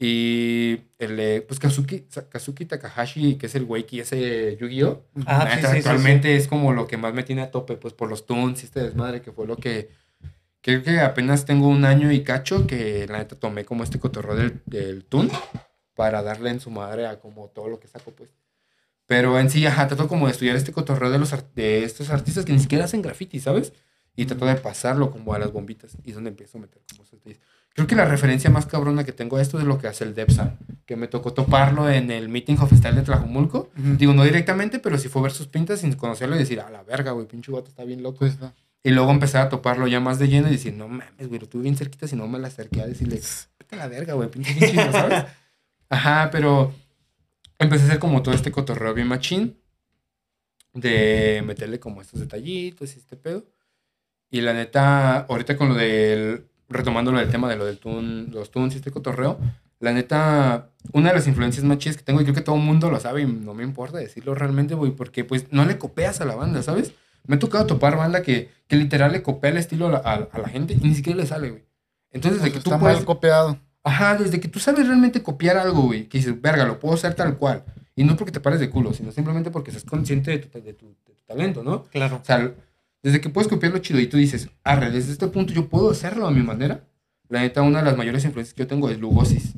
Y 0.04 0.82
el 0.98 1.16
de, 1.16 1.44
pues 1.44 1.60
Kazuki, 1.60 2.08
Kazuki 2.28 2.66
Takahashi, 2.66 3.36
que 3.36 3.46
es 3.46 3.54
el 3.54 3.66
güey 3.66 3.86
que 3.86 4.02
hace 4.02 4.58
Yu-Gi-Oh! 4.58 5.06
Ah, 5.28 5.48
sí, 5.48 5.62
sí, 5.62 5.68
sí, 5.68 5.78
actualmente 5.78 6.36
es 6.36 6.48
como 6.48 6.74
lo 6.74 6.88
que 6.88 6.98
más 6.98 7.14
me 7.14 7.22
tiene 7.22 7.44
a 7.44 7.52
tope, 7.52 7.78
pues 7.78 7.94
por 7.94 8.10
los 8.10 8.26
tunes 8.26 8.64
y 8.64 8.66
este 8.66 8.82
desmadre, 8.82 9.22
que 9.22 9.32
fue 9.32 9.46
lo 9.46 9.58
que. 9.58 9.92
Creo 10.62 10.82
que 10.82 11.00
apenas 11.02 11.46
tengo 11.46 11.68
un 11.68 11.86
año 11.86 12.12
y 12.12 12.24
cacho 12.24 12.66
que 12.66 13.06
la 13.08 13.20
neta 13.20 13.36
tomé 13.36 13.64
como 13.64 13.84
este 13.84 14.00
cotorreo 14.00 14.36
del, 14.36 14.64
del 14.66 15.06
tune 15.06 15.30
para 15.94 16.24
darle 16.24 16.50
en 16.50 16.62
su 16.62 16.72
madre 16.72 17.06
a 17.06 17.20
como 17.20 17.50
todo 17.50 17.70
lo 17.70 17.80
que 17.80 17.88
saco, 17.88 18.10
pues. 18.10 18.32
Pero 19.06 19.38
en 19.40 19.52
sí, 19.52 19.64
ajá, 19.68 19.88
trato 19.88 20.08
como 20.08 20.26
de 20.26 20.32
estudiar 20.32 20.56
este 20.56 20.72
cotorreo 20.72 21.12
de, 21.12 21.20
los 21.20 21.32
de 21.54 21.84
estos 21.84 22.10
artistas 22.10 22.44
que 22.44 22.54
ni 22.54 22.60
siquiera 22.60 22.86
hacen 22.86 23.04
graffiti, 23.04 23.40
¿sabes? 23.40 23.72
Y 24.16 24.26
trato 24.26 24.48
de 24.48 24.56
pasarlo 24.56 25.12
como 25.12 25.36
a 25.36 25.38
las 25.38 25.52
bombitas. 25.52 25.96
Y 26.04 26.10
es 26.10 26.16
donde 26.16 26.32
empiezo 26.32 26.58
a 26.58 26.62
meter 26.62 26.82
como 26.90 27.04
esos. 27.04 27.20
Creo 27.74 27.88
que 27.88 27.96
la 27.96 28.06
referencia 28.06 28.50
más 28.50 28.66
cabrona 28.66 29.06
que 29.06 29.14
tengo 29.14 29.38
a 29.38 29.42
esto 29.42 29.58
es 29.58 29.64
lo 29.64 29.78
que 29.78 29.88
hace 29.88 30.04
el 30.04 30.14
Depsa, 30.14 30.58
que 30.86 30.98
me 30.98 31.08
tocó 31.08 31.34
toparlo 31.34 31.90
en 31.90 32.12
el 32.12 32.28
Meeting 32.28 32.58
of 32.60 32.74
Style 32.74 32.96
de 32.96 33.04
Tlajumulco. 33.04 33.70
Digo, 33.76 34.14
no 34.14 34.26
directamente, 34.26 34.80
pero 34.80 34.98
sí 34.98 35.08
fue 35.08 35.22
ver 35.22 35.32
sus 35.32 35.48
pintas 35.48 35.80
sin 35.80 35.94
conocerlo 35.94 36.36
y 36.36 36.40
decir, 36.40 36.60
a 36.60 36.70
la 36.70 36.84
verga, 36.84 37.12
güey, 37.12 37.28
pinche 37.28 37.52
vato 37.52 37.70
está 37.70 37.86
bien 37.86 38.04
loco. 38.04 38.20
Pues, 38.20 38.40
no. 38.40 38.54
Y 38.84 38.90
luego 38.90 39.12
empezar 39.12 39.46
a 39.46 39.50
toparlo 39.50 39.88
ya 39.88 40.00
más 40.00 40.20
de 40.20 40.28
lleno 40.28 40.50
y 40.50 40.52
decir, 40.52 40.74
no 40.74 40.88
mames, 40.88 41.28
güey, 41.28 41.40
lo 41.40 41.48
tuve 41.48 41.64
bien 41.64 41.78
cerquita 41.78 42.08
si 42.08 42.16
no 42.16 42.28
me 42.28 42.40
la 42.40 42.48
acerqué 42.48 42.82
a 42.82 42.88
decirle, 42.88 43.22
vete 43.60 43.76
a 43.76 43.78
la 43.78 43.88
verga, 43.88 44.16
güey, 44.16 44.30
pinche 44.30 44.54
chido, 44.54 44.92
¿sabes? 44.92 45.26
Ajá, 45.90 46.30
pero 46.32 46.74
empecé 47.60 47.84
a 47.84 47.88
hacer 47.88 48.00
como 48.00 48.22
todo 48.22 48.34
este 48.34 48.52
cotorreo 48.52 48.94
bien 48.94 49.08
machín 49.08 49.58
de 50.74 51.44
meterle 51.46 51.80
como 51.80 52.02
estos 52.02 52.20
detallitos 52.20 52.96
y 52.96 53.00
este 53.00 53.16
pedo. 53.18 53.46
Y 54.30 54.42
la 54.42 54.54
neta, 54.54 55.20
ahorita 55.20 55.58
con 55.58 55.70
lo 55.70 55.76
del, 55.76 56.48
retomando 56.72 57.12
lo 57.12 57.20
del 57.20 57.30
tema 57.30 57.50
de 57.50 57.56
lo 57.58 57.66
del 57.66 57.78
tune, 57.78 58.28
los 58.32 58.50
tunes 58.52 58.74
y 58.74 58.78
este 58.78 58.92
cotorreo, 58.92 59.40
la 59.80 59.94
neta, 59.94 60.70
una 60.94 61.10
de 61.10 61.16
las 61.16 61.28
influencias 61.28 61.64
más 61.66 61.78
chidas 61.80 61.98
que 61.98 62.04
tengo, 62.04 62.22
y 62.22 62.24
creo 62.24 62.36
que 62.36 62.42
todo 62.42 62.56
el 62.56 62.62
mundo 62.62 62.90
lo 62.92 63.00
sabe 63.00 63.22
y 63.22 63.26
no 63.26 63.54
me 63.54 63.64
importa 63.64 63.98
decirlo 63.98 64.36
realmente, 64.36 64.76
güey, 64.76 64.92
porque 64.92 65.24
pues 65.24 65.48
no 65.52 65.66
le 65.66 65.78
copias 65.78 66.22
a 66.22 66.26
la 66.26 66.36
banda, 66.36 66.62
¿sabes? 66.64 66.94
Me 67.28 67.36
ha 67.36 67.40
tocado 67.40 67.66
topar 67.68 67.98
banda 67.98 68.22
que, 68.24 68.50
que 68.68 68.76
literal 68.76 69.12
le 69.12 69.22
copia 69.24 69.50
el 69.50 69.58
estilo 69.58 69.88
a 69.88 69.98
a- 69.98 70.28
a 70.32 70.40
la 70.40 70.50
gente 70.50 70.74
y 70.74 70.88
ni 70.88 70.96
siquiera 70.96 71.18
le 71.20 71.26
sale, 71.26 71.50
güey. 71.52 71.64
Entonces, 72.12 72.42
Pues 72.42 72.52
de 72.52 72.58
que 72.58 72.64
tú 72.64 72.70
está 72.72 72.80
puedes... 72.80 72.98
mal 72.98 73.06
copiado. 73.06 73.60
Ajá, 73.84 74.16
desde 74.18 74.40
que 74.40 74.48
tú 74.48 74.60
sabes 74.60 74.86
realmente 74.88 75.24
copiar 75.24 75.58
algo, 75.58 75.84
güey, 75.84 76.08
que 76.08 76.20
dices, 76.20 76.40
verga, 76.40 76.66
lo 76.66 76.80
puedo 76.80 76.94
hacer 76.96 77.14
tal 77.16 77.38
cual. 77.38 77.64
Y 77.96 78.04
no 78.04 78.16
porque 78.16 78.32
te 78.32 78.40
pares 78.40 78.60
de 78.60 78.70
culo, 78.70 78.94
sino 78.94 79.12
simplemente 79.12 79.50
porque 79.52 79.72
seas 79.72 79.84
consciente 79.86 80.32
de 80.32 80.38
tu, 80.40 80.62
de 80.62 80.74
tu- 80.74 80.88
de 81.06 81.14
tu 81.16 81.22
talento, 81.28 81.64
¿no? 81.64 81.84
Claro. 81.86 82.20
O 82.22 82.26
sea, 82.26 82.52
desde 83.04 83.22
que 83.22 83.30
puedes 83.30 83.48
copiarlo 83.48 83.80
chido 83.80 84.00
y 84.00 84.08
tú 84.08 84.18
dices, 84.18 84.50
arre, 84.64 84.92
desde 84.92 85.12
este 85.12 85.28
punto 85.28 85.54
yo 85.54 85.70
puedo 85.70 85.92
hacerlo 85.92 86.28
a 86.28 86.32
mi 86.32 86.44
manera. 86.44 86.88
La 87.30 87.42
neta, 87.42 87.62
una 87.62 87.80
de 87.80 87.86
las 87.86 87.98
mayores 87.98 88.26
influencias 88.26 88.54
que 88.54 88.64
yo 88.64 88.68
tengo 88.68 88.90
es 88.90 89.00
Lugosis, 89.00 89.54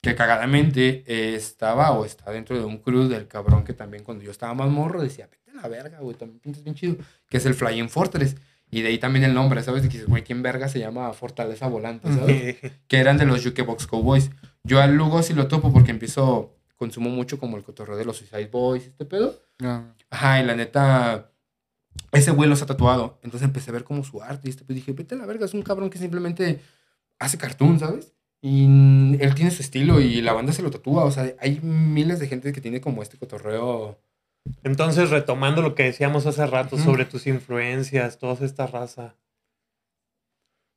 que 0.00 0.14
cagadamente 0.14 1.02
eh, 1.06 1.34
estaba 1.34 1.90
o 1.90 2.04
está 2.04 2.30
dentro 2.30 2.56
de 2.56 2.64
un 2.64 2.78
crew 2.78 3.08
del 3.08 3.26
cabrón 3.26 3.64
que 3.64 3.72
también 3.72 4.04
cuando 4.04 4.22
yo 4.22 4.30
estaba 4.30 4.54
más 4.54 4.70
morro 4.70 5.02
decía, 5.02 5.28
vete 5.28 5.50
a 5.50 5.62
la 5.62 5.68
verga, 5.68 5.98
güey, 6.00 6.16
también 6.16 6.40
pintas 6.40 6.62
bien 6.62 6.76
chido, 6.76 6.96
que 7.28 7.38
es 7.38 7.46
el 7.46 7.54
Flying 7.54 7.88
Fortress. 7.88 8.36
Y 8.70 8.82
de 8.82 8.88
ahí 8.88 8.98
también 8.98 9.24
el 9.24 9.34
nombre, 9.34 9.62
¿sabes? 9.62 9.82
De 9.82 9.88
que 9.88 9.94
dices, 9.94 10.08
güey, 10.08 10.24
¿quién 10.24 10.42
verga 10.42 10.68
se 10.68 10.80
llama 10.80 11.12
Fortaleza 11.12 11.68
Volante, 11.68 12.12
¿sabes? 12.12 12.56
que 12.88 12.96
eran 12.98 13.16
de 13.16 13.24
los 13.24 13.44
Jukebox 13.44 13.86
Cowboys. 13.86 14.30
Yo 14.64 14.80
al 14.80 14.96
Lugo 14.96 15.22
sí 15.22 15.34
lo 15.34 15.46
topo 15.46 15.72
porque 15.72 15.92
empiezo, 15.92 16.56
consumo 16.76 17.10
mucho 17.10 17.38
como 17.38 17.56
el 17.56 17.62
cotorreo 17.62 17.96
de 17.96 18.04
los 18.04 18.16
Suicide 18.16 18.46
Boys, 18.46 18.86
este 18.86 19.04
pedo. 19.04 19.40
No. 19.60 19.94
Ajá, 20.10 20.40
y 20.40 20.44
la 20.44 20.56
neta, 20.56 21.30
ese 22.16 22.30
güey 22.30 22.48
los 22.48 22.62
ha 22.62 22.66
tatuado. 22.66 23.18
Entonces 23.22 23.46
empecé 23.46 23.70
a 23.70 23.74
ver 23.74 23.84
como 23.84 24.04
su 24.04 24.22
arte 24.22 24.48
y 24.48 24.50
este 24.50 24.64
pedo. 24.64 24.74
dije, 24.74 24.92
vete 24.92 25.14
a 25.14 25.18
la 25.18 25.26
verga, 25.26 25.46
es 25.46 25.54
un 25.54 25.62
cabrón 25.62 25.90
que 25.90 25.98
simplemente 25.98 26.60
hace 27.18 27.38
cartoon, 27.38 27.78
¿sabes? 27.78 28.12
Y 28.40 28.64
él 29.20 29.34
tiene 29.34 29.50
su 29.50 29.62
estilo 29.62 30.00
y 30.00 30.20
la 30.20 30.32
banda 30.32 30.52
se 30.52 30.62
lo 30.62 30.70
tatúa. 30.70 31.04
O 31.04 31.10
sea, 31.10 31.34
hay 31.40 31.60
miles 31.60 32.20
de 32.20 32.28
gente 32.28 32.52
que 32.52 32.60
tiene 32.60 32.80
como 32.80 33.02
este 33.02 33.18
cotorreo. 33.18 33.98
Entonces, 34.62 35.10
retomando 35.10 35.62
lo 35.62 35.74
que 35.74 35.84
decíamos 35.84 36.26
hace 36.26 36.46
rato 36.46 36.78
sobre 36.78 37.04
tus 37.04 37.26
influencias, 37.26 38.18
toda 38.18 38.44
esta 38.44 38.66
raza. 38.66 39.14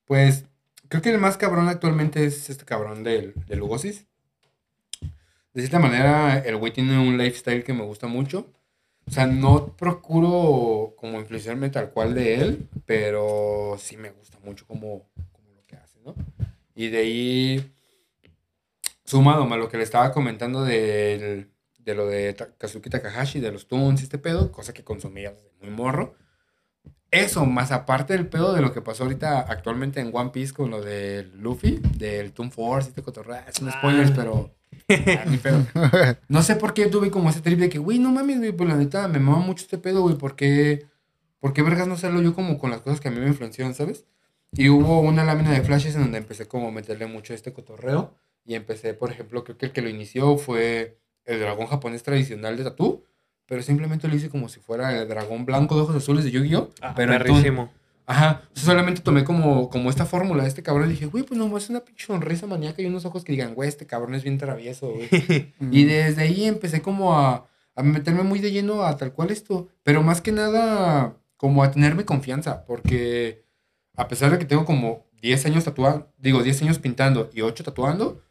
Pues 0.06 0.46
creo 0.88 1.02
que 1.04 1.12
el 1.12 1.20
más 1.20 1.38
cabrón 1.38 1.68
actualmente 1.68 2.26
es 2.26 2.50
este 2.50 2.66
cabrón 2.66 3.04
del, 3.04 3.34
del 3.48 3.60
Lugosis. 3.60 4.08
De 5.54 5.62
cierta 5.62 5.80
manera, 5.80 6.40
el 6.40 6.58
güey 6.58 6.74
tiene 6.74 6.98
un 6.98 7.18
lifestyle 7.18 7.64
que 7.64 7.74
me 7.74 7.84
gusta 7.84 8.08
mucho. 8.08 8.48
O 9.10 9.12
sea, 9.12 9.26
no 9.26 9.76
procuro 9.76 10.94
como 10.96 11.20
influenciarme 11.20 11.70
tal 11.72 11.90
cual 11.90 12.14
de 12.14 12.36
él, 12.36 12.70
pero 12.86 13.76
sí 13.80 13.98
me 13.98 14.12
gusta 14.12 14.38
mucho 14.44 14.68
como, 14.68 15.10
como 15.32 15.52
lo 15.56 15.66
que 15.66 15.76
hace, 15.78 16.00
¿no? 16.06 16.14
Y 16.76 16.90
de 16.90 16.98
ahí, 17.00 17.74
sumado 19.04 19.52
a 19.52 19.58
lo 19.58 19.68
que 19.68 19.78
le 19.78 19.84
estaba 19.84 20.12
comentando 20.12 20.64
del- 20.64 21.50
de 21.80 21.96
lo 21.96 22.06
de 22.06 22.36
Kazuki 22.58 22.90
Takahashi, 22.90 23.40
de 23.40 23.52
los 23.52 23.68
tunes 23.68 24.02
y 24.02 24.04
este 24.04 24.20
pedo, 24.20 24.52
cosa 24.52 24.74
que 24.74 24.84
consumía 24.84 25.32
desde 25.32 25.50
muy 25.60 25.72
morro. 25.72 26.14
Eso, 27.10 27.46
más 27.48 27.72
aparte 27.72 28.14
del 28.14 28.28
pedo 28.28 28.54
de 28.54 28.62
lo 28.62 28.72
que 28.72 28.82
pasó 28.82 29.04
ahorita 29.04 29.40
actualmente 29.42 30.00
en 30.00 30.12
One 30.16 30.30
Piece 30.30 30.54
con 30.54 30.70
lo 30.70 30.82
del 30.84 31.36
Luffy, 31.40 31.82
del 31.98 32.32
Toon 32.34 32.52
Force, 32.52 32.90
este 32.90 33.02
cotorreo, 33.02 33.42
es 33.48 33.60
un 33.60 33.70
Ah. 33.70 33.80
spoilers, 33.80 34.12
pero 34.12 34.34
Ah, 34.34 34.36
ni 34.36 34.44
pedo. 34.44 34.59
No 36.28 36.42
sé 36.44 36.56
por 36.56 36.74
qué 36.74 36.88
tuve 36.88 37.12
como 37.12 37.30
ese 37.30 37.42
trip 37.42 37.60
de 37.60 37.70
que, 37.70 37.80
güey, 37.80 38.00
no 38.00 38.12
mames, 38.12 38.40
güey, 38.40 38.52
pues 38.52 38.70
la 38.70 38.76
neta 38.76 39.08
me 39.08 39.20
mama 39.20 39.40
mucho 39.40 39.64
este 39.64 39.78
pedo, 39.78 40.02
güey, 40.02 40.16
¿por 40.16 40.36
qué, 40.36 40.88
por 41.40 41.54
qué 41.54 41.62
vergas 41.62 41.88
no 41.88 41.94
hacerlo 41.94 42.22
yo 42.22 42.34
como 42.34 42.58
con 42.58 42.72
las 42.72 42.82
cosas 42.82 43.00
que 43.00 43.08
a 43.08 43.12
mí 43.12 43.20
me 43.20 43.28
influenciaron, 43.28 43.74
¿sabes? 43.74 44.06
Y 44.52 44.70
hubo 44.70 45.02
una 45.02 45.24
lámina 45.24 45.52
de 45.52 45.62
flashes 45.62 45.96
en 45.96 46.02
donde 46.02 46.18
empecé 46.18 46.48
como 46.48 46.70
a 46.70 46.72
meterle 46.72 47.06
mucho 47.06 47.34
a 47.34 47.36
este 47.36 47.54
cotorreo. 47.54 48.16
Y 48.46 48.56
empecé, 48.56 48.94
por 48.94 49.12
ejemplo, 49.12 49.44
creo 49.44 49.58
que 49.58 49.68
el 49.68 49.72
que 49.72 49.82
lo 49.82 49.90
inició 49.90 50.38
fue 50.38 50.98
el 51.26 51.40
dragón 51.40 51.68
japonés 51.68 52.02
tradicional 52.02 52.58
de 52.58 52.64
Tatú. 52.64 53.04
Pero 53.46 53.62
simplemente 53.64 54.08
lo 54.08 54.16
hice 54.16 54.30
como 54.30 54.48
si 54.50 54.60
fuera 54.60 55.00
el 55.00 55.08
dragón 55.08 55.46
blanco 55.46 55.76
de 55.76 55.82
ojos 55.82 55.96
azules 55.96 56.24
de 56.24 56.32
Yu-Gi-Oh! 56.32 56.70
Ah, 56.82 56.94
pero 56.96 57.14
en 57.14 57.20
perrísimo. 57.20 57.72
Ajá, 58.10 58.42
o 58.52 58.56
sea, 58.56 58.66
solamente 58.66 59.02
tomé 59.02 59.24
como, 59.24 59.70
como 59.70 59.92
esta 59.92 60.04
fórmula 60.04 60.42
de 60.42 60.50
este 60.50 60.64
cabrón 60.64 60.88
y 60.88 60.94
dije, 60.94 61.06
güey, 61.06 61.24
pues 61.24 61.38
nomás 61.38 61.66
es 61.66 61.70
una 61.70 61.86
pinche 61.86 62.08
sonrisa 62.08 62.48
maníaca 62.48 62.82
y 62.82 62.88
unos 62.88 63.06
ojos 63.06 63.24
que 63.24 63.34
digan, 63.34 63.54
güey, 63.54 63.70
este 63.70 63.86
cabrón 63.86 64.16
es 64.16 64.24
bien 64.24 64.40
travieso, 64.40 64.92
güey. 64.92 65.08
y 65.72 65.84
desde 65.84 66.24
ahí 66.24 66.46
empecé 66.46 66.82
como 66.82 67.16
a, 67.16 67.48
a 67.76 67.84
meterme 67.84 68.24
muy 68.24 68.40
de 68.40 68.52
lleno 68.52 68.82
a 68.82 68.98
tal 68.98 69.14
cual 69.14 69.30
esto, 69.30 69.68
pero 69.84 70.02
más 70.02 70.22
que 70.22 70.32
nada 70.32 71.18
como 71.38 71.62
a 71.62 71.70
tenerme 71.70 72.04
confianza, 72.04 72.66
porque 72.66 73.46
a 73.96 74.08
pesar 74.08 74.32
de 74.32 74.40
que 74.40 74.46
tengo 74.46 74.66
como 74.66 75.06
10 75.22 75.46
años 75.46 75.66
tatuando, 75.66 76.12
digo, 76.18 76.42
10 76.42 76.64
años 76.64 76.80
pintando 76.80 77.30
y 77.32 77.42
8 77.42 77.64
tatuando, 77.64 78.24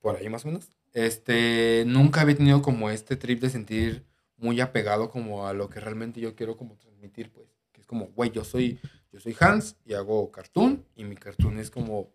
por 0.00 0.16
ahí 0.16 0.30
más 0.30 0.46
o 0.46 0.48
menos, 0.48 0.70
este, 0.94 1.84
nunca 1.86 2.22
había 2.22 2.36
tenido 2.38 2.62
como 2.62 2.88
este 2.88 3.16
trip 3.16 3.42
de 3.42 3.50
sentir 3.50 4.06
muy 4.38 4.58
apegado 4.62 5.10
como 5.10 5.46
a 5.46 5.52
lo 5.52 5.68
que 5.68 5.80
realmente 5.80 6.18
yo 6.18 6.34
quiero 6.34 6.56
como 6.56 6.76
transmitir, 6.76 7.30
pues 7.30 7.57
como, 7.88 8.06
güey, 8.14 8.30
yo 8.30 8.44
soy, 8.44 8.78
yo 9.12 9.18
soy 9.18 9.34
Hans 9.40 9.74
y 9.84 9.94
hago 9.94 10.30
cartoon 10.30 10.84
y 10.94 11.02
mi 11.02 11.16
cartoon 11.16 11.58
es 11.58 11.70
como 11.70 12.10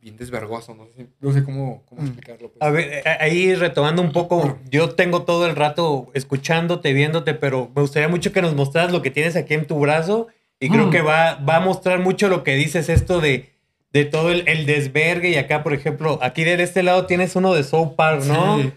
bien 0.00 0.16
desvergoso, 0.16 0.74
no 0.74 0.86
sé, 0.86 1.08
no 1.20 1.32
sé 1.32 1.42
cómo, 1.44 1.84
cómo 1.86 2.02
Mm. 2.02 2.06
explicarlo. 2.06 2.50
pues. 2.52 2.62
A 2.62 2.70
ver, 2.70 2.92
eh, 2.92 3.02
ahí 3.20 3.54
retomando 3.54 4.00
un 4.00 4.12
poco, 4.12 4.58
yo 4.70 4.90
tengo 4.94 5.22
todo 5.24 5.46
el 5.46 5.54
rato 5.56 6.08
escuchándote, 6.14 6.92
viéndote, 6.92 7.34
pero 7.34 7.70
me 7.74 7.82
gustaría 7.82 8.08
mucho 8.08 8.32
que 8.32 8.40
nos 8.42 8.54
mostraras 8.54 8.92
lo 8.92 9.02
que 9.02 9.10
tienes 9.10 9.36
aquí 9.36 9.54
en 9.54 9.66
tu 9.66 9.78
brazo 9.78 10.28
y 10.60 10.68
creo 10.70 10.86
Mm. 10.86 10.90
que 10.90 11.00
va, 11.02 11.34
va 11.36 11.56
a 11.56 11.60
mostrar 11.60 11.98
mucho 12.00 12.28
lo 12.28 12.42
que 12.44 12.54
dices 12.54 12.88
esto 12.88 13.20
de, 13.20 13.52
de 13.92 14.04
todo 14.04 14.30
el, 14.30 14.46
el 14.48 14.66
desvergue 14.66 15.30
y 15.30 15.34
acá, 15.36 15.62
por 15.64 15.74
ejemplo, 15.74 16.18
aquí 16.22 16.44
de 16.44 16.62
este 16.62 16.82
lado 16.82 17.06
tienes 17.06 17.34
uno 17.36 17.52
de 17.54 17.64
South 17.64 17.94
Park, 17.96 18.22
¿no? 18.24 18.58
Sí. 18.62 18.72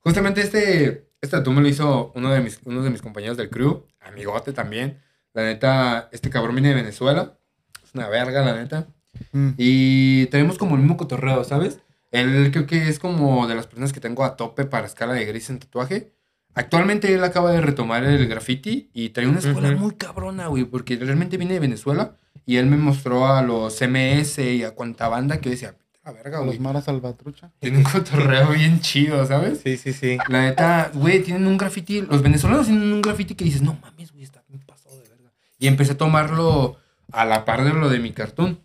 Justamente 0.00 0.40
este, 0.42 1.08
este 1.20 1.36
tatu 1.38 1.50
me 1.50 1.62
lo 1.62 1.68
hizo 1.68 2.12
uno 2.14 2.30
de, 2.32 2.40
mis, 2.40 2.60
uno 2.64 2.82
de 2.82 2.90
mis 2.90 3.02
compañeros 3.02 3.36
del 3.36 3.50
crew, 3.50 3.84
amigote 4.00 4.52
también. 4.52 5.00
La 5.34 5.42
neta, 5.42 6.08
este 6.12 6.30
cabrón 6.30 6.54
viene 6.54 6.68
de 6.70 6.74
Venezuela, 6.76 7.34
es 7.82 7.94
una 7.94 8.08
verga, 8.08 8.42
la 8.44 8.54
neta. 8.56 8.86
Mm. 9.32 9.50
Y 9.58 10.26
tenemos 10.26 10.58
como 10.58 10.76
el 10.76 10.80
mismo 10.80 10.96
cotorreo, 10.96 11.44
¿sabes? 11.44 11.80
Él 12.12 12.50
creo 12.52 12.66
que 12.66 12.88
es 12.88 12.98
como 12.98 13.46
de 13.48 13.56
las 13.56 13.66
personas 13.66 13.92
que 13.92 14.00
tengo 14.00 14.24
a 14.24 14.36
tope 14.36 14.64
para 14.64 14.86
escala 14.86 15.12
de 15.14 15.24
gris 15.24 15.50
en 15.50 15.58
tatuaje. 15.58 16.12
Actualmente 16.54 17.12
él 17.12 17.24
acaba 17.24 17.50
de 17.50 17.60
retomar 17.60 18.04
el 18.04 18.28
graffiti 18.28 18.88
y 18.94 19.08
trae 19.10 19.26
una 19.26 19.40
escuela 19.40 19.72
muy 19.72 19.94
cabrona, 19.96 20.46
güey, 20.46 20.64
porque 20.64 20.96
realmente 20.96 21.36
viene 21.36 21.54
de 21.54 21.60
Venezuela 21.60 22.16
y 22.46 22.56
él 22.56 22.66
me 22.66 22.76
mostró 22.76 23.26
a 23.26 23.42
los 23.42 23.80
MS 23.80 24.38
y 24.38 24.62
a 24.62 24.70
cuanta 24.70 25.08
banda 25.08 25.38
que 25.38 25.46
yo 25.46 25.50
decía, 25.50 25.74
la 26.04 26.12
verga, 26.12 26.36
A 26.38 26.40
los 26.40 26.48
güey. 26.50 26.58
maras 26.60 26.84
salvatrucha. 26.84 27.50
Tiene 27.58 27.78
un 27.78 27.84
cotorreo 27.84 28.50
bien 28.50 28.80
chido, 28.80 29.26
¿sabes? 29.26 29.62
Sí, 29.64 29.76
sí, 29.76 29.92
sí. 29.92 30.18
La 30.28 30.42
neta, 30.42 30.92
güey, 30.94 31.22
tienen 31.22 31.46
un 31.48 31.56
graffiti. 31.56 32.02
Los 32.02 32.22
venezolanos 32.22 32.66
tienen 32.66 32.92
un 32.92 33.02
graffiti 33.02 33.34
que 33.34 33.44
dices, 33.44 33.62
no 33.62 33.76
mames, 33.82 34.12
güey, 34.12 34.22
está 34.22 34.44
bien 34.48 34.60
pasado 34.64 34.94
de 35.00 35.08
verga. 35.08 35.32
Y 35.64 35.66
empecé 35.66 35.92
a 35.92 35.96
tomarlo 35.96 36.76
a 37.10 37.24
la 37.24 37.46
par 37.46 37.64
de 37.64 37.72
lo 37.72 37.88
de 37.88 37.98
mi 37.98 38.12
cartón. 38.12 38.60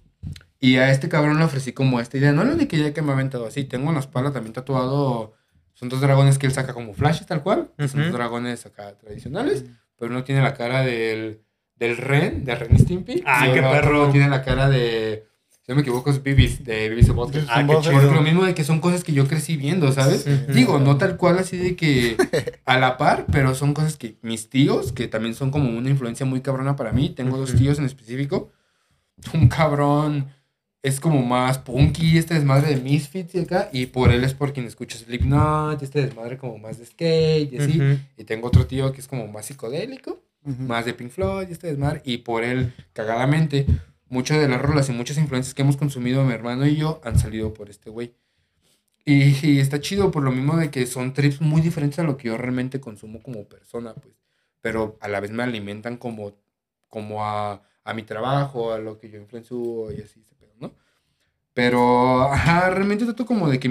Y 0.59 0.75
a 0.75 0.91
este 0.91 1.07
cabrón 1.07 1.37
le 1.39 1.45
ofrecí 1.45 1.71
como 1.71 2.01
esta 2.01 2.17
idea. 2.17 2.33
No 2.33 2.41
es 2.41 2.49
la 2.49 2.55
única 2.55 2.75
idea 2.75 2.93
que 2.93 3.01
me 3.01 3.11
ha 3.11 3.13
aventado 3.13 3.45
así. 3.45 3.63
Tengo 3.63 3.87
en 3.87 3.93
la 3.93 4.01
espalda 4.01 4.33
también 4.33 4.51
tatuado. 4.51 5.33
Son 5.75 5.87
dos 5.87 6.01
dragones 6.01 6.37
que 6.37 6.45
él 6.45 6.51
saca 6.51 6.73
como 6.73 6.93
flashes, 6.93 7.25
tal 7.25 7.41
cual. 7.41 7.71
Son 7.87 8.01
dos 8.01 8.11
dragones 8.11 8.65
acá 8.65 8.97
tradicionales. 8.97 9.63
Pero 9.97 10.11
uno 10.11 10.25
tiene 10.25 10.41
la 10.41 10.53
cara 10.53 10.81
del, 10.81 11.41
del 11.77 11.95
Ren, 11.95 12.43
de 12.43 12.55
Ren 12.55 12.75
y 12.75 12.79
Stimpy. 12.79 13.23
Ah, 13.25 13.47
qué 13.53 13.61
perro. 13.61 14.11
tiene 14.11 14.27
la 14.27 14.43
cara 14.43 14.67
de. 14.67 15.25
No 15.69 15.75
me 15.75 15.81
equivoco, 15.81 16.09
es 16.09 16.23
Bibis, 16.23 16.63
de 16.63 16.89
Bibis 16.89 17.09
Butthead. 17.13 17.43
Ah, 17.47 17.63
qué 17.63 17.77
chido. 17.81 18.01
Por 18.01 18.15
lo 18.15 18.21
mismo 18.23 18.43
de 18.43 18.55
que 18.55 18.63
son 18.63 18.79
cosas 18.81 19.03
que 19.03 19.13
yo 19.13 19.27
crecí 19.27 19.55
viendo, 19.55 19.91
¿sabes? 19.91 20.25
Ujú. 20.25 20.51
Digo, 20.51 20.79
no 20.79 20.97
tal 20.97 21.15
cual 21.15 21.37
así 21.37 21.57
de 21.57 21.75
que 21.75 22.17
a 22.65 22.79
la 22.79 22.97
par, 22.97 23.27
pero 23.31 23.53
son 23.53 23.75
cosas 23.75 23.95
que 23.95 24.17
mis 24.23 24.49
tíos, 24.49 24.91
que 24.91 25.07
también 25.07 25.35
son 25.35 25.51
como 25.51 25.69
una 25.69 25.87
influencia 25.91 26.25
muy 26.25 26.41
cabrona 26.41 26.75
para 26.75 26.91
mí, 26.91 27.09
tengo 27.11 27.37
dos 27.37 27.53
tíos 27.53 27.77
en 27.77 27.85
específico, 27.85 28.49
un 29.35 29.47
cabrón 29.47 30.29
es 30.81 30.99
como 30.99 31.21
más 31.21 31.59
punky, 31.59 32.17
este 32.17 32.33
desmadre 32.33 32.73
de 32.73 32.81
Misfits 32.81 33.35
y 33.35 33.39
acá, 33.41 33.69
y 33.71 33.85
por 33.85 34.11
él 34.11 34.23
es 34.23 34.33
por 34.33 34.53
quien 34.53 34.65
escucho 34.65 34.97
Slipknot, 34.97 35.83
este 35.83 36.01
desmadre 36.03 36.39
como 36.39 36.57
más 36.57 36.79
de 36.79 36.87
skate 36.87 37.53
y 37.53 37.57
así, 37.59 37.79
Ujú. 37.79 37.99
y 38.17 38.23
tengo 38.23 38.47
otro 38.47 38.65
tío 38.65 38.91
que 38.91 39.01
es 39.01 39.07
como 39.07 39.27
más 39.27 39.45
psicodélico, 39.45 40.23
Ujú. 40.45 40.63
más 40.63 40.85
de 40.85 40.95
Pink 40.95 41.11
Floyd 41.11 41.47
y 41.47 41.51
este 41.51 41.67
desmadre, 41.67 42.01
y 42.05 42.17
por 42.17 42.43
él, 42.43 42.73
cagadamente, 42.93 43.67
muchas 44.09 44.39
de 44.39 44.47
las 44.47 44.61
rolas 44.61 44.89
y 44.89 44.91
muchas 44.91 45.17
influencias 45.17 45.53
que 45.53 45.61
hemos 45.61 45.77
consumido 45.77 46.23
mi 46.23 46.33
hermano 46.33 46.65
y 46.67 46.75
yo 46.75 46.99
han 47.03 47.17
salido 47.17 47.53
por 47.53 47.69
este 47.69 47.89
güey. 47.89 48.15
Y, 49.05 49.47
y 49.47 49.59
está 49.59 49.79
chido 49.79 50.11
por 50.11 50.23
lo 50.23 50.31
mismo 50.31 50.57
de 50.57 50.69
que 50.71 50.85
son 50.85 51.13
trips 51.13 51.41
muy 51.41 51.61
diferentes 51.61 51.99
a 51.99 52.03
lo 52.03 52.17
que 52.17 52.27
yo 52.27 52.37
realmente 52.37 52.79
consumo 52.79 53.21
como 53.23 53.45
persona, 53.45 53.93
pues. 53.93 54.15
Pero 54.61 54.97
a 55.01 55.07
la 55.07 55.19
vez 55.19 55.31
me 55.31 55.43
alimentan 55.43 55.97
como, 55.97 56.35
como 56.89 57.25
a, 57.25 57.61
a 57.83 57.93
mi 57.93 58.03
trabajo, 58.03 58.73
a 58.73 58.79
lo 58.79 58.97
que 58.99 59.09
yo 59.09 59.19
influencio 59.19 59.91
y 59.91 60.01
así, 60.01 60.23
¿no? 60.59 60.73
Pero, 61.53 62.23
ajá, 62.31 62.69
realmente 62.69 63.05
trato 63.05 63.25
como 63.25 63.49
de 63.49 63.59
que 63.59 63.69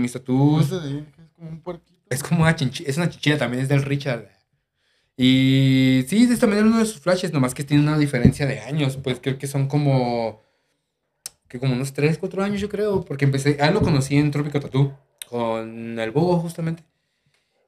ahí, 0.83 1.07
que 1.15 1.23
es 1.23 1.31
como 1.31 1.49
un 1.51 1.61
puerquito. 1.61 2.01
es 2.11 2.23
como 2.23 2.43
una 2.43 2.57
chinchilla, 2.57 2.89
es 2.91 2.97
una 2.97 3.09
chinchilla 3.09 3.39
también, 3.39 3.63
es 3.63 3.69
del 3.69 3.83
Richard. 3.83 4.29
Y 5.21 6.05
sí, 6.07 6.29
es 6.31 6.39
también 6.39 6.65
uno 6.65 6.79
de 6.79 6.87
sus 6.87 7.01
flashes, 7.01 7.33
nomás 7.33 7.53
que 7.53 7.65
tiene 7.65 7.83
una 7.83 7.99
diferencia 7.99 8.47
de 8.47 8.61
años, 8.61 8.97
pues 9.03 9.19
creo 9.21 9.37
que 9.37 9.49
son 9.49 9.67
como, 9.67 10.41
que 11.49 11.59
como 11.59 11.75
unos 11.75 11.93
3, 11.93 12.19
4 12.19 12.45
años 12.45 12.61
yo 12.61 12.69
creo, 12.69 13.05
porque 13.05 13.25
empecé, 13.25 13.61
a 13.61 13.67
él 13.67 13.75
lo 13.75 13.83
conocí 13.83 14.17
en 14.17 14.31
Trópico 14.31 14.61
Tatú, 14.61 14.93
con 15.29 15.99
el 15.99 16.11
Bobo 16.13 16.39
justamente. 16.39 16.85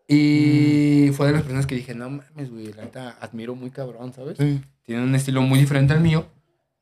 Y 0.06 1.10
fue 1.12 1.26
de 1.26 1.32
las 1.32 1.42
personas 1.42 1.66
que 1.66 1.74
dije, 1.74 1.92
no 1.92 2.08
mames, 2.08 2.50
güey, 2.50 2.72
la 2.72 2.84
neta 2.84 3.18
admiro 3.20 3.56
muy 3.56 3.70
cabrón, 3.70 4.12
¿sabes? 4.12 4.38
Sí. 4.38 4.60
Tiene 4.84 5.02
un 5.02 5.14
estilo 5.16 5.42
muy 5.42 5.58
diferente 5.58 5.92
al 5.92 6.00
mío, 6.00 6.26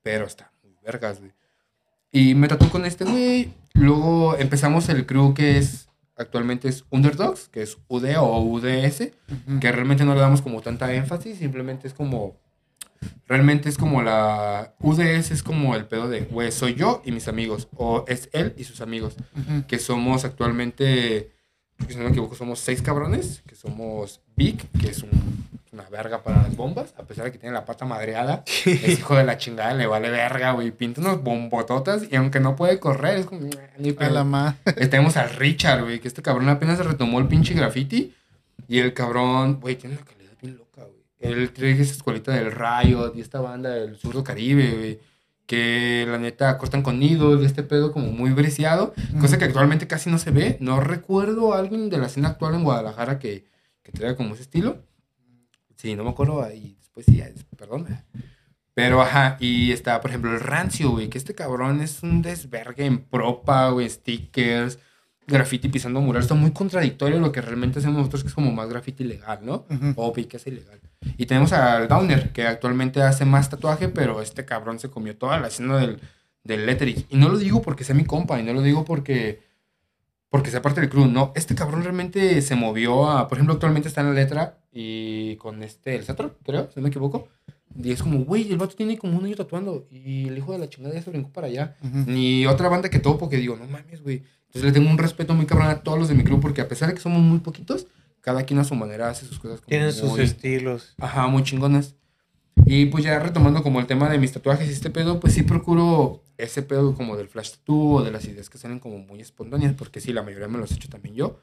pero 0.03 0.27
está 0.27 0.53
muy 0.63 0.75
vergas, 0.85 1.19
güey. 1.19 1.33
Y 2.13 2.35
me 2.35 2.47
tatué 2.47 2.69
con 2.69 2.85
este 2.85 3.05
güey. 3.05 3.53
Luego 3.73 4.37
empezamos 4.37 4.89
el 4.91 5.07
crew 5.07 5.33
que 5.33 5.57
es, 5.57 5.88
actualmente 6.19 6.69
es 6.69 6.85
Underdogs, 6.91 7.49
que 7.49 7.63
es 7.63 7.79
UD 7.89 8.17
o 8.19 8.41
UDS, 8.43 9.11
que 9.61 9.73
realmente 9.73 10.05
no 10.05 10.15
le 10.15 10.21
damos 10.21 10.43
como 10.43 10.61
tanta 10.61 10.93
énfasis, 10.93 11.39
simplemente 11.39 11.87
es 11.89 11.95
como, 11.95 12.37
realmente 13.27 13.69
es 13.69 13.79
como 13.79 14.03
la, 14.03 14.75
UDS 14.81 15.31
es 15.31 15.43
como 15.43 15.75
el 15.77 15.87
pedo 15.87 16.09
de, 16.09 16.23
güey, 16.23 16.51
soy 16.53 16.75
yo 16.75 17.03
y 17.05 17.13
mis 17.13 17.29
amigos, 17.29 17.69
o 17.77 18.05
es 18.09 18.29
él 18.33 18.55
y 18.57 18.65
sus 18.65 18.81
amigos, 18.81 19.15
que 19.69 19.79
somos 19.79 20.25
actualmente, 20.25 21.33
si 21.89 21.97
no 21.97 22.05
me 22.05 22.11
equivoco, 22.11 22.35
somos 22.35 22.59
seis 22.59 22.83
cabrones, 22.83 23.43
que 23.47 23.55
somos 23.55 24.21
Big, 24.37 24.69
que 24.81 24.89
es 24.89 25.03
un- 25.03 25.48
una 25.79 25.89
verga 25.91 26.23
para 26.23 26.43
las 26.43 26.57
bombas, 26.57 26.95
a 26.99 27.03
pesar 27.03 27.25
de 27.27 27.33
que 27.33 27.39
tiene 27.39 27.55
la 27.55 27.65
pata 27.65 27.85
madreada, 27.85 28.43
es 28.65 28.89
hijo 28.99 29.17
de 29.17 29.25
la 29.25 29.39
chingada, 29.39 29.75
le 29.75 29.87
vale 29.87 30.11
verga, 30.11 30.53
güey, 30.53 30.71
pinta 30.71 31.01
unos 31.01 31.23
bombototas 31.23 32.03
y 32.11 32.17
aunque 32.17 32.41
no 32.41 32.57
puede 32.57 32.79
correr, 32.81 33.19
es 33.19 33.27
como, 33.27 33.43
"Nah, 33.43 33.49
ni 33.79 33.91
A 33.91 33.97
pedo". 33.97 34.11
la 34.11 34.25
ma. 34.25 34.57
Tenemos 34.91 35.17
al 35.17 35.31
Richard, 35.31 35.83
güey, 35.83 36.01
que 36.01 36.09
este 36.09 36.23
cabrón 36.23 36.49
apenas 36.49 36.79
retomó 36.85 37.19
el 37.19 37.29
pinche 37.29 37.55
graffiti. 37.55 38.15
Y 38.67 38.81
el 38.81 38.93
cabrón, 38.93 39.61
güey, 39.61 39.77
tiene 39.77 39.97
una 39.97 40.05
calidad 40.05 40.33
bien 40.43 40.57
loca, 40.59 40.83
güey. 40.85 40.99
Él 41.21 41.51
trae 41.53 41.73
esa 41.73 41.93
escuelita 41.93 42.33
del 42.33 42.53
Riot 42.53 43.13
y 43.15 43.21
esta 43.21 43.41
banda 43.41 43.71
del 43.71 43.97
surdo 43.97 44.23
Caribe, 44.23 44.71
güey. 44.77 44.99
Que 45.47 46.05
la 46.07 46.19
neta 46.19 46.59
cortan 46.59 46.83
con 46.83 46.99
nidos 46.99 47.41
y 47.41 47.47
este 47.47 47.63
pedo 47.63 47.93
como 47.93 48.09
muy 48.13 48.31
briciado. 48.33 48.93
Cosa 49.19 49.39
que 49.39 49.47
actualmente 49.47 49.87
casi 49.87 50.11
no 50.11 50.19
se 50.19 50.31
ve. 50.31 50.59
No 50.61 50.81
recuerdo 50.81 51.55
a 51.55 51.59
alguien 51.61 51.89
de 51.89 51.97
la 51.97 52.07
escena 52.09 52.29
actual 52.29 52.55
en 52.55 52.65
Guadalajara 52.65 53.19
que, 53.19 53.47
que 53.83 53.91
traiga 53.93 54.15
como 54.17 54.35
ese 54.35 54.43
estilo. 54.43 54.83
Sí, 55.79 55.95
no 55.95 56.05
me 56.05 56.11
acuerdo. 56.11 56.45
Y 56.53 56.75
después 56.75 57.07
sí, 57.07 57.23
perdón. 57.57 57.87
Pero 58.75 59.01
ajá, 59.01 59.37
y 59.41 59.73
está, 59.73 60.01
por 60.01 60.11
ejemplo, 60.11 60.33
el 60.33 60.41
Rancio, 60.41 60.91
güey, 60.91 61.09
que 61.09 61.19
este 61.19 61.35
cabrón 61.35 61.81
es 61.81 62.03
un 62.03 62.23
desvergue 62.23 62.85
en 62.85 62.99
propa, 63.05 63.71
güey, 63.71 63.89
stickers, 63.89 64.79
graffiti 65.27 65.69
pisando 65.69 66.01
mural. 66.01 66.23
Está 66.23 66.35
muy 66.35 66.53
contradictorio 66.53 67.19
lo 67.21 67.33
que 67.33 67.41
realmente 67.41 67.79
hacemos 67.79 67.99
nosotros, 67.99 68.23
que 68.23 68.29
es 68.29 68.35
como 68.35 68.53
más 68.53 68.69
graffiti 68.69 69.05
legal, 69.05 69.41
¿no? 69.43 69.67
Ujú. 69.71 69.95
O 69.97 70.13
que 70.13 70.37
es 70.37 70.47
ilegal. 70.47 70.81
Y 71.17 71.27
tenemos 71.27 71.53
al 71.53 71.89
Downer, 71.89 72.33
que 72.33 72.47
actualmente 72.47 73.03
hace 73.03 73.25
más 73.25 73.49
tatuaje, 73.51 73.89
pero 73.89 74.21
este 74.21 74.45
cabrón 74.45 74.79
se 74.79 74.91
comió 74.91 75.17
toda 75.17 75.39
la 75.39 75.49
escena 75.49 75.77
del, 75.79 76.01
del 76.45 76.67
lettering. 76.67 77.05
Y 77.09 77.17
no 77.17 77.29
lo 77.29 77.39
digo 77.39 77.63
porque 77.63 77.85
sea 77.85 77.95
mi 77.95 78.05
compa, 78.05 78.41
y 78.41 78.43
no 78.43 78.53
lo 78.53 78.63
digo 78.63 78.85
porque, 78.85 79.43
porque 80.31 80.51
sea 80.51 80.63
parte 80.63 80.81
del 80.81 80.91
crew, 80.91 81.07
no. 81.07 81.33
Este 81.35 81.55
cabrón 81.55 81.83
realmente 81.83 82.41
se 82.43 82.55
movió 82.55 83.09
a, 83.11 83.29
por 83.29 83.39
ejemplo, 83.39 83.55
actualmente 83.55 83.89
está 83.89 84.01
en 84.03 84.09
la 84.09 84.13
letra 84.15 84.59
y 84.73 85.37
con 85.37 85.63
este, 85.63 85.97
el 85.97 86.05
Cetro, 86.05 86.37
creo, 86.45 86.69
si 86.71 86.75
no 86.77 86.83
me 86.83 86.89
equivoco. 86.91 87.29
Y 87.81 87.93
es 87.93 88.03
como, 88.03 88.25
güey, 88.25 88.51
el 88.51 88.59
vato 88.59 88.75
tiene 88.75 88.99
como 88.99 89.19
un 89.19 89.25
año 89.27 89.37
tatuando. 89.37 89.87
Y 89.91 90.27
el 90.29 90.37
hijo 90.39 90.53
de 90.53 90.59
la 90.59 90.69
chingada 90.69 90.95
ya 90.95 91.03
se 91.03 91.11
brincó 91.11 91.31
para 91.31 91.47
allá. 91.47 91.77
Ni 91.83 92.47
otra 92.47 92.69
banda 92.69 92.89
que 92.89 92.99
topo 92.99 93.29
que 93.29 93.37
digo, 93.37 93.57
no 93.57 93.67
mames, 93.67 94.03
güey. 94.03 94.23
Entonces 94.47 94.65
le 94.65 94.73
tengo 94.73 94.91
un 94.91 94.99
respeto 94.99 95.35
muy 95.35 95.47
cabrón 95.47 95.69
a 95.69 95.83
todos 95.83 95.99
los 95.99 96.09
de 96.09 96.15
mi 96.15 96.25
club 96.25 96.41
porque 96.41 96.61
a 96.63 96.69
pesar 96.69 96.89
de 96.89 96.95
que 96.95 97.01
somos 97.01 97.21
muy 97.21 97.39
poquitos, 97.39 97.87
cada 98.23 98.45
quien 98.45 98.59
a 98.59 98.65
su 98.65 98.75
manera 98.75 99.09
hace 99.11 99.27
sus 99.27 99.39
cosas 99.39 99.61
como 99.61 99.69
Tienen 99.69 99.93
sus 99.93 100.11
muy- 100.11 100.21
estilos. 100.23 100.95
Ajá, 100.99 101.27
muy 101.29 101.43
chingonas. 101.43 101.95
Y 102.67 102.87
pues 102.87 103.05
ya 103.05 103.19
retomando 103.19 103.63
como 103.63 103.79
el 103.81 103.87
tema 103.87 104.09
de 104.09 104.19
mis 104.19 104.33
tatuajes 104.33 104.69
y 104.69 104.73
este 104.73 104.91
pedo, 104.91 105.21
pues 105.21 105.35
sí 105.35 105.43
procuro 105.43 106.25
ese 106.39 106.63
pedo 106.63 106.95
como 106.95 107.17
del 107.17 107.29
flash 107.29 107.51
tattoo 107.51 107.97
o 107.97 108.03
de 108.03 108.13
las 108.13 108.25
ideas 108.25 108.49
que 108.49 108.59
salen 108.59 108.79
como 108.79 108.99
muy 108.99 109.21
espontáneas, 109.21 109.75
porque 109.75 110.01
sí, 110.01 110.13
la 110.13 110.23
mayoría 110.23 110.49
me 110.49 110.59
los 110.59 110.71
he 110.71 110.75
hecho 110.75 110.89
también 110.89 111.17
yo. 111.17 111.41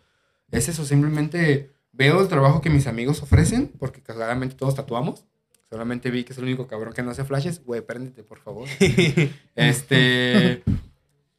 Es 0.51 0.69
eso, 0.69 0.85
simplemente 0.85 1.75
veo 1.91 2.21
el 2.21 2.27
trabajo 2.27 2.61
que 2.61 2.69
mis 2.69 2.87
amigos 2.87 3.21
ofrecen, 3.21 3.71
porque 3.77 4.01
claramente 4.01 4.55
todos 4.55 4.75
tatuamos. 4.75 5.25
Solamente 5.69 6.11
vi 6.11 6.23
que 6.23 6.31
es 6.31 6.39
el 6.39 6.45
único 6.45 6.67
cabrón 6.67 6.93
que 6.93 7.03
no 7.03 7.11
hace 7.11 7.25
flashes. 7.25 7.63
Güey, 7.63 7.81
préndete, 7.81 8.23
por 8.23 8.39
favor. 8.39 8.67
Este. 9.55 10.63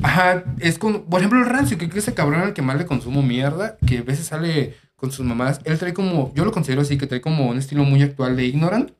Ajá, 0.03 0.45
es 0.61 0.79
con. 0.79 1.05
Por 1.05 1.21
ejemplo, 1.21 1.39
el 1.39 1.47
rancio, 1.47 1.79
que 1.79 1.89
que 1.89 1.99
ese 1.99 2.13
cabrón 2.13 2.41
al 2.41 2.53
que 2.53 2.61
más 2.61 2.77
le 2.77 2.85
consumo 2.85 3.23
mierda, 3.23 3.79
que 3.87 3.99
a 3.99 4.03
veces 4.03 4.27
sale 4.27 4.75
con 4.97 5.13
sus 5.13 5.25
mamás. 5.25 5.61
Él 5.65 5.79
trae 5.79 5.95
como. 5.95 6.35
Yo 6.35 6.45
lo 6.45 6.53
considero 6.53 6.83
así, 6.83 6.99
que 6.99 7.07
trae 7.07 7.21
como 7.21 7.49
un 7.49 7.57
estilo 7.57 7.85
muy 7.85 8.03
actual 8.03 8.37
de 8.37 8.45
Ignorant, 8.45 8.91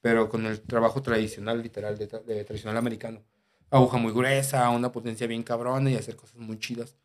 pero 0.00 0.28
con 0.28 0.46
el 0.46 0.60
trabajo 0.60 1.02
tradicional, 1.02 1.62
literal, 1.62 1.96
de, 1.98 2.06
de 2.06 2.44
tradicional 2.44 2.76
americano. 2.76 3.22
Aguja 3.70 3.98
muy 3.98 4.12
gruesa, 4.12 4.68
una 4.70 4.90
potencia 4.92 5.26
bien 5.26 5.42
cabrona 5.42 5.90
y 5.90 5.96
hacer 5.96 6.16
cosas 6.16 6.36
muy 6.36 6.58
chidas. 6.58 6.96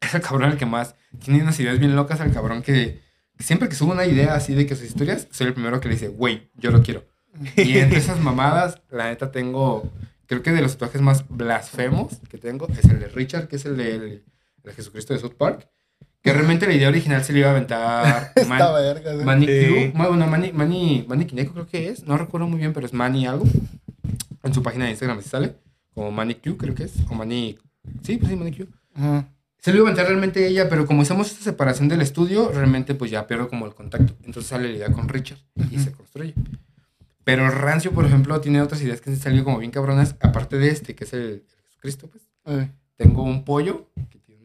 Es 0.00 0.14
el 0.14 0.20
cabrón 0.22 0.52
el 0.52 0.56
que 0.58 0.66
más. 0.66 0.94
Tiene 1.24 1.42
unas 1.42 1.58
ideas 1.58 1.78
bien 1.78 1.96
locas 1.96 2.20
al 2.20 2.32
cabrón 2.32 2.62
que. 2.62 3.00
que 3.36 3.42
siempre 3.42 3.68
que 3.68 3.74
sube 3.74 3.92
una 3.92 4.06
idea 4.06 4.34
así 4.34 4.54
de 4.54 4.66
que 4.66 4.76
sus 4.76 4.86
historias, 4.86 5.26
soy 5.30 5.48
el 5.48 5.54
primero 5.54 5.80
que 5.80 5.88
le 5.88 5.94
dice, 5.94 6.08
güey, 6.08 6.48
yo 6.56 6.70
lo 6.70 6.82
quiero. 6.82 7.04
Y 7.56 7.78
entre 7.78 7.98
esas 7.98 8.20
mamadas, 8.20 8.80
la 8.90 9.06
neta 9.10 9.30
tengo, 9.30 9.90
creo 10.26 10.42
que 10.42 10.50
de 10.52 10.62
los 10.62 10.72
tatuajes 10.72 11.00
más 11.02 11.24
blasfemos 11.28 12.16
que 12.30 12.38
tengo 12.38 12.66
es 12.68 12.84
el 12.84 13.00
de 13.00 13.08
Richard, 13.08 13.48
que 13.48 13.56
es 13.56 13.64
el 13.64 13.76
de 13.76 13.94
el, 13.96 14.24
el 14.64 14.72
Jesucristo 14.72 15.12
de 15.14 15.20
South 15.20 15.34
Park. 15.36 15.68
Que 16.22 16.32
realmente 16.32 16.66
la 16.66 16.74
idea 16.74 16.88
original 16.88 17.22
se 17.24 17.32
le 17.32 17.40
iba 17.40 17.48
a 17.48 17.52
aventar 17.52 18.32
Man, 18.48 18.58
verga. 18.74 19.24
Manny 19.24 19.46
Sí. 19.46 19.90
Q. 19.92 19.98
Bueno, 19.98 20.26
Manny, 20.26 20.52
Manny, 20.52 21.04
Manny 21.06 21.26
Kineko 21.26 21.52
creo 21.52 21.66
que 21.66 21.88
es. 21.90 22.04
No 22.04 22.16
recuerdo 22.18 22.48
muy 22.48 22.58
bien, 22.58 22.72
pero 22.72 22.86
es 22.86 22.92
Manny 22.92 23.26
algo. 23.26 23.44
En 24.48 24.54
su 24.54 24.62
página 24.62 24.86
de 24.86 24.92
Instagram 24.92 25.18
así 25.18 25.28
sale. 25.28 25.56
Como 25.94 26.10
Manny 26.10 26.36
Q, 26.36 26.56
creo 26.56 26.74
que 26.74 26.84
es. 26.84 26.94
O 27.10 27.14
Manny... 27.14 27.58
Sí, 28.02 28.16
pues 28.16 28.30
sí, 28.30 28.36
Manny 28.36 28.52
Q. 28.52 28.66
Ujú. 28.96 29.24
Se 29.58 29.72
lo 29.72 29.78
iba 29.78 29.86
a 29.86 29.90
aventar 29.90 30.06
realmente 30.06 30.46
ella, 30.46 30.68
pero 30.70 30.86
como 30.86 31.02
hicimos 31.02 31.30
esta 31.30 31.44
separación 31.44 31.88
del 31.88 32.00
estudio, 32.00 32.50
realmente 32.50 32.94
pues 32.94 33.10
ya 33.10 33.26
pierdo 33.26 33.48
como 33.48 33.66
el 33.66 33.74
contacto. 33.74 34.14
Entonces 34.24 34.46
sale 34.46 34.70
la 34.70 34.76
idea 34.76 34.92
con 34.92 35.08
Richard 35.08 35.38
y 35.70 35.78
se 35.78 35.92
construye. 35.92 36.34
Pero 37.24 37.50
Rancio, 37.50 37.92
por 37.92 38.06
ejemplo, 38.06 38.40
tiene 38.40 38.62
otras 38.62 38.80
ideas 38.80 39.02
que 39.02 39.10
han 39.10 39.16
salido 39.16 39.44
como 39.44 39.58
bien 39.58 39.70
cabronas. 39.70 40.16
Aparte 40.20 40.56
de 40.56 40.70
este, 40.70 40.94
que 40.94 41.04
es 41.04 41.12
el, 41.12 41.44
Jesucristo, 41.66 42.08
pues. 42.08 42.24
Tengo 42.96 43.22
un 43.22 43.44
pollo 43.44 43.90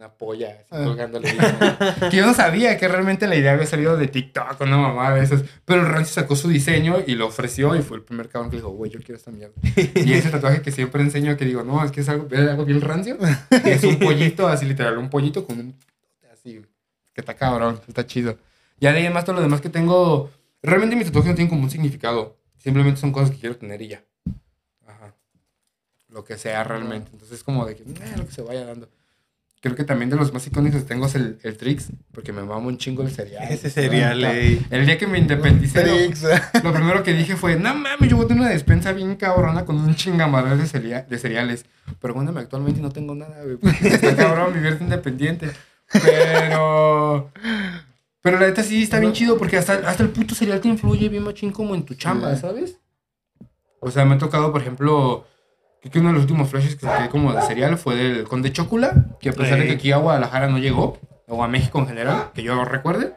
una 0.06 0.14
polla 0.14 0.50
así 0.50 0.68
Ah. 0.72 0.84
colgándole. 0.84 1.30
que 2.12 2.18
yo 2.18 2.26
no 2.26 2.34
sabía 2.34 2.78
que 2.78 2.88
realmente 2.88 3.26
la 3.28 3.36
idea 3.36 3.54
había 3.54 3.66
salido 3.66 3.96
de 3.98 4.08
TikTok 4.08 4.60
o 4.60 4.64
una 4.66 4.78
mamá 4.78 5.14
de 5.16 5.24
esas. 5.24 5.44
Pero 5.66 5.82
el 5.82 5.88
Rancio 5.88 6.14
sacó 6.14 6.36
su 6.36 6.50
diseño 6.50 6.98
y 7.08 7.16
lo 7.16 7.28
ofreció 7.28 7.76
y 7.76 7.82
fue 7.82 7.98
el 7.98 8.04
primer 8.04 8.28
cabrón 8.30 8.50
que 8.52 8.58
dijo, 8.58 8.70
güey, 8.70 8.92
yo 8.92 9.00
quiero 9.00 9.16
esta 9.16 9.32
mierda. 9.32 9.54
Y 9.96 10.14
ese 10.14 10.30
tatuaje 10.30 10.62
que 10.62 10.72
siempre 10.72 11.02
enseño 11.02 11.38
que 11.38 11.46
digo, 11.46 11.64
no, 11.64 11.84
es 11.84 11.92
que 11.92 12.02
es 12.02 12.10
algo, 12.10 12.28
es 12.30 12.40
algo 12.40 12.66
bien 12.66 12.82
rancio. 12.82 13.18
Es 13.64 13.84
un 13.84 13.98
pollito, 14.00 14.48
así 14.48 14.66
literal, 14.66 14.98
un 14.98 15.10
pollito 15.10 15.46
con 15.46 15.60
un... 15.60 15.76
Así, 16.32 16.62
que 17.14 17.22
está 17.22 17.36
cabrón, 17.36 17.80
está 17.88 18.06
chido. 18.06 18.38
Ya 18.80 18.92
de 18.92 19.00
ahí 19.00 19.06
en 19.06 19.14
más 19.14 19.24
todo 19.26 19.36
lo 19.38 19.42
demás 19.42 19.62
que 19.62 19.70
tengo... 19.70 20.30
Realmente 20.62 20.96
mis 20.96 21.06
tatuajes 21.06 21.30
no 21.32 21.36
tienen 21.36 21.50
como 21.50 21.64
un 21.64 21.70
significado. 21.70 22.38
Simplemente 22.58 23.00
son 23.00 23.12
cosas 23.12 23.32
que 23.32 23.38
quiero 23.40 23.56
tener 23.58 23.82
y 23.82 23.90
ya. 23.90 24.04
Ajá. 24.88 25.14
Lo 26.10 26.24
que 26.24 26.38
sea 26.38 26.64
realmente. 26.64 27.10
Entonces 27.14 27.38
es 27.38 27.44
como 27.44 27.66
de 27.66 27.76
que, 27.76 27.84
"Eh, 27.84 28.14
lo 28.18 28.26
que 28.26 28.32
se 28.32 28.42
vaya 28.42 28.66
dando. 28.66 28.90
Creo 29.64 29.78
que 29.78 29.86
también 29.86 30.10
de 30.10 30.18
los 30.18 30.34
más 30.34 30.46
icónicos 30.46 30.86
tengo 30.86 31.06
es 31.06 31.16
el, 31.16 31.40
el 31.42 31.56
Trix, 31.56 31.88
porque 32.12 32.34
me 32.34 32.42
mama 32.42 32.68
un 32.68 32.78
chingo 32.78 33.02
el 33.02 33.10
cereal. 33.12 33.50
Ese 33.50 33.70
cereal, 33.70 34.22
ey. 34.26 34.62
El 34.70 34.86
día 34.86 34.98
que 34.98 35.08
me 35.08 35.18
independicé, 35.18 35.86
lo- 35.88 36.64
lo 36.64 36.74
primero 36.74 37.02
que 37.02 37.14
dije 37.14 37.38
fue, 37.38 37.56
no 37.56 37.74
mames, 37.74 38.10
yo 38.10 38.18
voy 38.18 38.26
a 38.26 38.28
tener 38.28 38.42
una 38.42 38.50
despensa 38.52 38.92
bien 38.92 39.16
cabrona 39.16 39.64
con 39.64 39.78
un 39.78 39.96
chingamadral 39.96 40.58
de, 40.58 40.66
cerea- 40.66 41.06
de 41.08 41.18
cereales. 41.18 41.66
Pero 42.02 42.14
bueno, 42.14 42.38
actualmente 42.38 42.82
no 42.82 42.90
tengo 42.92 43.16
nada, 43.16 43.42
güey. 43.42 43.56
porque 43.56 43.88
Está 43.88 44.14
cabrón 44.18 44.54
vivirte 44.54 44.84
independiente. 44.84 45.50
Pero... 45.94 47.32
Pero 48.22 48.40
la 48.40 48.48
neta 48.48 48.64
sí 48.64 48.84
está 48.84 49.00
bien 49.00 49.14
chido 49.14 49.38
porque 49.38 49.58
hasta, 49.58 49.76
hasta 49.88 50.04
el 50.04 50.10
puto 50.10 50.34
cereal 50.36 50.62
te 50.62 50.68
influye 50.70 51.08
bien 51.10 51.24
machín 51.24 51.52
como 51.52 51.74
en 51.76 51.84
tu 51.84 51.94
chamba. 51.96 52.36
¿sabes? 52.38 52.78
O 53.80 53.92
sea, 53.92 54.06
me 54.06 54.16
ha 54.16 54.18
tocado, 54.18 54.52
por 54.52 54.62
ejemplo, 54.62 55.26
creo 55.84 55.92
que 55.92 56.00
uno 56.00 56.10
de 56.10 56.14
los 56.14 56.22
últimos 56.24 56.50
flashes 56.50 56.78
que 56.78 56.86
saqué 56.86 57.10
como 57.10 57.34
de 57.34 57.42
cereal 57.42 57.78
fue 57.78 57.96
del 57.96 58.24
Conde 58.24 58.54
Chocula, 58.54 59.06
que 59.20 59.30
a 59.30 59.34
pesar 59.34 59.60
de 59.60 59.68
que 59.68 59.74
aquí 59.74 59.92
a 59.92 59.98
Guadalajara 59.98 60.48
no 60.48 60.58
llegó, 60.58 60.98
o 61.28 61.44
a 61.44 61.48
México 61.50 61.80
en 61.80 61.88
general, 61.88 62.30
que 62.34 62.42
yo 62.42 62.64
recuerde, 62.64 63.14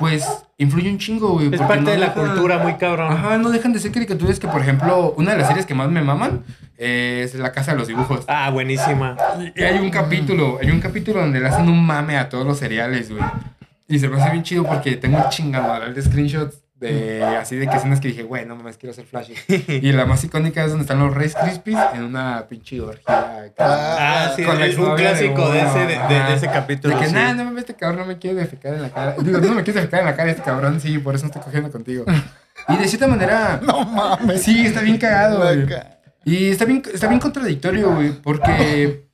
pues 0.00 0.26
influye 0.56 0.90
un 0.90 0.98
chingo, 0.98 1.34
güey. 1.34 1.54
Es 1.54 1.60
parte 1.60 1.82
no 1.82 1.90
de 1.90 1.98
la 1.98 2.14
cultura 2.14 2.58
muy 2.58 2.74
cabrón. 2.74 3.12
Ajá, 3.12 3.38
no 3.38 3.50
dejan 3.50 3.72
de 3.72 3.78
ser 3.78 3.92
caricaturas 3.92 4.40
que, 4.40 4.48
por 4.48 4.60
ejemplo, 4.60 5.14
una 5.16 5.32
de 5.32 5.38
las 5.38 5.46
series 5.46 5.66
que 5.66 5.74
más 5.74 5.88
me 5.88 6.02
maman 6.02 6.42
es 6.76 7.34
La 7.36 7.52
Casa 7.52 7.72
de 7.72 7.78
los 7.78 7.86
Dibujos. 7.86 8.24
Ah, 8.26 8.50
buenísima. 8.50 9.16
Y 9.54 9.62
hay 9.62 9.78
un 9.78 9.90
capítulo, 9.90 10.58
hay 10.60 10.70
un 10.70 10.80
capítulo 10.80 11.20
donde 11.20 11.38
le 11.38 11.46
hacen 11.46 11.68
un 11.68 11.86
mame 11.86 12.16
a 12.16 12.28
todos 12.28 12.44
los 12.44 12.58
cereales, 12.58 13.08
güey. 13.10 13.22
Y 13.86 14.00
se 14.00 14.08
me 14.08 14.20
hace 14.20 14.30
bien 14.32 14.42
chido 14.42 14.64
porque 14.64 14.96
tengo 14.96 15.18
un 15.18 15.28
chingamadral 15.28 15.94
de 15.94 16.02
screenshots 16.02 16.58
de 16.80 17.24
así 17.24 17.56
de 17.56 17.66
que 17.66 17.76
escenas 17.76 18.00
que 18.00 18.08
dije, 18.08 18.22
güey, 18.22 18.46
no 18.46 18.54
mames, 18.54 18.76
quiero 18.78 18.92
hacer 18.92 19.04
flash. 19.04 19.30
y 19.68 19.92
la 19.92 20.06
más 20.06 20.22
icónica 20.22 20.62
es 20.64 20.70
donde 20.70 20.82
están 20.82 20.98
los 21.00 21.14
Rice 21.14 21.36
Krispies 21.42 21.78
en 21.94 22.04
una 22.04 22.46
pinche 22.48 22.80
orgía. 22.80 23.42
acá. 23.46 23.54
Ah, 23.58 24.32
sí, 24.36 24.44
Con 24.44 24.60
es 24.62 24.76
un 24.78 24.94
clásico 24.94 25.50
de 25.50 25.60
ese, 25.60 25.78
de, 25.80 25.86
de- 25.86 25.96
ajá. 25.96 26.28
de 26.28 26.34
ese 26.36 26.46
capítulo. 26.46 26.94
De 26.94 27.00
que, 27.00 27.08
sí. 27.08 27.14
nada, 27.14 27.34
no 27.34 27.44
mames, 27.44 27.62
este 27.62 27.74
cabrón 27.74 28.00
no 28.00 28.06
me 28.06 28.18
quiere 28.18 28.36
defecar 28.40 28.74
en 28.74 28.82
la 28.82 28.90
cara. 28.90 29.16
Digo, 29.20 29.38
no 29.38 29.54
me 29.54 29.62
quiere 29.64 29.80
defecar 29.80 30.00
en 30.00 30.06
la 30.06 30.14
cara 30.16 30.30
este 30.30 30.42
cabrón, 30.42 30.80
sí, 30.80 30.98
por 30.98 31.14
eso 31.14 31.24
no 31.24 31.28
estoy 31.30 31.42
cogiendo 31.42 31.70
contigo. 31.72 32.04
Y 32.68 32.76
de 32.76 32.86
cierta 32.88 33.06
manera, 33.08 33.60
No 33.66 33.84
mames. 33.84 34.42
sí, 34.42 34.64
está 34.66 34.80
bien 34.80 34.98
cagado, 34.98 35.38
güey. 35.42 35.66
Y 36.24 36.50
está 36.50 36.64
bien, 36.64 36.82
está 36.92 37.08
bien 37.08 37.20
contradictorio, 37.20 37.94
güey, 37.94 38.12
porque, 38.12 39.08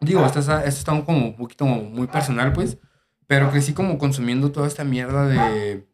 digo, 0.00 0.26
esto 0.26 0.40
está, 0.40 0.64
esto 0.64 0.80
está 0.80 1.04
como 1.04 1.18
un 1.28 1.36
poquito 1.36 1.64
muy 1.64 2.06
personal, 2.06 2.52
pues, 2.52 2.78
pero 3.26 3.50
crecí 3.50 3.72
como 3.72 3.96
consumiendo 3.98 4.50
toda 4.52 4.66
esta 4.66 4.84
mierda 4.84 5.26
de, 5.26 5.86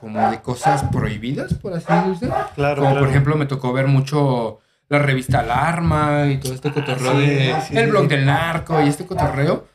como 0.00 0.30
de 0.30 0.40
cosas 0.40 0.84
prohibidas, 0.84 1.54
por 1.54 1.74
así 1.74 1.86
decirse. 1.92 2.34
Claro, 2.54 2.76
Como 2.82 2.90
claro. 2.90 3.00
por 3.00 3.08
ejemplo 3.08 3.36
me 3.36 3.46
tocó 3.46 3.72
ver 3.72 3.86
mucho 3.86 4.60
la 4.88 4.98
revista 4.98 5.40
Alarma 5.40 6.26
y 6.26 6.38
todo 6.38 6.54
este 6.54 6.72
cotorreo 6.72 7.12
sí, 7.12 7.26
de 7.26 7.54
sí, 7.62 7.76
el 7.76 7.84
sí, 7.84 7.90
blog 7.90 8.08
del 8.08 8.26
narco 8.26 8.82
y 8.82 8.88
este 8.88 9.06
cotorreo 9.06 9.68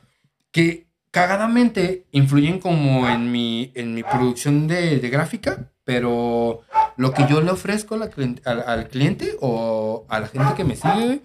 que 0.52 0.88
cagadamente 1.12 2.06
influyen 2.12 2.60
como 2.60 3.08
en 3.08 3.32
mi, 3.32 3.72
en 3.76 3.94
mi 3.94 4.04
producción 4.04 4.68
de, 4.68 5.00
de 5.00 5.10
gráfica, 5.10 5.72
pero 5.86 6.62
lo 6.98 7.14
que 7.14 7.26
yo 7.28 7.40
le 7.42 7.52
ofrezco 7.52 7.96
la 7.96 8.10
al, 8.44 8.64
al 8.68 8.88
cliente 8.90 9.38
o 9.40 10.06
a 10.10 10.20
la 10.20 10.28
gente 10.28 10.54
que 10.58 10.66
me 10.66 10.76
sigue 10.76 11.22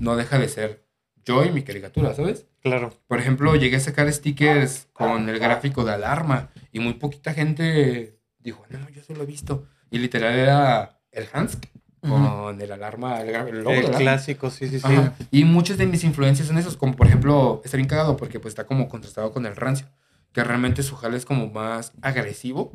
no 0.00 0.16
deja 0.16 0.38
de 0.38 0.48
ser 0.48 0.84
yo 1.26 1.44
y 1.44 1.50
mi 1.50 1.62
caricatura, 1.62 2.14
¿sabes? 2.14 2.46
Claro. 2.62 2.92
Por 3.06 3.18
ejemplo, 3.18 3.54
llegué 3.56 3.76
a 3.76 3.80
sacar 3.80 4.10
stickers 4.12 4.88
con 4.92 5.28
el 5.28 5.38
gráfico 5.38 5.84
de 5.84 5.92
alarma 5.92 6.48
y 6.72 6.80
muy 6.80 6.94
poquita 6.94 7.34
gente 7.34 8.13
dijo, 8.44 8.64
no, 8.70 8.88
yo 8.90 9.02
solo 9.02 9.22
he 9.22 9.26
visto. 9.26 9.66
Y 9.90 9.98
literal 9.98 10.34
era 10.34 11.00
el 11.10 11.26
Hansk 11.32 11.66
con 12.00 12.60
el 12.60 12.70
alarma, 12.70 13.22
el, 13.22 13.34
el 13.34 13.64
logo 13.64 13.70
El 13.70 13.90
clásico, 13.90 14.50
sí, 14.50 14.68
sí, 14.68 14.78
sí. 14.78 14.86
Ajá. 14.86 15.14
Y 15.30 15.44
muchas 15.44 15.78
de 15.78 15.86
mis 15.86 16.04
influencias 16.04 16.46
son 16.48 16.58
esos, 16.58 16.76
como 16.76 16.94
por 16.94 17.06
ejemplo, 17.06 17.62
está 17.64 17.78
bien 17.78 17.88
cagado 17.88 18.16
porque 18.16 18.38
pues 18.38 18.52
está 18.52 18.66
como 18.66 18.88
contrastado 18.88 19.32
con 19.32 19.46
el 19.46 19.56
rancio, 19.56 19.86
que 20.32 20.44
realmente 20.44 20.82
su 20.82 20.96
jale 20.96 21.16
es 21.16 21.24
como 21.24 21.48
más 21.48 21.92
agresivo 22.02 22.72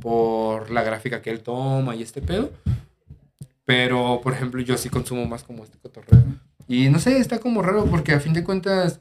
por 0.00 0.70
la 0.70 0.84
gráfica 0.84 1.22
que 1.22 1.30
él 1.30 1.42
toma 1.42 1.96
y 1.96 2.02
este 2.02 2.22
pedo. 2.22 2.52
Pero, 3.64 4.20
por 4.22 4.32
ejemplo, 4.32 4.62
yo 4.62 4.78
sí 4.78 4.88
consumo 4.88 5.26
más 5.26 5.42
como 5.42 5.64
este 5.64 5.76
cotorreo. 5.78 6.22
Y 6.68 6.88
no 6.88 7.00
sé, 7.00 7.18
está 7.18 7.38
como 7.38 7.62
raro 7.62 7.84
porque 7.86 8.12
a 8.12 8.20
fin 8.20 8.32
de 8.32 8.44
cuentas 8.44 9.00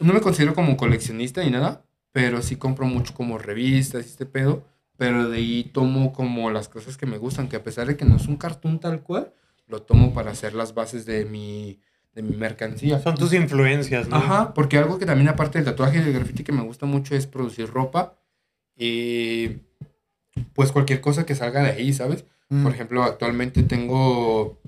no 0.00 0.12
me 0.12 0.20
considero 0.20 0.54
como 0.54 0.76
coleccionista 0.76 1.42
ni 1.42 1.50
nada, 1.50 1.84
pero 2.12 2.40
sí 2.42 2.56
compro 2.56 2.86
mucho 2.86 3.14
como 3.14 3.38
revistas 3.38 4.06
y 4.06 4.08
este 4.08 4.26
pedo. 4.26 4.64
Pero 5.00 5.30
de 5.30 5.38
ahí 5.38 5.64
tomo 5.64 6.12
como 6.12 6.50
las 6.50 6.68
cosas 6.68 6.98
que 6.98 7.06
me 7.06 7.16
gustan, 7.16 7.48
que 7.48 7.56
a 7.56 7.62
pesar 7.62 7.86
de 7.86 7.96
que 7.96 8.04
no 8.04 8.16
es 8.16 8.28
un 8.28 8.36
cartoon 8.36 8.80
tal 8.80 9.02
cual, 9.02 9.32
lo 9.66 9.80
tomo 9.80 10.12
para 10.12 10.32
hacer 10.32 10.52
las 10.52 10.74
bases 10.74 11.06
de 11.06 11.24
mi, 11.24 11.80
de 12.12 12.20
mi 12.20 12.36
mercancía. 12.36 13.00
Son 13.00 13.16
tus 13.16 13.32
influencias, 13.32 14.10
¿no? 14.10 14.16
Ajá, 14.16 14.52
porque 14.52 14.76
algo 14.76 14.98
que 14.98 15.06
también 15.06 15.30
aparte 15.30 15.56
del 15.56 15.64
tatuaje 15.64 16.00
y 16.00 16.02
del 16.02 16.12
graffiti 16.12 16.44
que 16.44 16.52
me 16.52 16.60
gusta 16.60 16.84
mucho 16.84 17.14
es 17.14 17.26
producir 17.26 17.70
ropa 17.70 18.18
y 18.76 19.62
pues 20.52 20.70
cualquier 20.70 21.00
cosa 21.00 21.24
que 21.24 21.34
salga 21.34 21.62
de 21.62 21.70
ahí, 21.70 21.94
¿sabes? 21.94 22.26
Mm. 22.50 22.62
Por 22.62 22.72
ejemplo, 22.74 23.02
actualmente 23.02 23.62
tengo 23.62 24.60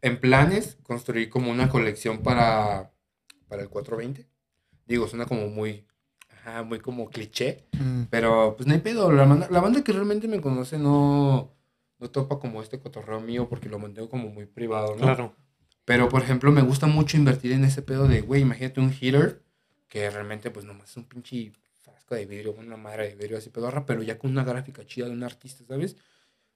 en 0.00 0.18
planes 0.18 0.78
construir 0.82 1.28
como 1.28 1.50
una 1.50 1.68
colección 1.68 2.22
para, 2.22 2.94
para 3.48 3.60
el 3.60 3.68
420. 3.68 4.26
Digo, 4.86 5.06
suena 5.08 5.26
como 5.26 5.48
muy... 5.48 5.86
ajá, 6.50 6.62
muy 6.62 6.78
como 6.80 7.08
cliché. 7.10 7.66
Mm. 7.72 8.02
Pero 8.10 8.54
pues 8.56 8.66
no 8.66 8.74
hay 8.74 8.80
pedo. 8.80 9.10
La, 9.12 9.24
banda- 9.24 9.48
la 9.50 9.60
banda 9.60 9.82
que 9.82 9.92
realmente 9.92 10.28
me 10.28 10.40
conoce 10.40 10.78
no, 10.78 11.52
no 11.98 12.10
topa 12.10 12.38
como 12.38 12.62
este 12.62 12.78
cotorreo 12.78 13.20
mío 13.20 13.48
porque 13.48 13.68
lo 13.68 13.78
mantengo 13.78 14.08
como 14.08 14.28
muy 14.28 14.46
privado, 14.46 14.94
¿no? 14.96 15.02
Claro. 15.02 15.34
Pero, 15.84 16.08
por 16.08 16.22
ejemplo, 16.22 16.52
me 16.52 16.62
gusta 16.62 16.86
mucho 16.86 17.16
invertir 17.16 17.52
en 17.52 17.64
ese 17.64 17.82
pedo 17.82 18.06
de, 18.06 18.20
güey, 18.20 18.42
imagínate 18.42 18.80
un 18.80 18.92
heater 18.92 19.42
que 19.88 20.08
realmente, 20.08 20.50
pues, 20.50 20.64
nomás 20.64 20.90
es 20.90 20.96
un 20.96 21.04
pinche 21.04 21.52
frasco 21.82 22.14
de 22.14 22.26
vidrio, 22.26 22.54
una 22.56 22.76
madre 22.76 23.08
de 23.08 23.14
vidrio 23.16 23.38
así 23.38 23.50
pedorra, 23.50 23.86
pero 23.86 24.02
ya 24.02 24.16
con 24.18 24.30
una 24.30 24.44
gráfica 24.44 24.86
chida 24.86 25.06
de 25.06 25.12
un 25.12 25.24
artista, 25.24 25.64
¿sabes? 25.66 25.96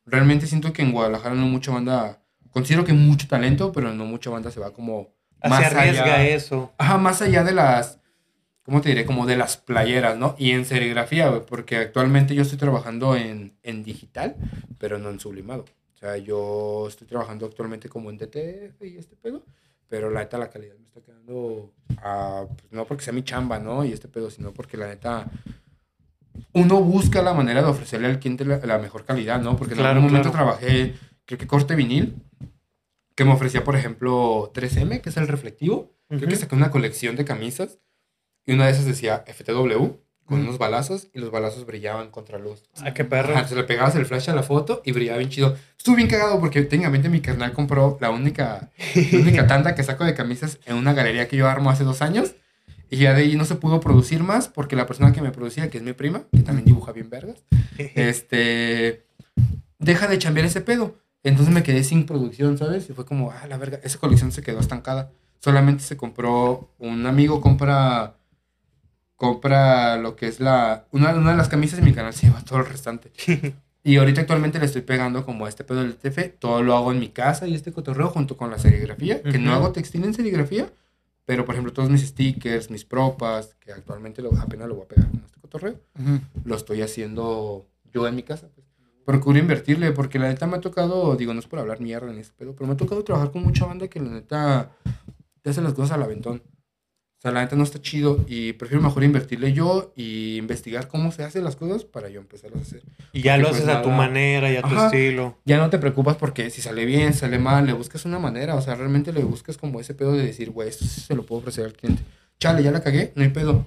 Realmente 0.06 0.46
siento 0.46 0.72
que 0.72 0.82
en 0.82 0.92
Guadalajara 0.92 1.34
no 1.34 1.46
mucha 1.46 1.72
banda, 1.72 2.22
considero 2.50 2.84
que 2.84 2.92
mucho 2.92 3.26
talento, 3.26 3.72
pero 3.72 3.92
no 3.92 4.04
mucha 4.04 4.30
banda 4.30 4.50
se 4.52 4.60
va 4.60 4.72
como 4.72 5.14
Se 5.42 5.48
más 5.48 5.64
arriesga 5.64 6.04
allá. 6.04 6.28
eso. 6.28 6.72
Ajá, 6.78 6.98
más 6.98 7.20
allá 7.22 7.42
de 7.42 7.52
las, 7.54 7.98
¿cómo 8.64 8.80
te 8.80 8.88
diré? 8.90 9.04
Como 9.06 9.26
de 9.26 9.36
las 9.36 9.56
playeras, 9.56 10.18
¿no? 10.18 10.34
Y 10.38 10.50
en 10.52 10.64
serigrafía, 10.64 11.28
güey, 11.28 11.42
porque 11.46 11.76
actualmente 11.76 12.34
yo 12.34 12.42
estoy 12.42 12.58
trabajando 12.58 13.16
en, 13.16 13.54
en 13.62 13.84
digital, 13.84 14.36
pero 14.78 14.98
no 14.98 15.10
en 15.10 15.20
sublimado. 15.20 15.64
O 15.94 15.98
sea, 15.98 16.16
yo 16.18 16.86
estoy 16.88 17.06
trabajando 17.06 17.46
actualmente 17.46 17.88
como 17.88 18.10
en 18.10 18.18
DTF 18.18 18.82
y 18.84 18.96
este 18.98 19.16
pedo, 19.16 19.44
pero 19.88 20.10
la 20.10 20.20
neta 20.20 20.38
la 20.38 20.50
calidad 20.50 20.76
me 20.78 20.86
está 20.86 21.00
quedando, 21.00 21.72
ah, 21.98 22.46
pues, 22.48 22.72
no 22.72 22.84
porque 22.86 23.04
sea 23.04 23.12
mi 23.12 23.22
chamba, 23.24 23.58
¿no? 23.58 23.84
Y 23.84 23.92
este 23.92 24.08
pedo, 24.08 24.30
sino 24.30 24.52
porque 24.52 24.76
la 24.76 24.88
neta 24.88 25.30
uno 26.52 26.80
busca 26.82 27.22
la 27.22 27.34
manera 27.34 27.62
de 27.62 27.68
ofrecerle 27.68 28.08
al 28.08 28.18
cliente 28.18 28.44
la, 28.44 28.58
la 28.58 28.78
mejor 28.78 29.04
calidad, 29.04 29.40
¿no? 29.40 29.56
Porque 29.56 29.74
en 29.74 29.78
Claro, 29.80 29.96
algún 29.96 30.06
momento 30.10 30.30
claro. 30.30 30.44
trabajé, 30.46 30.94
creo 31.26 31.38
que 31.38 31.46
corte 31.46 31.74
vinil, 31.74 32.14
que 33.14 33.24
me 33.24 33.32
ofrecía, 33.32 33.62
por 33.64 33.76
ejemplo, 33.76 34.50
3M, 34.52 35.00
que 35.00 35.10
es 35.10 35.16
el 35.16 35.28
reflectivo. 35.28 35.94
Creo 36.08 36.28
que 36.28 36.36
saqué 36.36 36.54
una 36.54 36.70
colección 36.70 37.16
de 37.16 37.24
camisas 37.24 37.78
y 38.46 38.52
una 38.52 38.66
de 38.66 38.72
esas 38.72 38.84
decía 38.84 39.24
FTW 39.26 40.04
con 40.24 40.40
unos 40.40 40.58
balazos 40.58 41.08
y 41.12 41.18
los 41.18 41.30
balazos 41.30 41.66
brillaban 41.66 42.10
contra 42.10 42.38
luz. 42.38 42.62
Ah, 42.82 42.94
qué 42.94 43.04
perro. 43.04 43.30
Ajá, 43.30 43.40
entonces 43.40 43.58
le 43.58 43.64
pegabas 43.64 43.94
el 43.96 44.06
flash 44.06 44.30
a 44.30 44.34
la 44.34 44.42
foto 44.42 44.80
y 44.84 44.92
brillaba 44.92 45.18
bien 45.18 45.30
chido. 45.30 45.56
Estuvo 45.76 45.96
bien 45.96 46.08
cagado 46.08 46.40
porque 46.40 46.62
técnicamente 46.62 47.08
mi 47.08 47.20
carnal 47.20 47.52
compró 47.52 47.98
la 48.00 48.10
única, 48.10 48.70
la 48.94 49.18
única 49.18 49.46
tanda 49.48 49.74
que 49.74 49.82
saco 49.82 50.04
de 50.04 50.14
camisas 50.14 50.58
en 50.64 50.76
una 50.76 50.94
galería 50.94 51.28
que 51.28 51.36
yo 51.36 51.48
armo 51.48 51.70
hace 51.70 51.84
dos 51.84 52.00
años. 52.00 52.34
Y 52.90 52.98
ya 52.98 53.12
de 53.12 53.22
ahí 53.22 53.36
no 53.36 53.44
se 53.44 53.56
pudo 53.56 53.80
producir 53.80 54.22
más 54.22 54.48
porque 54.48 54.76
la 54.76 54.86
persona 54.86 55.12
que 55.12 55.20
me 55.20 55.30
producía, 55.30 55.68
que 55.68 55.78
es 55.78 55.84
mi 55.84 55.92
prima, 55.92 56.24
que 56.32 56.40
también 56.40 56.64
dibuja 56.64 56.92
bien 56.92 57.10
vergas, 57.10 57.42
este, 57.78 59.06
deja 59.78 60.06
de 60.06 60.18
chambear 60.18 60.46
ese 60.46 60.60
pedo. 60.60 60.96
Entonces 61.22 61.52
me 61.52 61.62
quedé 61.62 61.84
sin 61.84 62.06
producción, 62.06 62.56
¿sabes? 62.58 62.88
Y 62.88 62.92
fue 62.92 63.06
como, 63.06 63.30
ah, 63.30 63.46
la 63.48 63.56
verga, 63.56 63.80
esa 63.82 63.98
colección 63.98 64.30
se 64.30 64.42
quedó 64.42 64.60
estancada. 64.60 65.10
Solamente 65.40 65.82
se 65.82 65.96
compró, 65.96 66.70
un 66.78 67.06
amigo 67.06 67.40
compra, 67.40 68.16
compra 69.16 69.96
lo 69.96 70.16
que 70.16 70.26
es 70.28 70.40
la, 70.40 70.86
una, 70.90 71.14
una 71.14 71.30
de 71.32 71.36
las 71.36 71.48
camisas 71.48 71.78
y 71.78 71.82
mi 71.82 71.92
canal 71.92 72.12
se 72.12 72.26
lleva 72.26 72.42
todo 72.42 72.58
el 72.60 72.66
restante. 72.66 73.12
Y 73.86 73.96
ahorita 73.98 74.22
actualmente 74.22 74.58
le 74.58 74.64
estoy 74.64 74.80
pegando 74.80 75.26
como 75.26 75.44
a 75.44 75.48
este 75.50 75.62
pedo 75.62 75.82
del 75.82 75.96
TF, 75.96 76.38
todo 76.38 76.62
lo 76.62 76.74
hago 76.74 76.90
en 76.90 76.98
mi 77.00 77.10
casa 77.10 77.46
y 77.46 77.54
este 77.54 77.70
cotorreo 77.70 78.08
junto 78.08 78.34
con 78.34 78.50
la 78.50 78.58
serigrafía, 78.58 79.22
que 79.22 79.38
no 79.38 79.52
hago 79.52 79.72
textil 79.72 80.02
en 80.04 80.14
serigrafía, 80.14 80.72
pero 81.26 81.44
por 81.44 81.54
ejemplo 81.54 81.70
todos 81.74 81.90
mis 81.90 82.00
stickers, 82.00 82.70
mis 82.70 82.86
propas, 82.86 83.56
que 83.60 83.72
actualmente 83.72 84.22
lo- 84.22 84.34
apenas 84.40 84.68
lo 84.68 84.76
voy 84.76 84.84
a 84.84 84.88
pegar 84.88 85.10
con 85.10 85.20
este 85.26 85.38
cotorreo, 85.38 85.78
lo 86.46 86.56
estoy 86.56 86.80
haciendo 86.80 87.66
yo 87.92 88.08
en 88.08 88.16
mi 88.16 88.22
casa. 88.22 88.48
Pues. 88.54 88.66
Procuro 89.04 89.38
invertirle, 89.38 89.92
porque 89.92 90.18
la 90.18 90.28
neta 90.28 90.46
me 90.46 90.56
ha 90.56 90.60
tocado, 90.62 91.14
digo, 91.16 91.34
no 91.34 91.40
es 91.40 91.46
por 91.46 91.58
hablar 91.58 91.78
mierda 91.82 92.10
en 92.10 92.16
ese 92.18 92.32
pedo, 92.32 92.54
pero 92.54 92.66
me 92.66 92.72
ha 92.72 92.76
tocado 92.78 93.04
trabajar 93.04 93.32
con 93.32 93.42
mucha 93.42 93.66
banda 93.66 93.86
que 93.88 94.00
la 94.00 94.08
neta 94.08 94.70
te 95.42 95.50
hace 95.50 95.60
las 95.60 95.74
cosas 95.74 95.90
al 95.92 96.02
aventón. 96.04 96.42
O 97.24 97.26
sea, 97.26 97.32
la 97.32 97.40
neta 97.40 97.56
no 97.56 97.64
está 97.64 97.80
chido 97.80 98.22
y 98.28 98.52
prefiero 98.52 98.82
mejor 98.82 99.02
invertirle 99.02 99.54
yo 99.54 99.94
y 99.96 100.36
investigar 100.36 100.88
cómo 100.88 101.10
se 101.10 101.24
hacen 101.24 101.42
las 101.42 101.56
cosas 101.56 101.82
para 101.82 102.10
yo 102.10 102.20
empezarlas 102.20 102.58
a 102.58 102.62
hacer. 102.64 102.82
Y 103.14 103.22
ya 103.22 103.36
Porque, 103.36 103.42
lo 103.42 103.48
pues, 103.48 103.62
haces 103.62 103.74
a 103.74 103.80
tu 103.80 103.88
manera 103.88 104.52
y 104.52 104.56
a 104.56 104.62
tu 104.62 104.78
estilo. 104.78 105.38
Ya 105.46 105.56
no 105.56 105.70
te 105.70 105.78
preocupas 105.78 106.18
porque 106.18 106.50
si 106.50 106.60
sale 106.60 106.84
bien, 106.84 107.14
sale 107.14 107.38
mal, 107.38 107.64
le 107.64 107.72
buscas 107.72 108.04
una 108.04 108.18
manera, 108.18 108.56
o 108.56 108.60
sea, 108.60 108.74
realmente 108.74 109.10
le 109.10 109.24
buscas 109.24 109.56
como 109.56 109.80
ese 109.80 109.94
pedo 109.94 110.12
de 110.12 110.26
decir, 110.26 110.50
güey, 110.50 110.68
esto 110.68 110.84
sí 110.84 111.00
se 111.00 111.14
lo 111.14 111.24
puedo 111.24 111.38
ofrecer 111.38 111.64
al 111.64 111.72
cliente. 111.72 112.02
Chale, 112.38 112.62
ya 112.62 112.70
la 112.70 112.82
cagué, 112.82 113.14
no 113.14 113.22
hay 113.22 113.30
pedo. 113.30 113.64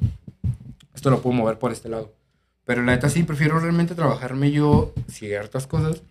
Esto 0.93 1.10
lo 1.10 1.24
puedo 1.24 1.36
mover 1.36 1.58
por 1.58 1.72
este 1.72 1.89
lado. 1.89 2.14
Pero 2.64 2.84
la 2.84 2.91
neta 2.91 3.10
sí, 3.10 3.24
prefiero 3.24 3.60
realmente 3.60 3.95
trabajarme 3.95 4.51
yo 4.51 4.93
ciertas 5.08 5.66
cosas 5.66 6.03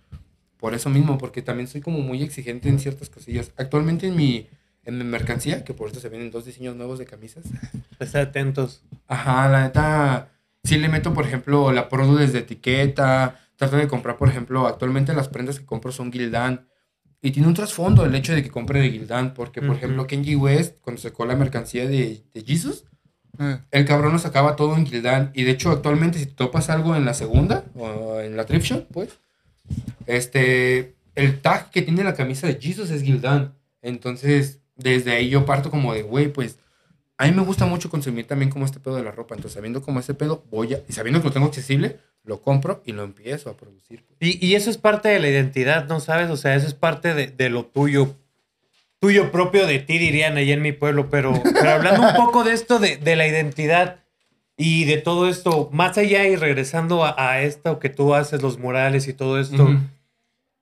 por 0.57 0.75
eso 0.75 0.91
mismo, 0.91 1.17
porque 1.17 1.43
también 1.43 1.69
soy 1.69 1.81
como 1.81 2.01
muy 2.01 2.25
exigente 2.25 2.69
en 2.69 2.81
ciertas 2.81 3.09
cosillas. 3.09 3.53
Actualmente 3.57 4.09
en 4.09 4.17
mi, 4.17 4.49
en 4.87 4.99
mi 4.99 5.05
mercancía, 5.05 5.65
que 5.65 5.75
por 5.75 5.89
esto 5.89 6.01
se 6.01 6.09
vienen 6.09 6.31
dos 6.31 6.45
diseños 6.47 6.77
nuevos 6.77 6.99
de 6.99 7.05
camisas, 7.05 7.45
Estén 7.99 8.23
atentos. 8.23 8.83
Ajá, 9.09 9.49
la 9.49 9.65
neta, 9.65 10.29
sí 10.65 10.79
le 10.79 10.89
meto, 10.89 11.13
por 11.13 11.27
ejemplo, 11.27 11.73
la 11.73 11.89
produ 11.89 12.17
desde 12.17 12.39
etiqueta. 12.39 13.39
Trato 13.57 13.77
de 13.77 13.89
comprar, 13.89 14.17
por 14.17 14.29
ejemplo, 14.29 14.67
actualmente 14.67 15.15
las 15.15 15.29
prendas 15.29 15.59
que 15.59 15.67
compro 15.67 15.93
son 15.93 16.13
Gildan. 16.13 16.67
Y 17.23 17.31
tiene 17.31 17.49
un 17.49 17.55
trasfondo 17.55 18.05
el 18.05 18.15
hecho 18.15 18.35
de 18.35 18.43
que 18.43 18.51
compre 18.51 18.81
de 18.81 18.91
Gildan, 18.91 19.35
porque, 19.35 19.61
por 19.63 19.77
ejemplo, 19.77 20.07
Kenji 20.07 20.37
West, 20.37 20.77
cuando 20.83 21.01
sacó 21.01 21.25
la 21.27 21.35
mercancía 21.35 21.87
de, 21.89 22.23
de 22.33 22.43
Jesus, 22.45 22.85
Eh, 23.39 23.59
el 23.71 23.85
cabrón 23.85 24.13
lo 24.13 24.19
sacaba 24.19 24.57
todo 24.57 24.77
en 24.77 24.87
Gildan. 24.87 25.31
Y 25.35 25.43
de 25.45 25.51
hecho, 25.53 25.71
actualmente, 25.71 26.19
si 26.19 26.27
topas 26.27 26.71
algo 26.71 26.97
en 26.97 27.05
la 27.05 27.13
segunda, 27.13 27.65
o 27.75 28.21
en 28.21 28.35
la 28.37 28.45
thrift 28.47 28.67
shop, 28.67 28.87
pues, 28.91 29.19
este, 30.07 30.95
el 31.15 31.41
tag 31.41 31.71
que 31.71 31.83
tiene 31.83 32.05
la 32.05 32.15
camisa 32.15 32.47
de 32.47 32.59
Jesus 32.61 32.91
es 32.91 33.03
Gildan. 33.03 33.55
Entonces, 33.83 34.61
desde 34.77 35.13
ahí 35.13 35.29
yo 35.29 35.45
parto 35.45 35.71
como 35.71 35.93
de, 35.95 36.03
güey, 36.03 36.29
pues, 36.29 36.59
a 37.19 37.27
mí 37.27 37.33
me 37.33 37.43
gusta 37.43 37.65
mucho 37.67 37.89
consumir 37.89 38.27
también 38.27 38.51
como 38.51 38.65
este 38.67 38.79
pedo 38.79 38.97
de 38.97 39.03
la 39.03 39.11
ropa. 39.11 39.35
Entonces, 39.35 39.55
sabiendo 39.55 39.83
como 39.83 40.01
ese 40.01 40.15
pedo, 40.15 40.45
voy 40.51 40.75
a, 40.75 40.81
y 40.89 40.93
sabiendo 40.93 41.21
que 41.21 41.29
lo 41.29 41.33
tengo 41.33 41.47
accesible, 41.47 41.99
lo 42.25 42.43
compro 42.43 42.83
y 42.85 42.93
lo 42.93 43.05
empiezo 43.05 43.49
a 43.51 43.57
producir. 43.57 44.05
pues. 44.05 44.17
Y, 44.21 44.47
y 44.47 44.55
eso 44.55 44.69
es 44.69 44.77
parte 44.79 45.09
de 45.09 45.19
la 45.19 45.29
identidad, 45.29 45.87
¿no 45.89 46.01
sabes? 46.01 46.29
O 46.31 46.37
sea, 46.37 46.55
eso 46.55 46.67
es 46.67 46.75
parte 46.75 47.15
de, 47.15 47.29
de 47.29 47.49
lo 47.49 47.65
tuyo. 47.65 48.15
Tuyo 48.99 49.31
propio 49.31 49.67
de 49.67 49.79
ti, 49.79 49.99
dirían 49.99 50.37
ahí 50.37 50.53
en 50.53 50.63
mi 50.63 50.73
pueblo. 50.73 51.09
Pero, 51.11 51.33
pero 51.55 51.71
hablando 51.71 52.03
un 52.03 52.15
poco 52.17 52.45
de 52.45 52.53
esto, 52.53 52.79
de, 52.79 52.97
de 52.97 53.17
la 53.17 53.27
identidad 53.27 54.01
y 54.57 54.85
de 54.87 54.97
todo 54.97 55.29
esto, 55.29 55.69
más 55.73 55.97
allá 55.99 56.27
y 56.27 56.35
regresando 56.37 57.05
a, 57.05 57.15
a 57.19 57.43
esto 57.43 57.79
que 57.79 57.91
tú 57.91 58.15
haces, 58.15 58.43
los 58.43 58.59
murales 58.59 59.07
y 59.07 59.13
todo 59.13 59.39
esto, 59.39 59.65
Ujú. 59.65 59.79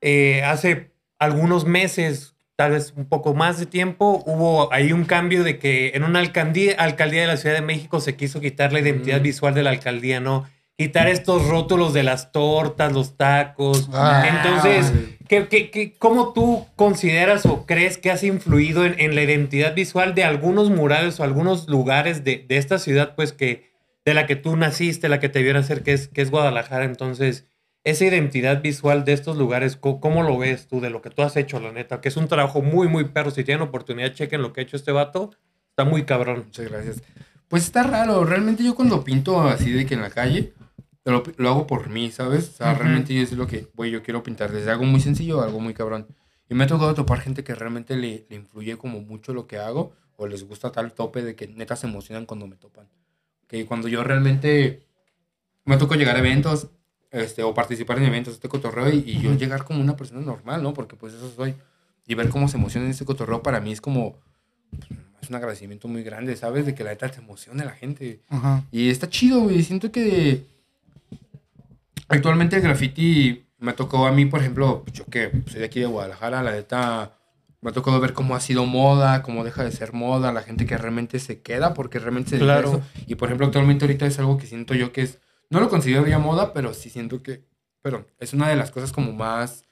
eh, 0.00 0.42
hace 0.42 0.90
algunos 1.18 1.64
meses, 1.64 2.33
tal 2.56 2.72
vez 2.72 2.92
un 2.96 3.06
poco 3.06 3.34
más 3.34 3.58
de 3.58 3.66
tiempo, 3.66 4.22
hubo 4.26 4.72
ahí 4.72 4.92
un 4.92 5.04
cambio 5.04 5.42
de 5.44 5.58
que 5.58 5.92
en 5.94 6.04
una 6.04 6.20
alcaldía, 6.20 6.76
alcaldía 6.78 7.22
de 7.22 7.26
la 7.26 7.36
Ciudad 7.36 7.54
de 7.56 7.62
México 7.62 8.00
se 8.00 8.14
quiso 8.16 8.40
quitar 8.40 8.72
la 8.72 8.80
identidad 8.80 9.20
Mm. 9.20 9.24
visual 9.24 9.54
de 9.54 9.62
la 9.62 9.70
alcaldía, 9.70 10.20
¿no? 10.20 10.44
Quitar 10.76 11.08
estos 11.08 11.46
rótulos 11.48 11.94
de 11.94 12.02
las 12.02 12.32
tortas, 12.32 12.92
los 12.92 13.16
tacos. 13.16 13.88
Ah, 13.92 14.24
Entonces, 14.28 14.90
güey. 14.92 15.18
¿qué, 15.28 15.46
qué, 15.48 15.70
qué- 15.70 15.94
cómo 15.98 16.32
tú 16.32 16.66
consideras 16.76 17.46
o 17.46 17.64
crees 17.66 17.96
que 17.98 18.10
has 18.10 18.22
influido 18.24 18.84
en, 18.84 18.96
en 18.98 19.14
la 19.14 19.22
identidad 19.22 19.74
visual 19.74 20.14
de 20.14 20.24
algunos 20.24 20.70
murales 20.70 21.18
o 21.20 21.24
algunos 21.24 21.68
lugares 21.68 22.24
de, 22.24 22.44
de 22.48 22.56
esta 22.56 22.78
ciudad, 22.78 23.14
pues 23.14 23.32
que 23.32 23.72
de 24.04 24.14
la 24.14 24.26
que 24.26 24.36
tú 24.36 24.56
naciste, 24.56 25.08
la 25.08 25.18
que 25.20 25.28
te 25.28 25.42
vieron 25.42 25.62
hacer, 25.62 25.82
que 25.82 25.92
es, 25.92 26.08
que 26.08 26.22
es 26.22 26.30
Guadalajara? 26.30 26.84
Entonces, 26.84 27.46
esa 27.84 28.06
identidad 28.06 28.62
visual 28.62 29.04
de 29.04 29.12
estos 29.12 29.36
lugares, 29.36 29.76
¿cómo, 29.76 30.22
lo 30.22 30.38
ves 30.38 30.66
tú 30.66 30.80
de 30.80 30.88
lo 30.88 31.02
que 31.02 31.10
tú 31.10 31.22
has 31.22 31.36
hecho, 31.36 31.60
la 31.60 31.70
neta? 31.70 32.00
Que 32.00 32.08
es 32.08 32.16
un 32.16 32.28
trabajo 32.28 32.62
muy, 32.62 32.88
muy 32.88 33.04
perro. 33.04 33.30
Si 33.30 33.44
tienen 33.44 33.62
oportunidad, 33.62 34.14
chequen 34.14 34.40
lo 34.40 34.52
que 34.52 34.60
ha 34.60 34.64
hecho 34.64 34.76
este 34.76 34.90
vato. 34.90 35.32
Está 35.68 35.84
muy 35.84 36.04
cabrón. 36.04 36.44
Muchas 36.46 36.66
gracias. 36.70 37.02
Pues 37.46 37.64
está 37.64 37.82
raro. 37.82 38.24
Realmente 38.24 38.64
yo 38.64 38.74
cuando 38.74 39.04
pinto 39.04 39.42
así 39.42 39.70
de 39.70 39.84
que 39.84 39.94
en 39.94 40.00
la 40.00 40.08
calle, 40.08 40.54
lo, 41.04 41.22
lo 41.36 41.48
hago 41.50 41.66
por 41.66 41.90
mí, 41.90 42.10
¿sabes? 42.10 42.48
O 42.48 42.52
sea, 42.52 42.72
realmente 42.72 43.14
yo 43.14 43.20
es 43.20 43.32
lo 43.32 43.46
que, 43.46 43.68
güey, 43.74 43.90
yo 43.90 44.02
quiero 44.02 44.22
pintar 44.22 44.50
desde 44.50 44.70
algo 44.70 44.84
muy 44.84 45.00
sencillo 45.00 45.42
a 45.42 45.44
algo 45.44 45.60
muy 45.60 45.74
cabrón. 45.74 46.06
Y 46.48 46.54
me 46.54 46.64
ha 46.64 46.66
tocado 46.66 46.94
topar 46.94 47.20
gente 47.20 47.44
que 47.44 47.54
realmente 47.54 47.96
le, 47.96 48.26
le 48.30 48.36
influye 48.36 48.78
como 48.78 49.02
mucho 49.02 49.34
lo 49.34 49.46
que 49.46 49.58
hago 49.58 49.92
o 50.16 50.26
les 50.26 50.44
gusta 50.44 50.72
tal 50.72 50.94
tope 50.94 51.22
de 51.22 51.36
que 51.36 51.48
neta 51.48 51.76
se 51.76 51.86
emocionan 51.86 52.24
cuando 52.24 52.46
me 52.46 52.56
topan. 52.56 52.88
Que 53.46 53.66
cuando 53.66 53.88
yo 53.88 54.02
realmente 54.02 54.86
me 55.66 55.76
tocó 55.76 55.96
llegar 55.96 56.16
a 56.16 56.20
eventos 56.20 56.70
este, 57.14 57.42
o 57.42 57.54
participar 57.54 57.98
en 57.98 58.04
eventos, 58.04 58.34
este 58.34 58.48
cotorreo 58.48 58.90
y, 58.90 58.98
y 59.06 59.20
yo 59.20 59.34
llegar 59.34 59.64
como 59.64 59.80
una 59.80 59.96
persona 59.96 60.20
normal, 60.20 60.62
¿no? 60.62 60.74
Porque 60.74 60.96
pues 60.96 61.14
eso 61.14 61.32
soy. 61.34 61.54
Y 62.06 62.14
ver 62.14 62.28
cómo 62.28 62.48
se 62.48 62.58
emociona 62.58 62.84
en 62.86 62.92
este 62.92 63.04
cotorreo 63.04 63.42
para 63.42 63.60
mí 63.60 63.72
es 63.72 63.80
como 63.80 64.16
es 65.22 65.30
un 65.30 65.36
agradecimiento 65.36 65.88
muy 65.88 66.02
grande, 66.02 66.36
¿sabes? 66.36 66.66
De 66.66 66.74
que 66.74 66.84
la 66.84 66.90
neta 66.90 67.08
te 67.08 67.18
emocione 67.20 67.64
la 67.64 67.70
gente. 67.70 68.20
Ajá. 68.28 68.64
Y 68.70 68.90
está 68.90 69.08
chido, 69.08 69.40
güey. 69.40 69.62
Siento 69.62 69.90
que 69.90 70.44
actualmente 72.08 72.56
el 72.56 72.62
graffiti 72.62 73.44
me 73.58 73.72
tocó 73.72 74.06
a 74.06 74.12
mí, 74.12 74.26
por 74.26 74.40
ejemplo, 74.40 74.82
pues, 74.84 74.98
yo 74.98 75.06
que 75.06 75.30
soy 75.50 75.60
de 75.60 75.66
aquí 75.66 75.80
de 75.80 75.86
Guadalajara, 75.86 76.42
la 76.42 76.52
neta 76.52 77.16
me 77.62 77.70
ha 77.70 77.72
tocado 77.72 77.98
ver 77.98 78.12
cómo 78.12 78.36
ha 78.36 78.40
sido 78.40 78.66
moda, 78.66 79.22
cómo 79.22 79.42
deja 79.42 79.64
de 79.64 79.72
ser 79.72 79.94
moda, 79.94 80.32
la 80.32 80.42
gente 80.42 80.66
que 80.66 80.76
realmente 80.76 81.18
se 81.18 81.40
queda 81.40 81.72
porque 81.72 81.98
realmente 81.98 82.30
se 82.30 82.38
Claro. 82.38 82.68
eso. 82.68 82.82
Y 83.06 83.14
por 83.14 83.28
ejemplo, 83.28 83.46
actualmente 83.46 83.86
ahorita 83.86 84.04
es 84.04 84.18
algo 84.18 84.36
que 84.36 84.46
siento 84.46 84.74
yo 84.74 84.92
que 84.92 85.00
es, 85.00 85.18
no 85.50 85.60
lo 85.60 85.68
considero 85.68 86.06
ya 86.06 86.18
moda, 86.18 86.52
pero 86.52 86.74
sí 86.74 86.90
siento 86.90 87.22
que, 87.22 87.44
pero 87.82 88.06
es 88.18 88.32
una 88.32 88.48
de 88.48 88.56
las 88.56 88.70
cosas 88.70 88.92
como 88.92 89.12
más 89.12 89.64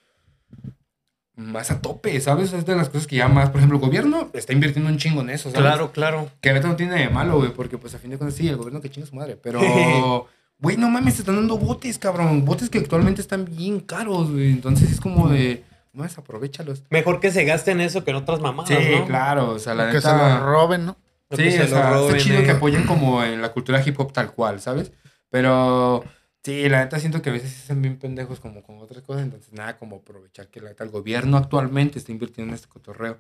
más 1.35 1.71
a 1.71 1.81
tope, 1.81 2.21
¿sabes? 2.21 2.53
Es 2.53 2.67
de 2.67 2.77
las 2.77 2.89
cosas 2.89 3.07
que 3.07 3.17
ya 3.17 3.29
más, 3.29 3.51
por 3.51 3.59
ejemplo, 3.59 3.79
el 3.79 3.85
gobierno 3.85 4.31
está 4.35 4.53
invirtiendo 4.53 4.91
un 4.91 4.99
chingo 4.99 5.23
en 5.23 5.31
eso, 5.31 5.51
¿sabes? 5.51 5.61
Claro, 5.61 5.93
claro. 5.93 6.31
Que 6.41 6.51
ahorita 6.51 6.69
no 6.69 6.77
tiene 6.77 7.01
de 7.01 7.09
malo, 7.09 7.39
güey, 7.39 7.53
porque 7.53 7.79
pues 7.79 7.95
a 7.95 7.99
fin 7.99 8.11
de 8.11 8.19
cuentas 8.19 8.37
sí, 8.37 8.49
el 8.49 8.57
gobierno 8.57 8.81
que 8.81 8.91
chinga 8.91 9.07
su 9.07 9.17
madre, 9.17 9.37
pero... 9.37 9.61
Güey, 10.63 10.77
no 10.77 10.89
mames, 10.89 11.19
están 11.19 11.35
dando 11.35 11.59
botes, 11.59 11.99
cabrón. 11.99 12.45
Botes 12.45 12.71
que 12.71 12.79
actualmente 12.79 13.21
están 13.21 13.47
bien 13.47 13.81
caros, 13.81 14.31
güey. 14.31 14.53
Entonces 14.53 14.93
es 14.93 15.01
como 15.01 15.29
de... 15.29 15.65
No, 15.93 16.05
aprovechalos. 16.05 16.85
Mejor 16.89 17.19
que 17.19 17.33
se 17.33 17.45
gasten 17.45 17.81
eso 17.81 18.05
que 18.05 18.13
en 18.13 18.19
otras 18.19 18.39
mamadas, 18.39 18.69
Sí, 18.69 18.95
¿no? 18.97 19.05
claro, 19.05 19.51
o 19.51 19.59
sea, 19.59 19.75
la 19.75 19.89
que 19.89 19.95
neta... 19.95 20.11
se 20.11 20.39
lo 20.39 20.47
roben, 20.47 20.87
¿no? 20.87 20.97
Sí, 21.33 21.43
que 21.43 21.51
se 21.51 21.59
o 21.59 21.63
lo 21.63 21.69
sea, 21.69 21.91
roben, 21.91 22.17
está 22.17 22.29
chido 22.29 22.39
eh. 22.39 22.45
que 22.45 22.51
apoyen 22.53 22.87
como 22.87 23.25
en 23.25 23.43
la 23.43 23.51
cultura 23.51 23.83
hip 23.85 23.99
hop 23.99 24.13
tal 24.13 24.31
cual, 24.31 24.61
¿sabes? 24.61 24.93
Pero 25.33 26.05
sí, 26.45 26.69
la 26.69 26.85
neta 26.85 27.01
siento 27.01 27.23
que 27.23 27.31
a 27.31 27.33
veces 27.33 27.65
hacen 27.65 27.81
bien 27.81 27.99
pendejos 27.99 28.39
como 28.39 28.63
con 28.63 28.79
otras 28.81 29.03
cosas, 29.03 29.23
entonces 29.23 29.51
nada 29.55 29.79
como 29.79 29.97
aprovechar 29.97 30.49
que 30.49 30.61
la 30.61 30.69
neta 30.69 30.85
el 30.85 30.91
gobierno 30.91 31.39
actualmente 31.39 31.99
está 31.99 32.13
invirtiendo 32.13 32.51
en 32.51 32.57
este 32.57 32.69
cotorreo. 32.69 33.19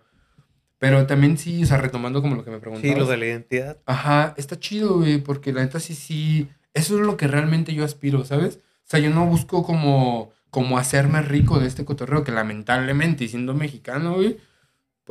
Pero 0.78 1.06
también 1.06 1.38
sí, 1.38 1.62
o 1.62 1.66
sea, 1.66 1.78
retomando 1.78 2.20
como 2.20 2.34
lo 2.34 2.44
que 2.44 2.50
me 2.50 2.58
preguntabas. 2.58 2.94
Sí, 2.94 3.00
lo 3.00 3.06
de 3.06 3.16
la 3.16 3.24
identidad. 3.24 3.78
Ajá, 3.86 4.34
está 4.36 4.60
chido, 4.60 4.98
güey, 4.98 5.18
porque 5.22 5.54
la 5.54 5.62
neta 5.62 5.80
sí, 5.80 5.94
sí, 5.94 6.50
eso 6.74 7.00
es 7.00 7.06
lo 7.06 7.16
que 7.16 7.28
realmente 7.28 7.72
yo 7.72 7.82
aspiro, 7.82 8.26
¿sabes? 8.26 8.56
O 8.56 8.90
sea, 8.90 9.00
yo 9.00 9.08
no 9.08 9.24
busco 9.24 9.62
como, 9.62 10.32
como 10.50 10.76
hacerme 10.76 11.22
rico 11.22 11.58
de 11.60 11.68
este 11.68 11.86
cotorreo, 11.86 12.24
que 12.24 12.32
lamentablemente, 12.32 13.24
y 13.24 13.28
siendo 13.28 13.54
mexicano, 13.54 14.16
güey, 14.16 14.36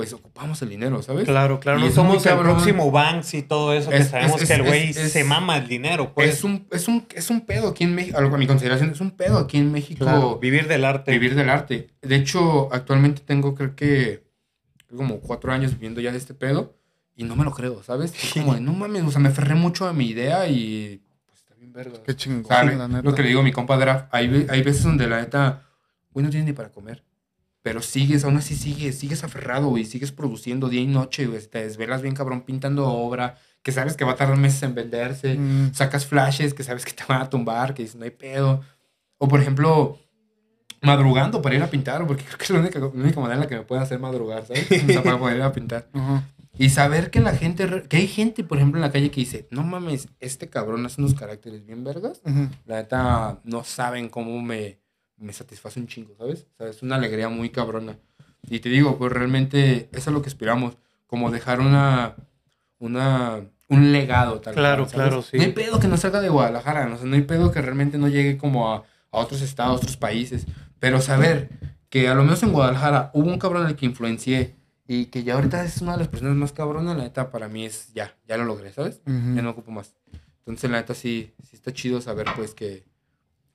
pues 0.01 0.13
ocupamos 0.13 0.61
el 0.61 0.69
dinero, 0.69 1.01
¿sabes? 1.01 1.25
Claro, 1.25 1.59
claro. 1.59 1.79
Y 1.79 1.81
No 1.83 1.87
es 1.87 1.93
somos 1.95 2.25
el 2.25 2.37
próximo 2.37 2.91
Banks 2.91 3.33
y 3.33 3.41
todo 3.43 3.73
eso, 3.73 3.89
que 3.89 3.97
Es- 3.97 4.09
sabemos 4.09 4.41
es- 4.41 4.47
que 4.47 4.53
el 4.55 4.61
es- 4.61 4.67
güey 4.67 4.89
es- 4.89 5.11
se 5.11 5.23
mama 5.23 5.57
el 5.57 5.67
dinero, 5.67 6.13
pues. 6.13 6.29
es, 6.29 6.43
un, 6.43 6.67
es, 6.71 6.87
un, 6.87 7.05
es 7.13 7.29
un 7.29 7.41
pedo 7.41 7.69
aquí 7.69 7.83
en 7.83 7.95
México, 7.95 8.17
a 8.17 8.37
mi 8.37 8.47
consideración, 8.47 8.89
es 8.91 9.01
un 9.01 9.11
pedo 9.11 9.37
aquí 9.39 9.57
en 9.57 9.71
México 9.71 10.05
Claro, 10.05 10.37
vivir 10.39 10.67
del 10.67 10.85
arte. 10.85 11.11
vivir 11.11 11.35
del 11.35 11.49
arte. 11.49 11.89
De 12.01 12.15
hecho, 12.15 12.69
actualmente 12.73 13.21
tengo, 13.25 13.55
creo 13.55 13.75
que, 13.75 14.23
como 14.95 15.19
cuatro 15.19 15.51
años 15.53 15.71
viviendo 15.73 16.01
ya 16.01 16.11
de 16.11 16.17
este 16.17 16.33
pedo 16.33 16.75
y 17.15 17.23
no 17.23 17.35
me 17.35 17.43
lo 17.43 17.51
creo, 17.51 17.81
¿sabes? 17.83 18.13
Es 18.13 18.33
como 18.33 18.53
de, 18.55 18.61
no 18.61 18.73
mames, 18.73 19.03
o 19.03 19.11
sea, 19.11 19.21
me 19.21 19.29
aferré 19.29 19.55
mucho 19.55 19.87
a 19.87 19.93
mi 19.93 20.07
idea 20.07 20.47
y 20.47 21.01
pues 21.27 21.39
está 21.39 21.55
bien 21.55 21.71
verga. 21.71 21.99
Qué 22.05 22.15
chingón, 22.15 22.77
la 22.77 22.87
neta. 22.87 23.01
Lo 23.01 23.13
que 23.15 23.21
le 23.21 23.29
digo 23.29 23.41
a 23.41 23.43
mi 23.43 23.51
compa 23.51 23.77
Draft, 23.77 24.07
hay, 24.11 24.47
hay 24.49 24.61
veces 24.63 24.83
donde 24.83 25.07
la 25.07 25.19
neta, 25.21 25.63
güey, 26.11 26.23
no 26.25 26.29
tienes 26.29 26.45
ni 26.47 26.53
para 26.53 26.69
comer. 26.69 27.03
Pero 27.63 27.81
sigues, 27.81 28.23
aún 28.23 28.37
así 28.37 28.55
sigues, 28.55 28.97
sigues 28.97 29.23
aferrado, 29.23 29.67
güey, 29.67 29.85
sigues 29.85 30.11
produciendo 30.11 30.67
día 30.67 30.81
y 30.81 30.87
noche, 30.87 31.27
güey, 31.27 31.45
te 31.47 31.63
desvelas 31.63 32.01
bien 32.01 32.15
cabrón 32.15 32.41
pintando 32.41 32.87
obra, 32.87 33.37
que 33.61 33.71
sabes 33.71 33.95
que 33.95 34.03
va 34.03 34.13
a 34.13 34.15
tardar 34.15 34.37
meses 34.37 34.63
en 34.63 34.73
venderse, 34.73 35.35
Mm, 35.37 35.73
sacas 35.73 36.05
flashes 36.07 36.53
que 36.53 36.63
sabes 36.63 36.85
que 36.85 36.93
te 36.93 37.03
van 37.07 37.21
a 37.21 37.29
tumbar, 37.29 37.73
que 37.73 37.83
dices, 37.83 37.97
no 37.97 38.03
hay 38.03 38.11
pedo. 38.11 38.61
O 39.19 39.27
por 39.27 39.39
ejemplo, 39.39 39.99
madrugando 40.81 41.41
para 41.41 41.55
ir 41.55 41.61
a 41.61 41.69
pintar, 41.69 42.05
porque 42.07 42.23
creo 42.25 42.37
que 42.37 42.43
es 42.43 42.49
la 42.49 42.59
única, 42.59 42.79
la 42.79 42.87
única 42.87 43.19
manera 43.19 43.35
en 43.35 43.39
la 43.41 43.47
que 43.47 43.55
me 43.55 43.61
pueden 43.63 43.83
hacer 43.83 43.99
madrugar, 43.99 44.45
¿sabes? 44.45 44.67
O 44.71 44.91
sea, 44.91 45.03
para 45.03 45.19
poder 45.19 45.37
ir 45.37 45.43
a 45.43 45.51
pintar. 45.53 45.87
Y 46.57 46.69
saber 46.69 47.11
que 47.11 47.21
la 47.21 47.33
gente, 47.33 47.83
que 47.87 47.95
hay 47.97 48.07
gente, 48.07 48.43
por 48.43 48.57
ejemplo, 48.57 48.77
en 48.77 48.81
la 48.81 48.91
calle 48.91 49.09
que 49.09 49.21
dice, 49.21 49.47
no 49.51 49.63
mames, 49.63 50.09
este 50.19 50.49
cabrón 50.49 50.85
hace 50.85 50.99
unos 51.01 51.15
caracteres 51.15 51.65
bien 51.65 51.83
vergas. 51.85 52.21
La 52.65 52.75
neta, 52.75 53.39
no 53.45 53.63
saben 53.63 54.09
cómo 54.09 54.41
me, 54.41 54.80
me 55.21 55.33
satisface 55.33 55.79
un 55.79 55.87
chingo, 55.87 56.15
¿sabes? 56.17 56.45
O 56.53 56.57
sea, 56.57 56.67
es 56.69 56.81
una 56.81 56.95
alegría 56.95 57.29
muy 57.29 57.49
cabrona. 57.49 57.97
Y 58.49 58.59
te 58.59 58.69
digo, 58.69 58.97
pues 58.97 59.11
realmente 59.11 59.89
eso 59.93 60.09
es 60.09 60.13
lo 60.13 60.21
que 60.21 60.29
aspiramos, 60.29 60.77
como 61.07 61.29
dejar 61.31 61.59
una, 61.61 62.15
una, 62.79 63.41
un 63.69 63.91
legado 63.91 64.41
tal 64.41 64.53
Claro, 64.55 64.83
cual, 64.85 64.93
claro, 64.95 65.21
sí. 65.21 65.37
No 65.37 65.43
hay 65.43 65.51
pedo 65.51 65.79
que 65.79 65.87
no 65.87 65.97
salga 65.97 66.21
de 66.21 66.29
Guadalajara, 66.29 66.87
¿no? 66.87 66.95
O 66.95 66.97
sea, 66.97 67.07
no 67.07 67.15
hay 67.15 67.21
pedo 67.21 67.51
que 67.51 67.61
realmente 67.61 67.97
no 67.97 68.07
llegue 68.07 68.37
como 68.37 68.73
a, 68.73 68.77
a 69.11 69.17
otros 69.19 69.41
estados, 69.41 69.77
otros 69.81 69.97
países. 69.97 70.45
Pero 70.79 70.99
saber 71.01 71.49
que 71.89 72.07
a 72.07 72.15
lo 72.15 72.23
menos 72.23 72.41
en 72.43 72.51
Guadalajara 72.51 73.11
hubo 73.13 73.29
un 73.29 73.37
cabrón 73.37 73.65
al 73.65 73.75
que 73.75 73.85
influencié 73.85 74.55
y 74.87 75.05
que 75.05 75.23
ya 75.23 75.35
ahorita 75.35 75.63
es 75.63 75.81
una 75.81 75.93
de 75.93 75.99
las 75.99 76.07
personas 76.07 76.35
más 76.35 76.51
cabronas, 76.51 76.97
la 76.97 77.03
neta 77.03 77.29
para 77.29 77.47
mí 77.47 77.65
es 77.65 77.93
ya, 77.93 78.17
ya 78.27 78.37
lo 78.37 78.45
logré, 78.45 78.73
¿sabes? 78.73 79.01
Ujú. 79.05 79.35
ya 79.35 79.41
no 79.41 79.51
ocupo 79.51 79.71
más. 79.71 79.93
Entonces, 80.39 80.69
la 80.71 80.77
neta, 80.77 80.95
sí, 80.95 81.31
sí 81.43 81.55
está 81.55 81.71
chido 81.71 82.01
saber, 82.01 82.25
pues, 82.35 82.55
que 82.55 82.83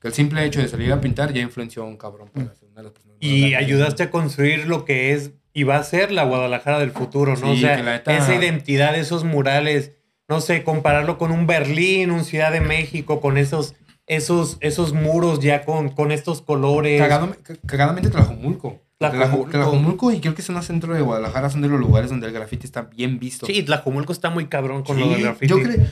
el 0.06 0.14
simple 0.14 0.44
hecho 0.44 0.60
de 0.60 0.68
salir 0.68 0.92
a 0.92 1.00
pintar 1.00 1.32
ya 1.32 1.40
influenció 1.42 1.82
a 1.82 1.86
un 1.86 1.96
cabrón 1.96 2.28
para 2.32 2.54
ser 2.54 2.68
una 2.68 2.76
de 2.78 2.82
las 2.84 2.92
personas 2.92 3.16
Y 3.20 3.54
ayudaste 3.54 4.04
a 4.04 4.10
construir 4.10 4.66
lo 4.66 4.84
que 4.84 5.12
es 5.12 5.32
y 5.52 5.62
va 5.64 5.76
a 5.78 5.84
ser 5.84 6.12
la 6.12 6.24
Guadalajara 6.24 6.78
del 6.78 6.90
futuro, 6.90 7.32
¿no? 7.36 7.52
Sí, 7.52 7.52
o 7.52 7.56
sea, 7.56 7.76
que 7.76 7.82
la 7.82 7.92
neta- 7.92 8.16
esa 8.16 8.34
identidad, 8.34 8.94
esos 8.94 9.24
murales, 9.24 9.92
no 10.28 10.40
sé, 10.40 10.62
compararlo 10.64 11.16
con 11.18 11.30
un 11.32 11.46
Berlín, 11.46 12.10
un 12.10 12.24
Ciudad 12.24 12.52
de 12.52 12.60
México, 12.60 13.20
con 13.22 13.38
esos, 13.38 13.74
esos, 14.06 14.58
esos 14.60 14.92
muros 14.92 15.40
ya 15.40 15.64
con, 15.64 15.88
con 15.88 16.12
estos 16.12 16.42
colores. 16.42 17.00
Cagado- 17.00 17.34
ca- 17.42 17.56
cagadamente 17.66 18.10
Tlajomulco. 18.10 18.82
Tlajomulco. 18.98 19.18
Tlajomulco. 19.24 19.50
Tlajomulco 19.50 20.12
y 20.12 20.20
creo 20.20 20.34
que 20.34 20.42
zona 20.42 20.62
centro 20.62 20.94
de 20.94 21.00
Guadalajara 21.02 21.50
son 21.50 21.60
de 21.62 21.68
los 21.68 21.78
lugares 21.80 22.10
donde 22.10 22.26
el 22.26 22.32
graffiti 22.32 22.66
está 22.66 22.82
bien 22.82 23.18
visto. 23.18 23.46
Sí, 23.46 23.62
Tlajumulco 23.62 24.12
está 24.12 24.30
muy 24.30 24.46
cabrón 24.46 24.82
con 24.82 24.96
Sí, 24.96 25.02
lo 25.02 25.10
del 25.10 25.22
graffiti. 25.22 25.48
Yo 25.48 25.58
cre- 25.58 25.86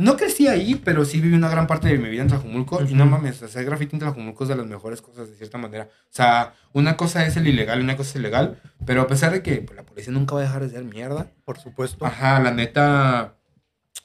no 0.00 0.16
crecí 0.16 0.48
ahí, 0.48 0.76
pero 0.76 1.04
sí 1.04 1.20
viví 1.20 1.34
una 1.34 1.50
gran 1.50 1.66
parte 1.66 1.88
de 1.88 1.98
mi 1.98 2.08
vida 2.08 2.22
en 2.22 2.28
Tlajumulco. 2.28 2.82
Y 2.82 2.94
no 2.94 3.04
mames, 3.04 3.42
hacer 3.42 3.66
graffiti 3.66 3.96
en 3.96 4.00
Tlajumulco 4.00 4.44
es 4.44 4.48
de 4.48 4.56
las 4.56 4.66
mejores 4.66 5.02
cosas, 5.02 5.28
de 5.28 5.36
cierta 5.36 5.58
manera. 5.58 5.90
O 6.04 6.08
sea, 6.08 6.54
una 6.72 6.96
cosa 6.96 7.26
es 7.26 7.36
el 7.36 7.46
ilegal 7.46 7.80
y 7.80 7.84
una 7.84 7.98
cosa 7.98 8.10
es 8.10 8.16
el 8.16 8.22
legal. 8.22 8.58
Pero 8.86 9.02
a 9.02 9.06
pesar 9.06 9.30
de 9.30 9.42
que 9.42 9.56
pues, 9.56 9.76
la 9.76 9.84
policía 9.84 10.12
nunca 10.12 10.34
va 10.34 10.40
a 10.40 10.44
dejar 10.44 10.62
de 10.62 10.70
ser 10.70 10.84
mierda, 10.84 11.30
Por 11.44 11.58
supuesto. 11.58 12.06
Ajá, 12.06 12.40
la 12.40 12.50
neta, 12.50 13.36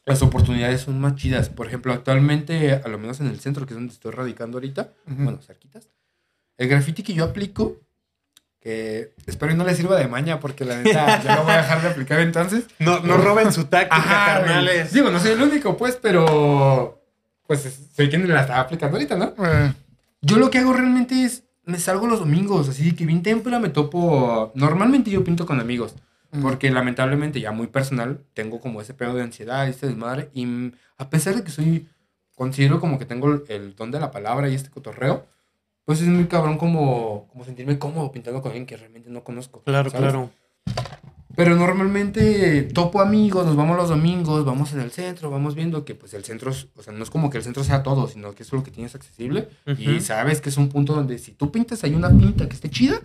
las 0.06 0.22
oportunidades 0.22 0.82
son 0.82 1.00
más 1.00 1.16
chidas. 1.16 1.48
Por 1.48 1.68
ejemplo, 1.68 1.94
actualmente, 1.94 2.74
a 2.74 2.88
lo 2.90 2.98
menos 3.00 3.22
en 3.22 3.28
el 3.28 3.40
centro, 3.40 3.66
que 3.66 3.74
es 3.74 3.78
donde 3.78 3.94
estoy 3.94 4.12
radicando 4.12 4.58
ahorita, 4.58 4.94
bueno, 5.06 5.42
cerquitas, 5.42 5.88
el 6.58 6.68
graffiti 6.68 7.04
que 7.04 7.14
yo 7.14 7.24
aplico, 7.24 7.85
que 8.66 9.14
espero 9.28 9.52
y 9.52 9.56
no 9.56 9.64
le 9.64 9.76
sirva 9.76 9.96
de 9.96 10.08
maña, 10.08 10.40
porque 10.40 10.66
la 10.66 10.78
neta 10.82 11.22
ya 11.22 11.36
lo 11.36 11.44
voy 11.44 11.54
a 11.54 11.58
dejar 11.58 11.84
de 11.84 11.88
aplicar 11.90 12.20
entonces. 12.20 12.64
No, 12.80 13.00
no 13.02 13.16
roben 13.18 13.54
su 13.54 13.66
táctica, 13.66 13.96
Ajá, 13.96 14.26
carnales. 14.42 14.92
Digo, 14.92 15.12
no 15.12 15.20
soy 15.20 15.34
el 15.34 15.42
único, 15.44 15.78
pues, 15.78 16.00
pero 16.02 17.00
pues 17.46 17.88
soy 17.96 18.10
quien 18.10 18.28
la 18.28 18.42
está 18.42 18.60
aplicando 18.60 18.98
ahorita, 18.98 19.18
¿no? 19.18 19.36
Eh, 19.46 19.72
Yo 20.22 20.38
lo 20.38 20.50
que 20.50 20.58
hago 20.58 20.74
realmente 20.74 21.24
es, 21.24 21.44
me 21.64 21.78
salgo 21.78 22.08
los 22.08 22.20
domingos, 22.22 22.68
así 22.68 22.96
que 22.96 23.06
bien 23.06 23.22
temprano 23.22 23.60
me 23.60 23.70
topo, 23.70 24.52
normalmente 24.56 25.12
yo 25.12 25.24
pinto 25.24 25.46
con 25.46 25.60
amigos. 25.60 25.94
mm, 26.32 26.42
Porque 26.42 26.72
lamentablemente, 26.72 27.40
ya 27.40 27.52
muy 27.52 27.68
personal, 27.68 28.22
tengo 28.34 28.60
como 28.60 28.82
ese 28.82 28.96
pedo 28.96 29.14
de 29.14 29.22
ansiedad, 29.22 29.68
este 29.68 29.86
desmadre. 29.86 30.32
Y 30.34 30.74
a 30.98 31.08
pesar 31.12 31.36
de 31.36 31.44
que 31.44 31.52
soy, 31.52 31.88
considero 32.34 32.80
como 32.80 32.98
que 32.98 33.06
tengo 33.06 33.32
el, 33.32 33.44
el 33.50 33.76
don 33.76 33.92
de 33.92 34.00
la 34.00 34.10
palabra 34.10 34.50
y 34.50 34.56
este 34.56 34.72
cotorreo, 34.72 35.28
pues 35.86 36.02
es 36.02 36.08
muy 36.08 36.26
cabrón 36.26 36.58
como, 36.58 37.28
como 37.32 37.46
sentirme 37.46 37.78
cómodo 37.80 38.12
pintando 38.12 38.42
con 38.42 38.52
alguien 38.52 38.66
que 38.66 38.76
realmente 38.78 39.10
no 39.10 39.24
conozco. 39.24 39.62
Claro, 39.64 39.90
¿sabes? 39.90 40.04
claro. 40.12 40.30
Pero 41.36 41.58
normalmente 41.58 42.64
topo 42.64 43.02
amigos, 43.02 43.46
nos 43.46 43.58
vamos 43.58 43.76
los 43.76 43.90
domingos, 43.90 44.46
vamos 44.46 44.72
en 44.72 44.80
el 44.80 44.92
centro, 44.92 45.30
vamos 45.30 45.54
viendo 45.54 45.84
que 45.84 45.94
pues 45.94 46.14
el 46.14 46.24
centro, 46.24 46.50
es- 46.52 46.68
o 46.78 46.82
sea, 46.82 46.94
no 46.94 47.04
es 47.04 47.10
como 47.10 47.30
que 47.30 47.38
el 47.38 47.44
centro 47.44 47.62
sea 47.64 47.84
todo, 47.84 48.08
sino 48.08 48.34
que 48.34 48.44
es 48.44 48.54
lo 48.54 48.64
que 48.64 48.72
tienes 48.72 48.96
accesible. 48.96 49.50
Y 49.78 50.00
sabes 50.00 50.40
que 50.40 50.48
es 50.50 50.56
un 50.58 50.70
punto 50.70 50.94
donde 50.94 51.18
si 51.18 51.34
tú 51.34 51.52
pintas 51.52 51.84
ahí 51.84 51.94
una 51.94 52.10
pinta 52.10 52.48
que 52.48 52.56
esté 52.56 52.70
chida, 52.70 53.02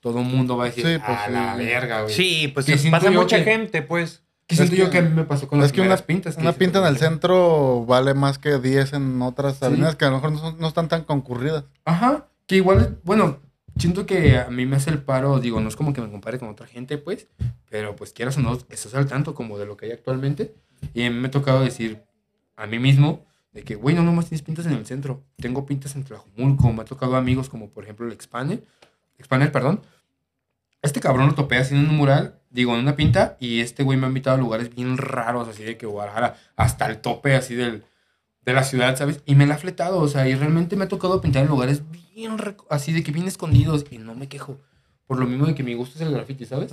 todo 0.00 0.20
el 0.20 0.26
mundo 0.26 0.56
va 0.56 0.64
a 0.64 0.66
decir, 0.68 0.84
Sí, 0.86 0.98
pues, 1.04 1.18
a 1.18 1.26
sí. 1.26 1.32
la 1.32 1.56
verga, 1.56 2.02
güey. 2.02 2.14
Sí, 2.14 2.48
pues 2.54 2.64
Que 2.66 2.90
pasa 2.90 3.10
mucha 3.10 3.38
que- 3.38 3.44
gente, 3.44 3.82
pues. 3.82 4.22
Que 4.46 4.56
siento 4.56 4.74
yo 4.76 4.84
que- 4.86 4.90
que 4.90 4.98
a 4.98 5.02
mí 5.02 5.08
me 5.14 5.24
pasó 5.24 5.48
con 5.48 5.58
las 5.58 5.66
es 5.66 5.72
que 5.72 5.80
una, 5.80 5.86
primeras 5.96 6.02
pintas. 6.02 6.36
que 6.36 6.42
una 6.42 6.52
pinta 6.52 6.78
en 6.80 6.86
el 6.86 6.96
centro 6.98 7.84
vale 7.86 8.12
más 8.14 8.38
que 8.38 8.58
10 8.58 8.92
en 8.92 9.20
otras 9.22 9.56
Sí. 9.58 9.64
avenidas 9.64 9.96
que 9.96 10.04
a 10.04 10.08
lo 10.10 10.16
mejor 10.16 10.32
no, 10.32 10.38
son- 10.38 10.58
no 10.58 10.68
están 10.68 10.88
tan 10.88 11.04
concurridas. 11.04 11.64
Ajá, 11.84 12.26
que 12.46 12.56
igual, 12.56 12.98
bueno, 13.04 13.38
siento 13.78 14.04
que 14.06 14.36
a 14.38 14.50
mí 14.50 14.66
me 14.66 14.76
hace 14.76 14.90
el 14.90 14.98
paro, 15.02 15.40
digo, 15.40 15.60
no 15.60 15.68
es 15.68 15.76
como 15.76 15.92
que 15.94 16.00
me 16.02 16.10
compare 16.10 16.38
con 16.38 16.48
otra 16.50 16.66
gente, 16.66 16.98
pues, 16.98 17.26
pero 17.70 17.96
pues 17.96 18.12
quieras 18.12 18.36
o 18.36 18.40
no, 18.40 18.52
estás 18.68 18.94
al 18.94 19.06
tanto 19.06 19.34
como 19.34 19.58
de 19.58 19.64
lo 19.66 19.76
que 19.78 19.86
hay 19.86 19.92
actualmente. 19.92 20.54
Y 20.92 21.04
a 21.06 21.10
mí 21.10 21.16
me 21.18 21.28
ha 21.28 21.30
tocado 21.30 21.62
decir 21.62 22.02
a 22.56 22.66
mí 22.66 22.78
mismo 22.78 23.24
de 23.52 23.62
que, 23.62 23.76
güey, 23.76 23.94
no 23.96 24.02
nomás 24.02 24.26
tienes 24.26 24.42
pintas 24.42 24.66
en 24.66 24.72
el 24.72 24.84
centro, 24.84 25.22
tengo 25.36 25.64
pintas 25.64 25.94
en 25.96 26.04
Tlajumulco, 26.04 26.70
me 26.72 26.82
ha 26.82 26.84
tocado 26.84 27.16
amigos 27.16 27.48
como 27.48 27.70
por 27.70 27.84
ejemplo 27.84 28.04
el 28.06 28.12
Expaner, 28.12 28.62
Expaner, 29.18 29.50
perdón. 29.52 29.80
Este 30.84 31.00
cabrón 31.00 31.28
lo 31.28 31.34
topé 31.34 31.56
haciendo 31.56 31.88
un 31.88 31.96
mural, 31.96 32.38
digo, 32.50 32.74
en 32.74 32.80
una 32.80 32.94
pinta, 32.94 33.38
y 33.40 33.60
este 33.60 33.82
güey 33.82 33.96
me 33.96 34.04
ha 34.04 34.08
invitado 34.08 34.36
a 34.36 34.38
lugares 34.38 34.74
bien 34.74 34.98
raros, 34.98 35.48
así 35.48 35.64
de 35.64 35.78
que 35.78 35.86
Guadalajara, 35.86 36.36
hasta 36.56 36.86
el 36.86 36.98
tope 36.98 37.34
así 37.34 37.54
del, 37.54 37.84
de 38.42 38.52
la 38.52 38.64
ciudad, 38.64 38.94
¿sabes? 38.94 39.22
Y 39.24 39.34
me 39.34 39.46
la 39.46 39.54
ha 39.54 39.58
fletado, 39.58 39.98
o 39.98 40.08
sea, 40.08 40.28
y 40.28 40.34
realmente 40.34 40.76
me 40.76 40.84
ha 40.84 40.88
tocado 40.88 41.22
pintar 41.22 41.42
en 41.42 41.48
lugares 41.48 41.82
bien, 42.14 42.36
así 42.68 42.92
de 42.92 43.02
que 43.02 43.12
bien 43.12 43.26
escondidos, 43.26 43.86
y 43.90 43.96
no 43.96 44.14
me 44.14 44.28
quejo. 44.28 44.60
Por 45.06 45.18
lo 45.18 45.26
mismo 45.26 45.46
de 45.46 45.54
que 45.54 45.62
mi 45.62 45.72
gusto 45.72 45.96
es 45.96 46.02
el 46.02 46.12
graffiti, 46.12 46.44
¿sabes? 46.44 46.70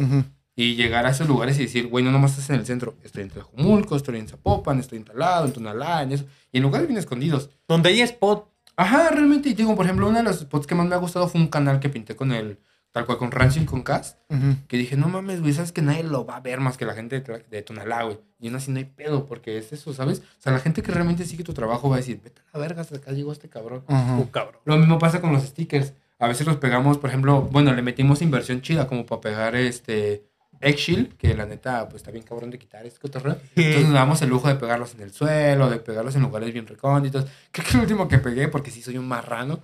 Y 0.58 0.76
llegar 0.76 1.06
a 1.06 1.12
esos 1.12 1.30
lugares 1.30 1.58
y 1.58 1.64
decir, 1.64 1.88
güey, 1.88 2.04
no 2.04 2.12
nomás 2.12 2.32
estás 2.32 2.50
en 2.50 2.58
el 2.58 2.66
centro, 2.66 2.98
estoy 3.06 3.24
en 3.24 3.30
Tlajumulco, 3.30 3.96
estoy 3.96 4.20
en 4.20 4.28
Zapopan, 4.28 4.78
estoy 4.82 4.98
en 4.98 5.06
Talado, 5.06 5.46
en 5.46 5.54
Tonalá, 5.54 6.04
en 6.04 6.12
eso, 6.12 6.26
y 6.52 6.58
en 6.58 6.64
lugares 6.64 6.86
bien 6.86 7.00
escondidos. 7.00 7.50
Donde 7.66 7.88
hay 7.88 8.02
spot. 8.02 8.52
Ajá, 8.76 9.10
realmente, 9.10 9.48
y 9.48 9.54
digo, 9.54 9.74
por 9.74 9.86
ejemplo, 9.86 10.10
uno 10.10 10.18
de 10.18 10.24
los 10.24 10.40
spots 10.40 10.68
que 10.68 10.76
más 10.76 10.86
me 10.86 10.96
ha 10.96 10.98
gustado 10.98 11.30
fue 11.30 11.40
un 11.40 11.48
canal 11.48 11.80
que 11.80 11.88
pinté 11.88 12.18
con 12.18 12.34
el, 12.34 12.60
tal 12.92 13.06
cual, 13.06 13.18
con 13.18 13.32
Ranching 13.32 13.66
con 13.66 13.84
Cas, 13.84 14.18
Ujú. 14.30 14.56
que 14.68 14.78
dije, 14.78 14.98
no 14.98 15.08
mames, 15.08 15.42
güey, 15.42 15.54
sabes 15.54 15.72
que 15.72 15.82
nadie 15.82 16.04
lo 16.04 16.26
va 16.26 16.38
a 16.38 16.40
ver 16.42 16.60
más 16.60 16.78
que 16.78 16.86
la 16.86 16.94
gente 16.94 17.20
de, 17.22 17.46
de 17.50 17.62
Tonalá, 17.62 18.04
güey. 18.04 18.20
Y 18.40 18.48
aún 18.48 18.56
así 18.58 18.72
no 18.72 18.80
hay 18.80 18.86
pedo, 18.86 19.26
porque 19.26 19.58
es 19.58 19.72
eso, 19.72 19.94
¿sabes? 19.94 20.20
O 20.20 20.42
sea, 20.42 20.52
la 20.52 20.60
gente 20.60 20.82
que 20.82 20.92
realmente 20.92 21.26
sigue 21.26 21.44
tu 21.44 21.54
trabajo 21.54 21.90
va 21.90 21.96
a 21.96 22.00
decir, 22.00 22.20
vete 22.24 22.42
a 22.52 22.58
la 22.58 22.62
verga, 22.62 22.82
hasta 22.82 22.98
acá 22.98 23.12
llegó 23.12 23.32
este 23.32 23.50
cabrón. 23.50 23.84
Oh, 23.88 24.28
cabrón. 24.32 24.60
Lo 24.66 24.78
mismo 24.78 24.98
pasa 25.00 25.22
con 25.22 25.32
los 25.32 25.44
stickers. 25.44 25.94
A 26.20 26.28
veces 26.28 26.46
los 26.46 26.58
pegamos, 26.58 26.98
por 26.98 27.10
ejemplo, 27.10 27.42
bueno, 27.44 27.74
le 27.74 27.82
metimos 27.82 28.22
inversión 28.22 28.62
chida 28.62 28.88
como 28.88 29.06
para 29.06 29.22
pegar 29.22 29.56
este 29.56 30.24
Eggshield, 30.60 31.18
que 31.18 31.34
la 31.34 31.48
neta, 31.48 31.90
pues 31.90 32.02
está 32.02 32.12
bien 32.12 32.24
cabrón 32.24 32.52
de 32.52 32.60
quitar 32.60 32.86
este 32.86 33.00
cotorreo. 33.00 33.38
Entonces 33.56 33.84
nos 33.86 33.94
damos 33.94 34.22
el 34.22 34.30
lujo 34.30 34.48
de 34.48 34.56
pegarlos 34.56 34.94
en 34.94 35.02
el 35.02 35.12
suelo, 35.12 35.70
de 35.70 35.78
pegarlos 35.80 36.16
en 36.16 36.22
lugares 36.22 36.54
bien 36.54 36.68
recónditos. 36.68 37.26
Creo 37.52 37.66
que 37.68 37.74
el 37.74 37.82
último 37.82 38.08
que 38.08 38.20
pegué, 38.20 38.48
porque 38.48 38.70
sí 38.70 38.84
soy 38.84 38.98
un 39.00 39.08
marrano, 39.08 39.62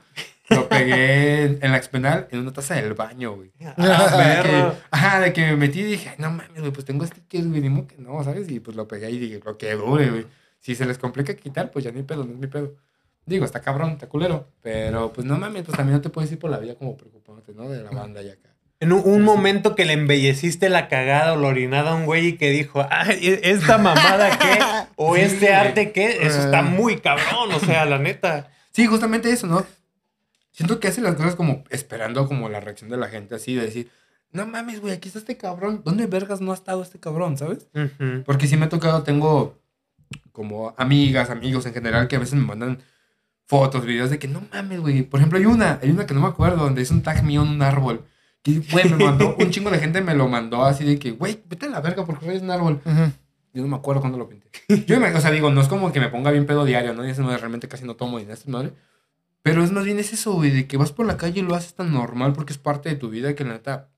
lo 0.50 0.70
pegué 0.70 1.44
en, 1.44 1.72
la 1.72 1.78
expenal 1.78 2.28
en 2.32 2.40
una 2.40 2.54
taza 2.54 2.76
del 2.76 2.94
baño, 2.94 3.36
güey. 3.36 3.52
Ah, 3.78 4.42
de 4.44 4.50
que, 4.50 4.72
ajá, 4.92 5.20
de 5.20 5.34
que 5.34 5.42
me 5.42 5.56
metí 5.58 5.82
y 5.82 5.84
dije, 5.84 6.10
"Ay, 6.10 6.16
no 6.20 6.30
mames, 6.32 6.60
güey, 6.60 6.72
pues 6.72 6.86
tengo 6.86 7.06
stickers, 7.06 7.48
güey, 7.48 7.62
ni 7.62 7.84
que 7.84 7.98
no, 7.98 8.24
¿sabes? 8.24 8.50
Y 8.50 8.60
pues 8.60 8.76
lo 8.78 8.88
pegué 8.88 9.10
y 9.12 9.18
dije, 9.20 9.40
lo 9.46 9.58
que 9.58 9.74
dure, 9.74 10.10
güey. 10.10 10.26
Si 10.60 10.76
se 10.76 10.86
les 10.86 10.98
complica 10.98 11.36
quitar, 11.36 11.72
pues 11.72 11.86
ya 11.86 11.92
ni 11.92 12.04
pedo, 12.04 12.24
no 12.26 12.34
es 12.34 12.40
mi 12.40 12.48
pedo. 12.48 12.76
Digo, 13.26 13.44
está 13.46 13.62
cabrón, 13.62 13.92
está 13.92 14.08
culero. 14.08 14.48
Pero 14.62 15.12
pues 15.14 15.26
no 15.28 15.38
mames, 15.38 15.64
pues 15.64 15.76
también 15.78 15.96
no 15.98 16.02
te 16.02 16.10
puedes 16.10 16.32
ir 16.32 16.40
por 16.40 16.50
la 16.50 16.60
vida 16.60 16.76
como 16.76 16.96
preocupándote, 16.98 17.54
¿no? 17.54 17.70
De 17.70 17.84
la 17.84 17.92
banda 17.92 18.22
y 18.22 18.30
acá. 18.30 18.50
En 18.80 18.92
un, 18.94 19.02
un 19.06 19.24
momento 19.24 19.76
que 19.76 19.86
le 19.86 19.94
embelleciste 19.94 20.70
la 20.70 20.88
cagada 20.88 21.34
o 21.34 21.38
la 21.42 21.48
orinada 21.48 21.92
a 21.92 21.96
un 21.96 22.06
güey 22.06 22.28
y 22.28 22.34
que 22.38 22.52
dijo, 22.52 22.86
ay, 22.90 23.18
¿e- 23.22 23.52
¿esta 23.52 23.78
mamada 23.80 24.38
qué? 24.38 24.60
O 24.96 25.16
Sí, 25.16 25.22
este 25.22 25.54
arte 25.54 25.92
qué? 25.92 26.20
Eso 26.22 26.40
está 26.42 26.60
Eh. 26.60 26.64
muy 26.64 26.98
cabrón, 27.00 27.52
o 27.54 27.60
sea, 27.60 27.86
la 27.86 27.98
neta. 27.98 28.50
Sí, 28.72 28.86
justamente 28.86 29.32
eso, 29.32 29.48
¿no? 29.48 29.66
Siento 30.58 30.80
que 30.80 30.88
hace 30.88 31.02
las 31.02 31.14
cosas 31.14 31.36
como 31.36 31.64
esperando 31.70 32.28
como 32.28 32.50
la 32.50 32.60
reacción 32.60 32.90
de 32.90 32.98
la 32.98 33.10
gente, 33.10 33.36
así 33.36 33.54
de 33.54 33.62
decir, 33.62 33.92
no 34.32 34.48
mames, 34.48 34.82
güey, 34.82 34.92
aquí 34.92 35.08
está 35.08 35.20
este 35.20 35.38
cabrón. 35.38 35.84
¿Dónde 35.86 36.08
vergas 36.08 36.42
no 36.42 36.50
ha 36.50 36.56
estado 36.56 36.82
este 36.82 37.00
cabrón, 37.00 37.38
sabes? 37.38 37.68
Ujú. 37.76 38.24
Porque 38.26 38.48
sí 38.48 38.58
me 38.58 38.66
ha 38.66 38.70
tocado, 38.70 39.04
tengo 39.04 39.60
como 40.32 40.74
amigas, 40.76 41.30
amigos 41.30 41.68
en 41.68 41.76
general 41.76 42.08
que 42.08 42.16
a 42.16 42.20
veces 42.20 42.34
me 42.34 42.44
mandan 42.44 42.80
fotos, 43.46 43.86
videos 43.86 44.10
de 44.10 44.18
que 44.18 44.28
no 44.28 44.48
mames, 44.52 44.80
güey. 44.80 45.04
Por 45.04 45.20
ejemplo, 45.20 45.38
hay 45.38 45.46
una, 45.46 45.78
hay 45.80 45.92
una 45.92 46.08
que 46.08 46.16
no 46.16 46.22
me 46.22 46.28
acuerdo, 46.28 46.64
donde 46.64 46.82
es 46.82 46.90
un 46.90 47.04
tag 47.04 47.24
mío 47.24 47.44
en 47.44 47.50
un 47.50 47.62
árbol. 47.62 48.06
Que, 48.42 48.60
güey, 48.72 48.90
me 48.90 49.06
mandó, 49.06 49.36
un 49.40 49.52
chingo 49.52 49.70
de 49.70 49.78
gente 49.78 50.02
me 50.02 50.16
lo 50.16 50.28
mandó 50.28 50.66
así 50.66 50.84
de 50.84 50.98
que, 50.98 51.12
güey, 51.12 51.40
vete 51.48 51.68
a 51.68 51.70
la 51.70 51.82
verga 51.82 52.04
porque 52.04 52.34
es 52.34 52.42
un 52.42 52.50
árbol. 52.50 52.82
Ujú. 52.84 53.12
Yo 53.54 53.62
no 53.62 53.68
me 53.68 53.76
acuerdo 53.76 54.02
cuándo 54.02 54.18
lo 54.18 54.28
pinté. 54.28 54.50
Yo, 54.88 55.00
me, 55.00 55.14
o 55.14 55.22
sea, 55.22 55.30
digo, 55.30 55.52
no 55.52 55.62
es 55.62 55.68
como 55.68 55.92
que 55.92 56.00
me 56.00 56.10
ponga 56.10 56.32
bien 56.32 56.48
pedo 56.48 56.66
diario, 56.66 56.96
¿no? 56.96 57.06
Y 57.06 57.12
eso 57.12 57.22
no, 57.22 57.38
realmente 57.38 57.68
casi 57.68 57.86
no 57.86 57.96
tomo 57.96 58.18
esta 58.18 58.50
madre. 58.50 58.74
Pero 59.48 59.64
es 59.64 59.72
más 59.72 59.86
bien 59.86 59.98
es 59.98 60.12
eso, 60.12 60.34
güey, 60.34 60.52
de 60.52 60.68
que 60.68 60.78
vas 60.78 60.92
por 60.92 61.06
la 61.06 61.16
calle 61.16 61.40
y 61.40 61.44
lo 61.44 61.56
haces 61.56 61.74
tan 61.74 61.94
normal 61.94 62.34
porque 62.34 62.52
es 62.52 62.60
parte 62.60 62.90
de 62.90 62.96
tu 62.96 63.10
vida 63.10 63.34
que 63.34 63.46
la 63.46 63.54
neta 63.54 63.90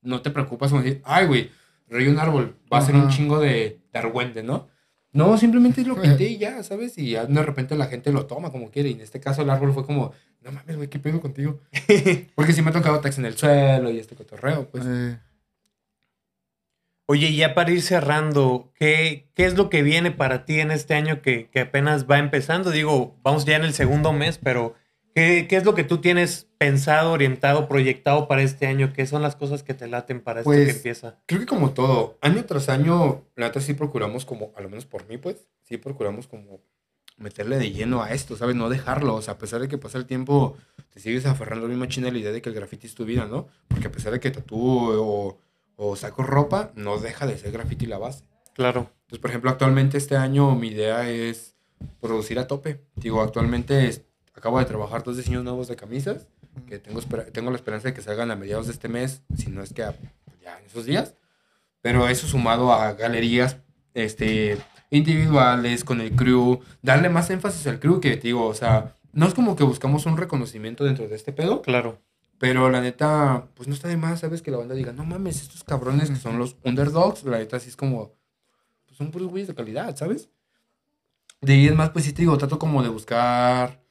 no 0.00 0.22
te 0.22 0.30
preocupas 0.30 0.70
como 0.70 0.82
decir, 0.82 1.02
ay, 1.04 1.26
güey, 1.26 1.50
rey 1.88 2.06
un 2.06 2.18
árbol, 2.18 2.56
va 2.72 2.78
a 2.78 2.82
ser 2.82 2.94
un 2.94 3.08
chingo 3.08 3.40
de, 3.40 3.80
de 3.92 3.98
argüente, 3.98 4.42
¿no? 4.42 4.68
No, 5.12 5.36
simplemente 5.36 5.84
lo 5.84 5.94
pinté 6.00 6.24
y 6.28 6.38
ya, 6.38 6.62
¿sabes? 6.62 6.96
Y 6.98 7.10
ya 7.10 7.26
de 7.26 7.42
repente 7.42 7.76
la 7.76 7.86
gente 7.86 8.12
lo 8.12 8.26
toma 8.26 8.50
como 8.50 8.70
quiere. 8.70 8.90
Y 8.90 8.92
en 8.92 9.00
este 9.00 9.20
caso 9.20 9.42
el 9.42 9.50
árbol 9.50 9.72
fue 9.72 9.84
como, 9.84 10.12
no 10.40 10.52
mames, 10.52 10.76
güey, 10.76 10.88
¿qué 10.88 10.98
pedo 10.98 11.20
contigo? 11.20 11.60
Porque 12.34 12.52
sí 12.52 12.62
me 12.62 12.70
ha 12.70 12.72
tocado 12.72 13.00
tax 13.00 13.18
en 13.18 13.26
el 13.26 13.36
suelo 13.36 13.90
y 13.90 13.98
este 13.98 14.14
cotorreo, 14.14 14.68
pues. 14.70 14.84
Eh, 14.86 15.18
Oye, 17.06 17.34
ya 17.34 17.54
para 17.54 17.72
ir 17.72 17.82
cerrando, 17.82 18.72
¿qué, 18.74 19.28
¿qué 19.34 19.44
es 19.44 19.54
lo 19.54 19.68
que 19.68 19.82
viene 19.82 20.12
para 20.12 20.44
ti 20.44 20.60
en 20.60 20.70
este 20.70 20.94
año 20.94 21.20
que, 21.20 21.50
que 21.50 21.60
apenas 21.60 22.08
va 22.08 22.18
empezando? 22.18 22.70
Digo, 22.70 23.18
vamos 23.22 23.44
ya 23.44 23.56
en 23.56 23.64
el 23.64 23.74
segundo 23.74 24.12
mes, 24.12 24.38
pero 24.38 24.74
¿qué, 25.14 25.46
qué 25.48 25.56
es 25.56 25.64
lo 25.64 25.74
que 25.74 25.84
tú 25.84 25.98
tienes 25.98 26.48
pensado, 26.58 27.12
orientado, 27.12 27.68
proyectado 27.68 28.28
para 28.28 28.42
este 28.42 28.66
año? 28.66 28.92
¿Qué 28.92 29.06
son 29.06 29.22
las 29.22 29.36
cosas 29.36 29.62
que 29.62 29.74
te 29.74 29.86
laten 29.88 30.20
para 30.20 30.40
esto 30.40 30.50
Pues, 30.50 30.64
que 30.66 30.76
empieza? 30.76 31.18
Creo 31.26 31.40
que 31.40 31.46
como 31.46 31.72
todo, 31.72 32.18
año 32.20 32.44
tras 32.44 32.68
año, 32.68 33.22
la 33.36 33.46
neta 33.46 33.60
sí 33.60 33.74
procuramos 33.74 34.24
como, 34.24 34.52
a 34.56 34.60
lo 34.60 34.68
menos 34.68 34.86
por 34.86 35.06
mí, 35.08 35.18
pues, 35.18 35.46
sí 35.62 35.76
procuramos 35.76 36.26
como 36.26 36.60
meterle 37.18 37.58
de 37.58 37.70
lleno 37.70 38.02
a 38.02 38.12
esto, 38.12 38.36
¿sabes? 38.36 38.56
No 38.56 38.68
dejarlo, 38.68 39.14
o 39.14 39.22
sea, 39.22 39.34
a 39.34 39.38
pesar 39.38 39.60
de 39.60 39.68
que 39.68 39.78
pasa 39.78 39.98
el 39.98 40.06
tiempo, 40.06 40.56
te 40.92 40.98
sigues 40.98 41.26
aferrando 41.26 41.66
a 41.66 41.68
la 41.68 41.74
misma 41.74 41.88
china 41.88 42.10
la 42.10 42.18
idea 42.18 42.32
de 42.32 42.42
que 42.42 42.48
el 42.48 42.54
graffiti 42.54 42.86
es 42.86 42.94
tu 42.94 43.04
vida, 43.04 43.26
¿no? 43.26 43.48
Porque 43.68 43.86
a 43.86 43.92
pesar 43.92 44.12
de 44.12 44.20
que 44.20 44.30
tatúo 44.30 45.00
o, 45.00 45.38
o 45.76 45.96
saco 45.96 46.22
ropa, 46.22 46.72
no 46.74 46.98
deja 46.98 47.26
de 47.26 47.38
ser 47.38 47.52
graffiti 47.52 47.86
la 47.86 47.98
base. 47.98 48.24
Claro. 48.54 48.90
Entonces, 49.02 49.18
por 49.20 49.30
ejemplo, 49.30 49.50
actualmente 49.50 49.98
este 49.98 50.16
año 50.16 50.54
mi 50.54 50.68
idea 50.68 51.08
es 51.08 51.54
producir 52.00 52.38
a 52.38 52.46
tope. 52.46 52.80
Digo, 52.96 53.20
actualmente 53.22 53.88
es- 53.88 54.02
acabo 54.34 54.58
de 54.58 54.64
trabajar 54.64 55.02
dos 55.02 55.16
diseños 55.16 55.44
nuevos 55.44 55.68
de 55.68 55.76
camisas, 55.76 56.26
que 56.66 56.78
tengo, 56.78 57.00
tengo 57.32 57.50
la 57.50 57.56
esperanza 57.56 57.88
de 57.88 57.94
que 57.94 58.02
salgan 58.02 58.30
a 58.30 58.36
mediados 58.36 58.66
de 58.66 58.72
este 58.72 58.88
mes, 58.88 59.22
si 59.36 59.50
no 59.50 59.62
es 59.62 59.72
que 59.72 59.82
a- 59.84 59.94
ya 60.42 60.58
en 60.58 60.66
esos 60.66 60.84
días. 60.86 61.14
Pero 61.80 62.08
eso 62.08 62.26
sumado 62.26 62.72
a 62.72 62.92
galerías 62.92 63.58
este, 63.94 64.58
individuales, 64.90 65.84
con 65.84 66.00
el 66.00 66.12
crew, 66.12 66.60
darle 66.80 67.08
más 67.08 67.28
énfasis 67.30 67.66
al 67.66 67.80
crew 67.80 68.00
que, 68.00 68.16
te 68.16 68.28
digo, 68.28 68.46
o 68.46 68.54
sea, 68.54 68.96
no 69.12 69.26
es 69.26 69.34
como 69.34 69.56
que 69.56 69.64
buscamos 69.64 70.06
un 70.06 70.16
reconocimiento 70.16 70.84
dentro 70.84 71.06
de 71.08 71.14
este 71.16 71.32
pedo, 71.32 71.60
Claro. 71.62 71.98
pero 72.38 72.70
la 72.70 72.80
neta, 72.80 73.48
pues 73.54 73.68
no 73.68 73.74
está 73.74 73.88
de 73.88 73.96
más, 73.98 74.20
¿sabes? 74.20 74.40
Que 74.42 74.50
la 74.50 74.56
banda 74.58 74.74
diga, 74.74 74.92
no 74.92 75.04
mames, 75.04 75.42
estos 75.42 75.64
cabrones 75.64 76.08
que 76.08 76.16
son 76.16 76.38
los 76.38 76.56
underdogs, 76.64 77.24
la 77.24 77.38
neta 77.38 77.60
sí 77.60 77.68
es 77.68 77.76
como, 77.76 78.14
pues 78.86 78.96
son 78.96 79.10
puros 79.10 79.28
güeyes 79.28 79.48
de 79.48 79.54
calidad, 79.54 79.94
¿sabes? 79.96 80.30
De 81.40 81.52
ahí 81.54 81.66
es 81.66 81.74
más, 81.74 81.90
pues 81.90 82.04
sí 82.04 82.12
te 82.12 82.22
digo, 82.22 82.38
trato 82.38 82.58
como 82.58 82.82
de 82.82 82.88
buscar 82.88 83.81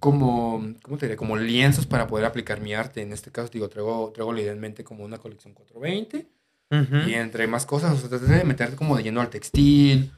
como, 0.00 0.74
¿cómo 0.82 0.98
te 0.98 1.06
diré? 1.06 1.16
Como 1.16 1.36
lienzos 1.36 1.86
para 1.86 2.06
poder 2.06 2.24
aplicar 2.26 2.60
mi 2.60 2.74
arte. 2.74 3.02
En 3.02 3.12
este 3.12 3.30
caso, 3.30 3.48
digo, 3.52 3.68
traigo, 3.68 4.10
traigo 4.14 4.32
la 4.32 4.40
idea 4.40 4.52
en 4.52 4.60
mente 4.60 4.84
como 4.84 5.04
una 5.04 5.18
colección 5.18 5.54
420. 5.54 6.26
Ujú. 6.70 7.08
Y 7.08 7.14
entre 7.14 7.46
más 7.46 7.64
cosas, 7.66 7.92
o 7.92 7.96
sea, 7.98 8.08
traté 8.08 8.26
de 8.26 8.44
meterte 8.44 8.76
como 8.76 8.96
de 8.96 9.04
lleno 9.04 9.20
al 9.20 9.30
textil, 9.30 10.10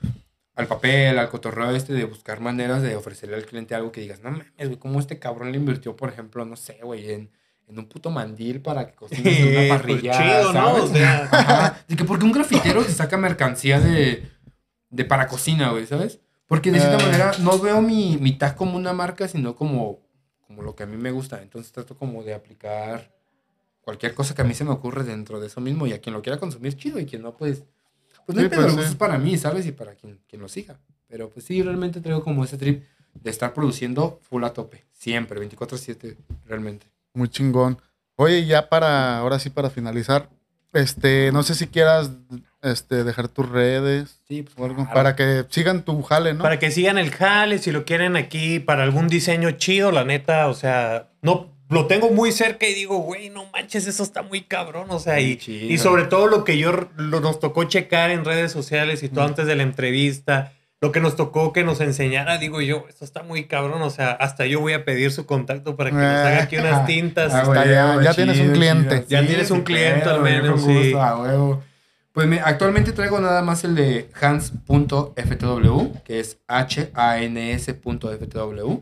al 0.54 0.66
papel, 0.66 1.18
al 1.18 1.28
cotorreo 1.28 1.70
este, 1.72 1.92
de 1.92 2.04
buscar 2.04 2.40
maneras 2.40 2.82
de 2.82 2.96
ofrecerle 2.96 3.36
al 3.36 3.44
cliente 3.44 3.74
algo 3.74 3.92
que 3.92 4.00
digas, 4.00 4.20
no 4.22 4.30
mames, 4.30 4.46
güey, 4.56 4.76
¿cómo 4.78 4.98
este 4.98 5.18
cabrón 5.18 5.52
le 5.52 5.58
invirtió, 5.58 5.94
por 5.94 6.08
ejemplo, 6.08 6.44
no 6.44 6.56
sé, 6.56 6.78
güey, 6.82 7.10
en, 7.12 7.30
en 7.68 7.78
un 7.78 7.86
puto 7.86 8.10
mandil 8.10 8.60
para 8.62 8.86
que 8.86 8.94
cocines 8.94 9.40
una 9.40 9.52
Pues 9.68 9.68
parrilla? 9.68 10.12
chido, 10.12 10.52
¿no? 10.52 10.52
¿sabes? 10.52 10.82
O 10.84 10.88
sea, 10.88 11.28
Ajá. 11.30 11.84
De 11.86 11.96
que 11.96 12.04
porque 12.04 12.24
un 12.24 12.32
grafitero 12.32 12.82
se 12.82 12.92
saca 12.92 13.16
mercancía 13.18 13.78
de, 13.78 14.26
de 14.88 15.04
para 15.04 15.28
cocina, 15.28 15.70
güey, 15.70 15.86
¿sabes? 15.86 16.18
Porque 16.48 16.72
de 16.72 16.80
cierta 16.80 16.98
Eh. 16.98 17.06
manera 17.06 17.32
no 17.40 17.58
veo 17.58 17.80
mi, 17.82 18.16
mi 18.18 18.32
tag 18.36 18.56
como 18.56 18.76
una 18.76 18.92
marca, 18.92 19.28
sino 19.28 19.54
como, 19.54 20.00
como 20.46 20.62
lo 20.62 20.74
que 20.74 20.82
a 20.82 20.86
mí 20.86 20.96
me 20.96 21.10
gusta. 21.10 21.42
Entonces 21.42 21.70
trato 21.72 21.96
como 21.96 22.22
de 22.24 22.34
aplicar 22.34 23.14
cualquier 23.82 24.14
cosa 24.14 24.34
que 24.34 24.42
a 24.42 24.44
mí 24.44 24.54
se 24.54 24.64
me 24.64 24.70
ocurre 24.70 25.04
dentro 25.04 25.40
de 25.40 25.46
eso 25.46 25.60
mismo 25.60 25.86
y 25.86 25.92
a 25.92 26.00
quien 26.00 26.14
lo 26.14 26.22
quiera 26.22 26.38
consumir, 26.38 26.74
chido, 26.76 26.98
y 26.98 27.06
quien 27.06 27.22
no, 27.22 27.36
pues, 27.36 27.62
pues 28.26 28.34
no 28.36 28.40
Sí, 28.42 28.44
hay 28.44 28.48
pedo, 28.50 28.74
pues, 28.74 28.88
es 28.88 28.94
para 28.96 29.18
mí, 29.18 29.36
¿sabes? 29.38 29.66
Y 29.66 29.72
para 29.72 29.94
quien, 29.94 30.18
quien 30.28 30.42
lo 30.42 30.48
siga. 30.48 30.78
Pero 31.06 31.30
pues 31.30 31.46
sí, 31.46 31.62
realmente 31.62 32.00
traigo 32.00 32.22
como 32.22 32.44
ese 32.44 32.58
trip 32.58 32.84
de 33.14 33.30
estar 33.30 33.54
produciendo 33.54 34.20
full 34.22 34.44
a 34.44 34.52
tope, 34.52 34.84
siempre, 34.92 35.40
24/7, 35.40 36.16
realmente. 36.46 36.86
muy 37.14 37.28
chingón. 37.28 37.80
Oye, 38.16 38.44
ya 38.46 38.68
para, 38.68 39.18
ahora 39.18 39.38
sí 39.38 39.48
para 39.50 39.70
finalizar, 39.70 40.28
este, 40.72 41.30
no 41.32 41.42
sé 41.42 41.54
si 41.54 41.66
quieras 41.68 42.10
este, 42.62 43.04
dejar 43.04 43.28
tus 43.28 43.48
redes 43.48 44.20
Sí, 44.28 44.42
pues 44.42 44.54
o 44.58 44.64
algo, 44.64 44.76
claro. 44.84 44.92
para 44.94 45.16
que 45.16 45.44
sigan 45.48 45.82
tu 45.82 46.02
jale, 46.02 46.34
¿no? 46.34 46.42
Para 46.42 46.58
que 46.58 46.70
sigan 46.70 46.98
el 46.98 47.10
jale, 47.10 47.58
si 47.58 47.70
lo 47.72 47.84
quieren 47.84 48.16
aquí 48.16 48.58
para 48.58 48.82
algún 48.82 49.08
diseño 49.08 49.50
chido, 49.52 49.92
la 49.92 50.04
neta, 50.04 50.48
o 50.48 50.54
sea, 50.54 51.08
no 51.22 51.48
lo 51.70 51.86
tengo 51.86 52.10
muy 52.10 52.32
cerca 52.32 52.66
y 52.66 52.74
digo, 52.74 52.98
güey, 52.98 53.28
no 53.30 53.44
manches, 53.52 53.86
eso 53.86 54.02
está 54.02 54.22
muy 54.22 54.42
cabrón, 54.42 54.86
o 54.90 54.98
sea, 54.98 55.20
y, 55.20 55.38
y 55.46 55.78
sobre 55.78 56.04
todo 56.04 56.26
lo 56.26 56.42
que 56.44 56.56
yo 56.58 56.72
lo- 56.96 57.20
nos 57.20 57.40
tocó 57.40 57.64
checar 57.64 58.10
en 58.10 58.24
redes 58.24 58.52
sociales 58.52 59.02
y 59.02 59.08
todo 59.08 59.24
antes 59.24 59.46
de 59.46 59.54
la 59.54 59.62
entrevista, 59.64 60.52
lo 60.80 60.92
que 60.92 61.00
nos 61.00 61.16
tocó 61.16 61.52
que 61.52 61.64
nos 61.64 61.80
enseñara, 61.80 62.38
digo 62.38 62.60
yo, 62.60 62.86
esto 62.88 63.04
está 63.04 63.22
muy 63.22 63.44
cabrón, 63.46 63.82
o 63.82 63.90
sea, 63.90 64.12
hasta 64.12 64.46
yo 64.46 64.60
voy 64.60 64.72
a 64.74 64.84
pedir 64.84 65.10
su 65.10 65.26
contacto 65.26 65.76
para 65.76 65.90
que 65.90 65.96
nos 65.96 66.04
haga 66.04 66.42
aquí 66.44 66.56
unas 66.56 66.86
tintas. 66.86 67.34
Ah, 67.34 67.38
Está 67.42 67.92
güey, 67.94 68.04
ya- 68.04 68.14
tienes 68.14 68.38
un 68.40 68.52
cliente. 68.52 69.04
Ya 69.08 69.26
tienes 69.26 69.50
un 69.50 69.62
cliente, 69.62 70.08
al 70.08 70.20
menos, 70.22 70.62
sí. 70.62 70.92
Pues 72.18 72.26
me- 72.26 72.40
actualmente 72.40 72.90
traigo 72.90 73.20
nada 73.20 73.42
más 73.42 73.62
el 73.62 73.76
de 73.76 74.10
hans.ftw, 74.20 76.02
que 76.02 76.18
es 76.18 76.38
H-A-N-S.ftw. 77.48 78.72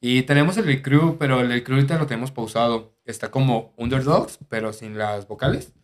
Y 0.00 0.22
tenemos 0.22 0.56
el 0.56 0.64
de 0.64 0.80
crew, 0.80 1.18
pero 1.18 1.40
el 1.42 1.50
de 1.50 1.62
crew 1.62 1.76
ahorita 1.76 1.98
lo 1.98 2.06
tenemos 2.06 2.30
pausado. 2.30 2.94
Está 3.04 3.30
como 3.30 3.74
underdogs, 3.76 4.38
pero 4.48 4.72
sin 4.72 4.96
las 4.96 5.28
vocales. 5.28 5.74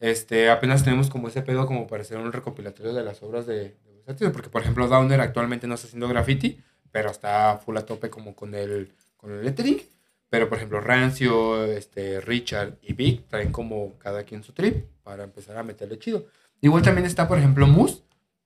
Este, 0.00 0.48
apenas 0.48 0.82
tenemos 0.82 1.10
como 1.10 1.28
ese 1.28 1.42
pedo 1.42 1.66
como 1.66 1.86
para 1.86 2.00
hacer 2.00 2.16
un 2.16 2.32
recopilatorio 2.32 2.94
de 2.94 3.04
las 3.04 3.22
obras 3.22 3.44
de, 3.46 3.76
de 4.06 4.30
porque 4.30 4.48
por 4.48 4.62
ejemplo 4.62 4.88
Downer 4.88 5.20
actualmente 5.20 5.66
no 5.66 5.74
está 5.74 5.88
haciendo 5.88 6.08
graffiti, 6.08 6.58
pero 6.90 7.10
está 7.10 7.58
full 7.58 7.76
a 7.76 7.84
tope 7.84 8.08
como 8.08 8.34
con 8.34 8.54
el, 8.54 8.94
con 9.18 9.30
el 9.32 9.44
lettering. 9.44 9.82
Pero 10.32 10.48
por 10.48 10.56
ejemplo 10.56 10.80
Rancio, 10.80 11.66
este, 11.66 12.22
Richard 12.22 12.78
y 12.80 12.94
Vic 12.94 13.28
traen 13.28 13.52
como 13.52 13.98
cada 13.98 14.24
quien 14.24 14.42
su 14.42 14.54
trip 14.54 14.86
para 15.02 15.24
empezar 15.24 15.58
a 15.58 15.62
meterle 15.62 15.98
chido. 15.98 16.24
Igual 16.62 16.82
también 16.82 17.06
está 17.06 17.28
por 17.28 17.36
ejemplo 17.36 17.66
Mus, 17.66 18.02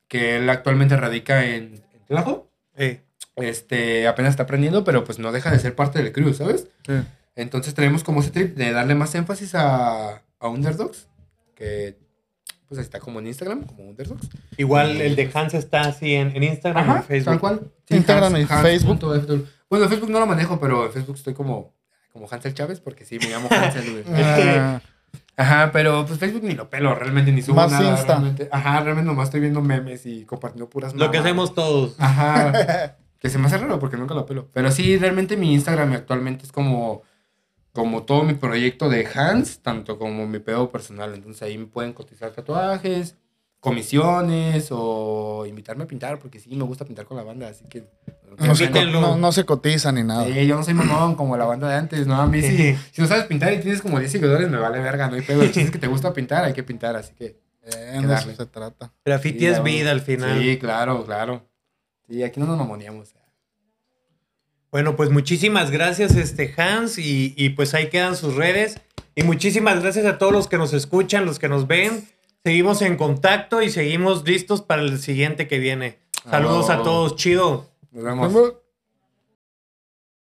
que 0.09 0.34
él 0.37 0.51
actualmente 0.51 0.97
radica 0.97 1.45
en, 1.47 1.74
en 1.95 2.05
Tlajo. 2.09 2.51
Eh, 2.76 3.03
Este, 3.37 4.09
apenas 4.09 4.30
está 4.30 4.43
aprendiendo, 4.43 4.82
pero 4.82 5.05
pues 5.05 5.20
no 5.20 5.30
deja 5.30 5.53
de 5.53 5.61
ser 5.61 5.76
parte 5.76 6.03
del 6.03 6.11
crew, 6.11 6.34
¿sabes? 6.34 6.66
Sí. 6.84 6.95
Entonces 7.37 7.72
tenemos 7.74 8.03
como 8.03 8.20
ese 8.20 8.32
trip 8.32 8.57
de 8.57 8.72
darle 8.72 8.97
más 8.97 9.14
énfasis 9.14 9.55
a, 9.55 10.22
a 10.41 10.49
Underdogs, 10.49 11.07
que 11.55 11.99
pues 12.66 12.80
está 12.80 12.99
como 12.99 13.20
en 13.20 13.28
Instagram, 13.28 13.64
como 13.64 13.84
Underdogs. 13.84 14.28
igual 14.57 15.01
el 15.01 15.14
de 15.14 15.30
Hans 15.32 15.55
está 15.55 15.82
así 15.82 16.14
en, 16.14 16.34
en 16.34 16.43
Instagram 16.43 16.91
o 16.91 16.97
en 16.97 17.03
Facebook. 17.05 17.30
tal 17.30 17.39
cual. 17.41 17.72
Instagram 17.91 18.37
y 18.39 18.45
Facebook. 18.47 18.99
Bueno, 19.68 19.84
en 19.84 19.91
Facebook 19.91 20.11
no 20.11 20.18
lo 20.18 20.26
manejo, 20.26 20.59
pero 20.59 20.87
en 20.87 20.93
Facebook 20.93 21.16
estoy 21.16 21.34
como 21.34 21.76
como 22.17 22.29
Hansel 22.31 22.55
Chávez, 22.55 22.81
porque 22.81 23.05
sí, 23.05 23.19
me 23.19 23.29
llamo 23.29 23.49
Hansel, 23.51 23.93
güey. 23.93 24.05
Ah, 24.19 24.81
Ajá, 25.39 25.71
pero 25.71 26.07
pues 26.07 26.19
Facebook 26.19 26.45
ni 26.45 26.55
lo 26.55 26.71
pelo, 26.71 26.95
realmente 26.95 27.31
ni 27.31 27.43
subo 27.43 27.57
Más 27.57 27.71
nada. 27.71 27.91
Insta. 27.91 28.14
Realmente. 28.14 28.49
Ajá, 28.51 28.81
realmente 28.81 29.07
nomás 29.07 29.29
estoy 29.29 29.41
viendo 29.41 29.61
memes 29.61 30.07
y 30.07 30.25
compartiendo 30.25 30.71
puras 30.71 30.95
Lo 30.95 31.11
que 31.11 31.19
hacemos 31.19 31.55
todos. 31.55 31.95
Ajá. 31.99 32.97
que 33.19 33.29
se 33.29 33.39
me 33.39 33.47
hace 33.47 33.59
raro 33.59 33.79
porque 33.79 33.99
nunca 33.99 34.14
lo 34.14 34.25
pelo. 34.25 34.49
Pero 34.53 34.71
sí, 34.71 34.97
realmente 34.97 35.37
mi 35.37 35.53
Instagram 35.53 35.93
actualmente 35.93 36.45
es 36.45 36.53
como, 36.53 37.03
como 37.73 38.05
todo 38.05 38.25
mi 38.25 38.33
proyecto 38.33 38.89
de 38.89 39.07
Hans, 39.14 39.61
tanto 39.61 39.99
como 39.99 40.27
mi 40.27 40.39
pedo 40.39 40.71
personal. 40.71 41.12
Entonces 41.14 41.43
ahí 41.43 41.59
me 41.59 41.67
pueden 41.67 41.93
cotizar 41.93 42.31
tatuajes, 42.31 43.17
comisiones 43.61 44.68
o 44.70 45.44
invitarme 45.46 45.84
a 45.84 45.86
pintar, 45.86 46.18
porque 46.18 46.38
sí 46.40 46.54
me 46.54 46.64
gusta 46.64 46.84
pintar 46.84 47.04
con 47.07 47.16
la 47.16 47.22
banda, 47.22 47.48
así 47.48 47.64
que... 47.68 47.84
no, 48.38 48.54
se, 48.54 48.70
co- 48.70 48.78
Invítenlo. 48.78 49.00
no- 49.00 49.16
no 49.16 49.32
se 49.32 49.44
cotiza 49.44 49.90
ni 49.92 50.02
nada. 50.04 50.24
Sí, 50.26 50.46
yo 50.46 50.57
no 50.57 50.62
soy 50.62 50.74
mamón 50.74 51.14
como 51.16 51.36
la 51.36 51.44
banda 51.46 51.68
de 51.68 51.74
antes, 51.74 52.07
¿no? 52.07 52.14
A 52.20 52.26
mí 52.26 52.42
sí. 52.42 52.76
si 52.92 53.02
no 53.02 53.09
sabes 53.09 53.24
pintar 53.24 53.52
y 53.52 53.61
tienes 53.61 53.82
como 53.82 53.98
10 53.98 54.11
seguidores, 54.12 54.48
me 54.50 54.59
vale 54.59 54.78
verga, 54.80 55.09
no 55.09 55.16
hay 55.16 55.22
pedo. 55.22 55.42
Chiste 55.44 55.62
es 55.62 55.70
que 55.70 55.78
te 55.78 55.86
gusta 55.88 56.12
pintar, 56.12 56.44
hay 56.44 56.52
que 56.52 56.62
pintar, 56.62 56.96
así 56.96 57.12
que... 57.14 57.40
Eh, 57.64 58.00
de 58.00 58.14
eso 58.14 58.32
se 58.32 58.46
trata. 58.46 58.92
Graffiti 59.04 59.40
Sí, 59.40 59.46
es 59.46 59.61
vida 59.62 59.90
al 59.90 60.00
final. 60.00 60.40
Sí, 60.40 60.57
claro, 60.59 61.04
claro. 61.04 61.48
Sí, 62.09 62.22
aquí 62.22 62.38
no 62.38 62.46
nos 62.46 62.57
mamoneamos. 62.59 63.12
Bueno, 64.70 64.94
pues 64.94 65.11
muchísimas 65.11 65.70
gracias, 65.70 66.14
este 66.16 66.54
Hans, 66.57 66.98
y, 66.98 67.34
y 67.36 67.50
pues 67.50 67.74
ahí 67.74 67.88
quedan 67.88 68.14
sus 68.14 68.34
redes. 68.36 68.80
Y 69.14 69.22
muchísimas 69.22 69.82
gracias 69.82 70.04
a 70.07 70.18
todos 70.18 70.32
los 70.32 70.46
que 70.48 70.59
nos 70.59 70.72
escuchan, 70.74 71.24
los 71.24 71.38
que 71.38 71.48
nos 71.48 71.66
ven. 71.66 72.07
Seguimos 72.47 72.80
en 72.82 72.97
contacto 72.97 73.61
y 73.61 73.70
seguimos 73.70 74.22
listos 74.24 74.62
para 74.62 74.80
el 74.80 75.01
siguiente 75.01 75.49
que 75.49 75.59
viene. 75.59 75.99
Saludos 76.30 76.70
a 76.70 76.80
todos, 76.84 77.16
chido. 77.16 77.66
Nos 77.90 78.05
vemos. 78.05 78.55